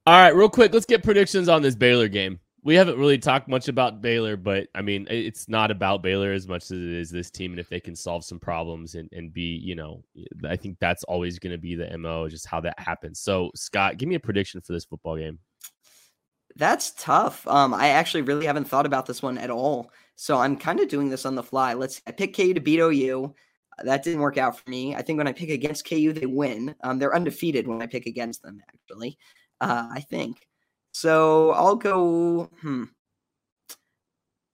All 0.06 0.14
right, 0.14 0.36
real 0.36 0.50
quick, 0.50 0.74
let's 0.74 0.86
get 0.86 1.02
predictions 1.02 1.48
on 1.48 1.62
this 1.62 1.74
Baylor 1.74 2.08
game 2.08 2.40
we 2.66 2.74
haven't 2.74 2.98
really 2.98 3.16
talked 3.16 3.46
much 3.46 3.68
about 3.68 4.02
Baylor, 4.02 4.36
but 4.36 4.66
I 4.74 4.82
mean, 4.82 5.06
it's 5.08 5.48
not 5.48 5.70
about 5.70 6.02
Baylor 6.02 6.32
as 6.32 6.48
much 6.48 6.64
as 6.64 6.72
it 6.72 6.80
is 6.80 7.10
this 7.10 7.30
team. 7.30 7.52
And 7.52 7.60
if 7.60 7.68
they 7.68 7.78
can 7.78 7.94
solve 7.94 8.24
some 8.24 8.40
problems 8.40 8.96
and, 8.96 9.08
and 9.12 9.32
be, 9.32 9.60
you 9.62 9.76
know, 9.76 10.02
I 10.44 10.56
think 10.56 10.80
that's 10.80 11.04
always 11.04 11.38
going 11.38 11.52
to 11.52 11.58
be 11.58 11.76
the 11.76 11.96
MO, 11.96 12.28
just 12.28 12.44
how 12.44 12.60
that 12.62 12.76
happens. 12.80 13.20
So, 13.20 13.52
Scott, 13.54 13.98
give 13.98 14.08
me 14.08 14.16
a 14.16 14.20
prediction 14.20 14.60
for 14.60 14.72
this 14.72 14.84
football 14.84 15.16
game. 15.16 15.38
That's 16.56 16.90
tough. 16.98 17.46
Um, 17.46 17.72
I 17.72 17.90
actually 17.90 18.22
really 18.22 18.46
haven't 18.46 18.66
thought 18.66 18.84
about 18.86 19.06
this 19.06 19.22
one 19.22 19.38
at 19.38 19.50
all. 19.50 19.92
So 20.16 20.36
I'm 20.36 20.56
kind 20.56 20.80
of 20.80 20.88
doing 20.88 21.08
this 21.08 21.24
on 21.24 21.36
the 21.36 21.44
fly. 21.44 21.74
Let's 21.74 22.02
I 22.04 22.10
pick 22.10 22.34
KU 22.34 22.52
to 22.52 22.60
beat 22.60 22.80
OU. 22.80 23.32
That 23.84 24.02
didn't 24.02 24.22
work 24.22 24.38
out 24.38 24.58
for 24.58 24.68
me. 24.68 24.96
I 24.96 25.02
think 25.02 25.18
when 25.18 25.28
I 25.28 25.32
pick 25.32 25.50
against 25.50 25.88
KU, 25.88 26.12
they 26.12 26.26
win. 26.26 26.74
Um, 26.82 26.98
they're 26.98 27.14
undefeated 27.14 27.68
when 27.68 27.80
I 27.80 27.86
pick 27.86 28.06
against 28.06 28.42
them, 28.42 28.60
actually. 28.74 29.18
Uh, 29.60 29.86
I 29.92 30.00
think. 30.00 30.48
So 30.96 31.50
I'll 31.50 31.76
go. 31.76 32.48
Hmm. 32.62 32.84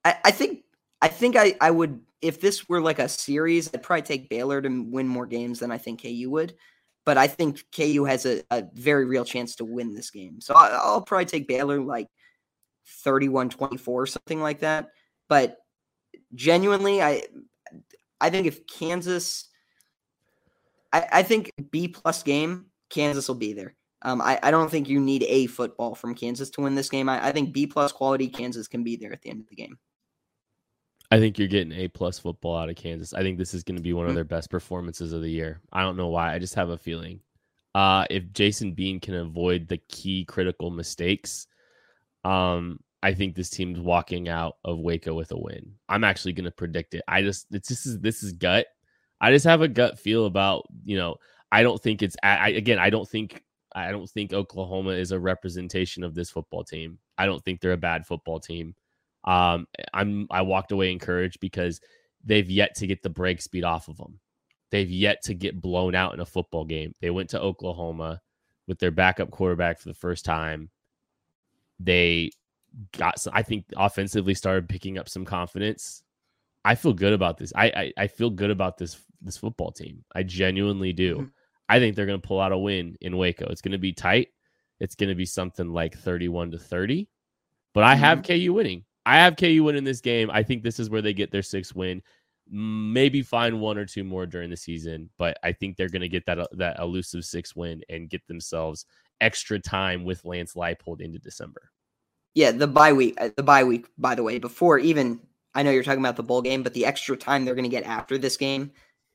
I, 0.05 0.16
I 0.24 0.30
think 0.32 0.64
I 1.01 1.07
think 1.07 1.36
I, 1.36 1.55
I 1.61 1.70
would 1.70 2.01
if 2.20 2.40
this 2.40 2.68
were 2.68 2.80
like 2.80 2.99
a 2.99 3.09
series, 3.09 3.72
I'd 3.72 3.84
probably 3.84 4.03
take 4.03 4.28
Baylor 4.28 4.61
to 4.61 4.68
win 4.90 5.07
more 5.07 5.24
games 5.24 5.61
than 5.61 5.70
I 5.70 5.78
think 5.78 6.03
KU 6.03 6.30
would. 6.30 6.55
But 7.07 7.16
I 7.16 7.28
think 7.28 7.62
KU 7.70 8.05
has 8.07 8.26
a, 8.26 8.43
a 8.51 8.64
very 8.74 9.05
real 9.05 9.24
chance 9.24 9.55
to 9.57 9.64
win 9.64 9.95
this 9.95 10.11
game. 10.11 10.40
So 10.40 10.55
I, 10.55 10.70
I'll 10.70 11.03
probably 11.03 11.26
take 11.26 11.47
Baylor 11.47 11.80
like 11.80 12.09
31 12.88 13.51
24, 13.51 14.07
something 14.09 14.40
like 14.40 14.61
that. 14.61 14.88
But 15.28 15.59
genuinely, 16.34 17.01
I 17.01 17.22
I 18.20 18.30
think 18.30 18.49
if 18.49 18.66
Kansas 18.66 19.49
I, 20.93 21.07
I 21.12 21.22
think 21.22 21.53
B 21.70 21.86
plus 21.86 22.24
game, 22.24 22.66
Kansas 22.90 23.28
will 23.28 23.36
be 23.36 23.53
there. 23.53 23.76
Um, 24.03 24.20
I, 24.20 24.38
I 24.42 24.50
don't 24.50 24.70
think 24.70 24.88
you 24.88 25.00
need 25.00 25.24
a 25.28 25.46
football 25.46 25.94
from 25.94 26.14
Kansas 26.14 26.50
to 26.50 26.61
win 26.61 26.74
this 26.74 26.88
game. 26.88 27.09
I, 27.09 27.28
I 27.28 27.32
think 27.32 27.53
B 27.53 27.66
plus 27.66 27.92
quality 27.92 28.28
Kansas 28.28 28.68
can 28.68 28.82
be 28.82 28.96
there 28.96 29.12
at 29.12 29.22
the 29.22 29.30
end 29.30 29.40
of 29.40 29.48
the 29.48 29.57
game. 29.57 29.78
I 31.11 31.18
think 31.18 31.38
you're 31.38 31.48
getting 31.48 31.72
A 31.72 31.88
plus 31.88 32.18
football 32.18 32.57
out 32.57 32.70
of 32.70 32.76
Kansas. 32.76 33.12
I 33.12 33.20
think 33.20 33.38
this 33.38 33.55
is 33.55 33.62
going 33.62 33.76
to 33.76 33.82
be 33.82 33.92
one 33.92 34.07
of 34.07 34.11
mm-hmm. 34.11 34.16
their 34.16 34.24
best 34.24 34.50
performances 34.50 35.12
of 35.12 35.20
the 35.20 35.30
year. 35.30 35.61
I 35.72 35.82
don't 35.82 35.96
know 35.96 36.09
why. 36.09 36.34
I 36.34 36.38
just 36.38 36.55
have 36.55 36.70
a 36.70 36.78
feeling. 36.78 37.20
Uh, 37.74 38.07
if 38.11 38.32
Jason 38.32 38.72
Bean 38.72 38.98
can 38.98 39.14
avoid 39.14 39.68
the 39.68 39.78
key 39.88 40.24
critical 40.24 40.70
mistakes, 40.70 41.46
um, 42.24 42.80
I 43.03 43.14
think 43.14 43.34
this 43.34 43.50
team's 43.50 43.80
walking 43.80 44.28
out 44.28 44.57
of 44.64 44.78
Waco 44.78 45.14
with 45.14 45.32
a 45.32 45.36
win. 45.36 45.74
I'm 45.88 46.05
actually 46.05 46.32
going 46.32 46.44
to 46.44 46.50
predict 46.50 46.94
it. 46.94 47.03
I 47.09 47.22
just 47.22 47.46
it's 47.50 47.68
this 47.68 47.84
is 47.84 47.98
this 48.00 48.22
is 48.22 48.32
gut. 48.32 48.66
I 49.20 49.32
just 49.32 49.44
have 49.44 49.61
a 49.61 49.68
gut 49.68 49.98
feel 49.98 50.26
about 50.26 50.66
you 50.84 50.96
know. 50.96 51.16
I 51.50 51.62
don't 51.62 51.82
think 51.82 52.00
it's 52.00 52.16
I, 52.22 52.50
again. 52.50 52.78
I 52.78 52.88
don't 52.88 53.09
think 53.09 53.42
I 53.75 53.91
don't 53.91 54.09
think 54.09 54.33
Oklahoma 54.33 54.91
is 54.91 55.12
a 55.12 55.18
representation 55.18 56.05
of 56.05 56.14
this 56.14 56.31
football 56.31 56.64
team. 56.64 56.99
I 57.18 57.27
don't 57.27 57.43
think 57.45 57.61
they're 57.61 57.73
a 57.73 57.77
bad 57.79 58.07
football 58.07 58.41
team. 58.41 58.75
Um, 59.25 59.66
I'm 59.95 60.27
I 60.31 60.43
walked 60.43 60.73
away 60.73 60.91
encouraged 60.91 61.41
because 61.41 61.81
they've 62.25 62.49
yet 62.49 62.75
to 62.77 62.87
get 62.87 63.03
the 63.03 63.11
break 63.11 63.41
speed 63.41 63.64
off 63.64 63.89
of 63.89 63.97
them. 63.97 64.18
They've 64.70 64.91
yet 64.91 65.23
to 65.25 65.35
get 65.35 65.61
blown 65.61 65.95
out 65.95 66.14
in 66.14 66.20
a 66.20 66.27
football 66.27 66.64
game. 66.64 66.95
They 67.01 67.11
went 67.11 67.31
to 67.31 67.41
Oklahoma 67.41 68.20
with 68.66 68.79
their 68.79 68.91
backup 68.91 69.31
quarterback 69.31 69.79
for 69.79 69.89
the 69.89 69.95
first 69.95 70.25
time. 70.25 70.70
They 71.79 72.31
got 72.97 73.20
some, 73.20 73.33
I 73.35 73.43
think 73.43 73.66
offensively 73.77 74.35
started 74.35 74.68
picking 74.68 74.99
up 74.99 75.09
some 75.09 75.25
confidence. 75.25 76.03
I 76.64 76.75
feel 76.75 76.93
good 76.93 77.12
about 77.12 77.39
this. 77.39 77.53
I 77.55 77.66
I, 77.66 77.93
I 77.97 78.07
feel 78.07 78.31
good 78.31 78.51
about 78.51 78.79
this 78.79 78.99
this 79.20 79.37
football 79.37 79.73
team. 79.73 80.05
I 80.14 80.23
genuinely 80.23 80.93
do. 80.93 81.16
Mm-hmm. 81.16 81.27
I 81.73 81.79
think 81.79 81.97
they're 81.97 82.05
going 82.05 82.20
to 82.20 82.29
pull 82.29 82.39
out 82.39 82.53
a 82.53 82.59
win 82.59 82.99
in 83.01 83.16
Waco. 83.16 83.47
It's 83.47 83.62
going 83.62 83.73
to 83.73 83.79
be 83.79 83.95
tight. 83.95 84.29
It's 84.79 84.95
going 84.95 85.09
to 85.09 85.14
be 85.14 85.25
something 85.25 85.73
like 85.73 85.97
31 85.97 86.51
to 86.51 86.59
30. 86.59 87.09
But 87.73 87.85
I 87.85 87.95
have 87.95 88.20
mm-hmm. 88.20 88.45
KU 88.45 88.53
winning. 88.53 88.85
I 89.07 89.16
have 89.16 89.39
KU 89.39 89.64
winning 89.64 89.83
this 89.83 90.03
game. 90.03 90.31
I 90.31 90.43
think 90.43 90.62
this 90.62 90.79
is 90.79 90.91
where 90.91 91.01
they 91.01 91.14
get 91.14 91.31
their 91.31 91.41
sixth 91.41 91.75
win. 91.75 92.03
Maybe 92.51 93.23
find 93.23 93.59
one 93.59 93.79
or 93.79 93.87
two 93.87 94.05
more 94.05 94.27
during 94.27 94.51
the 94.51 94.57
season, 94.57 95.09
but 95.16 95.39
I 95.43 95.53
think 95.53 95.79
they're 95.79 95.89
going 95.89 96.03
to 96.03 96.11
get 96.11 96.27
that 96.27 96.41
uh, 96.41 96.47
that 96.53 96.79
elusive 96.79 97.25
six 97.25 97.57
win 97.57 97.81
and 97.89 98.11
get 98.11 98.27
themselves 98.27 98.85
extra 99.23 99.59
time 99.59 100.05
with 100.05 100.27
Lance 100.27 100.53
Leipold 100.53 101.01
into 101.01 101.18
December. 101.18 101.70
Yeah, 102.35 102.51
the 102.51 102.66
bye 102.66 102.93
week. 102.93 103.14
Uh, 103.18 103.31
the 103.35 103.43
bye 103.43 103.64
week, 103.64 103.87
by 103.97 104.14
the 104.14 104.23
way, 104.23 104.39
before 104.39 104.79
even 104.79 105.20
I 105.55 105.62
know 105.62 105.70
you're 105.70 105.85
talking 105.85 106.01
about 106.01 106.16
the 106.16 106.23
bowl 106.23 106.43
game, 106.43 106.62
but 106.62 106.75
the 106.75 106.85
extra 106.85 107.16
time 107.16 107.47
they're 107.47 107.55
going 107.55 107.64
to 107.64 107.70
get 107.70 107.85
after 107.85 108.18
this 108.18 108.37
game 108.37 108.73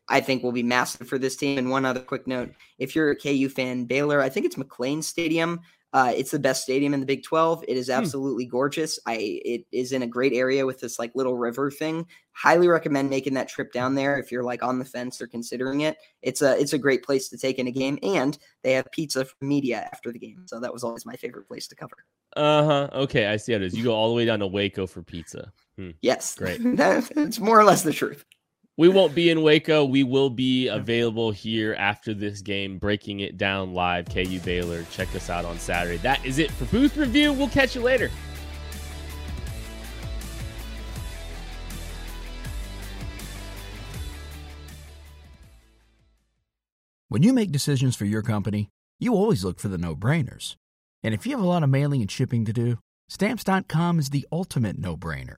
I 0.10 0.22
think 0.22 0.44
will 0.44 0.52
be 0.52 0.64
massive 0.64 1.08
for 1.08 1.18
this 1.18 1.36
team. 1.36 1.58
And 1.58 1.70
one 1.70 1.86
other 1.86 2.00
quick 2.00 2.28
note 2.28 2.54
if 2.80 2.96
you're 2.96 3.12
a 3.12 3.16
KU 3.16 3.50
fan, 3.50 3.86
Baylor, 3.86 4.22
I 4.22 4.30
think 4.30 4.46
it's 4.46 4.56
McLane 4.56 5.04
Stadium. 5.04 5.62
Uh, 5.94 6.12
it's 6.16 6.32
the 6.32 6.40
best 6.40 6.64
stadium 6.64 6.94
in 6.94 7.00
the 7.00 7.06
Big 7.06 7.24
12. 7.24 7.64
It 7.68 7.78
is 7.78 7.88
hmm. 7.88 7.94
absolutely 7.94 8.46
hmm. 8.46 8.52
gorgeous. 8.52 9.00
I 9.06 9.40
it 9.46 9.66
is 9.72 9.94
in 9.94 10.04
a 10.04 10.08
great 10.08 10.34
area 10.34 10.66
with 10.66 10.80
this 10.80 11.00
like 11.00 11.12
little 11.16 11.38
river 11.38 11.72
thing. 11.72 12.06
Highly 12.34 12.68
recommend 12.68 13.10
making 13.10 13.34
that 13.36 13.48
trip 13.48 13.72
down 13.72 13.96
there 13.96 14.20
if 14.20 14.32
you're 14.32 14.44
like 14.44 14.64
on 14.64 14.80
the 14.80 14.86
fence 14.86 15.22
or 15.22 15.28
considering 15.28 15.82
it. 15.82 15.98
It's 16.22 16.42
a 16.42 16.60
it's 16.60 16.74
a 16.74 16.78
great 16.78 17.04
place 17.04 17.30
to 17.30 17.38
take 17.38 17.58
in 17.58 17.68
a 17.68 17.72
game, 17.72 17.98
and 18.04 18.38
they 18.64 18.74
have 18.74 18.92
pizza 18.92 19.26
for 19.26 19.36
media 19.42 19.90
after 19.92 20.12
the 20.12 20.20
game. 20.20 20.44
So 20.46 20.60
that 20.60 20.74
was 20.74 20.84
always 20.84 21.06
my 21.06 21.16
favorite 21.16 21.48
place 21.48 21.68
to 21.70 21.76
cover. 21.76 21.96
Uh 22.36 22.64
huh. 22.64 22.90
Okay, 22.94 23.28
I 23.28 23.38
see 23.38 23.54
how 23.54 23.58
it 23.58 23.64
is. 23.64 23.74
You 23.74 23.86
go 23.86 23.96
all 23.96 24.10
the 24.10 24.16
way 24.16 24.26
down 24.26 24.40
to 24.40 24.48
Waco 24.48 24.88
for 24.88 25.02
pizza. 25.02 25.52
Hmm. 25.78 25.92
Yes, 26.02 26.36
great. 26.36 26.60
It's 26.66 27.40
more 27.40 27.60
or 27.60 27.64
less 27.64 27.84
the 27.84 27.94
truth 27.94 28.26
we 28.78 28.90
won't 28.90 29.16
be 29.16 29.32
in 29.32 29.42
Waco. 29.42 29.84
We 29.84 30.04
will 30.04 30.30
be 30.30 30.68
available 30.68 31.32
here 31.32 31.74
after 31.74 32.14
this 32.14 32.42
game, 32.42 32.78
breaking 32.78 33.22
it 33.22 33.36
down 33.36 33.74
live. 33.74 34.06
KU 34.06 34.40
Baylor. 34.42 34.86
Check 34.92 35.14
us 35.16 35.32
out 35.32 35.46
on 35.46 35.58
Saturday. 35.58 35.98
That 35.98 36.24
is 36.24 36.38
it 36.38 36.52
for 36.52 36.66
Booth 36.66 36.96
Review. 36.96 37.34
We'll 37.34 37.50
catch 37.50 37.76
you 37.76 37.82
later. 37.82 38.12
When 47.10 47.24
you 47.24 47.34
make 47.34 47.52
decisions 47.52 47.96
for 47.96 48.06
your 48.06 48.22
company, 48.22 48.70
you 49.00 49.14
always 49.14 49.44
look 49.44 49.60
for 49.60 49.70
the 49.70 49.78
no 49.78 49.96
brainers. 49.96 50.56
And 51.04 51.16
if 51.16 51.26
you 51.26 51.32
have 51.32 51.44
a 51.44 51.48
lot 51.48 51.64
of 51.64 51.70
mailing 51.70 52.02
and 52.02 52.12
shipping 52.12 52.46
to 52.46 52.54
do, 52.54 52.78
stamps.com 53.10 53.98
is 53.98 54.10
the 54.10 54.28
ultimate 54.32 54.78
no 54.78 54.96
brainer. 54.98 55.38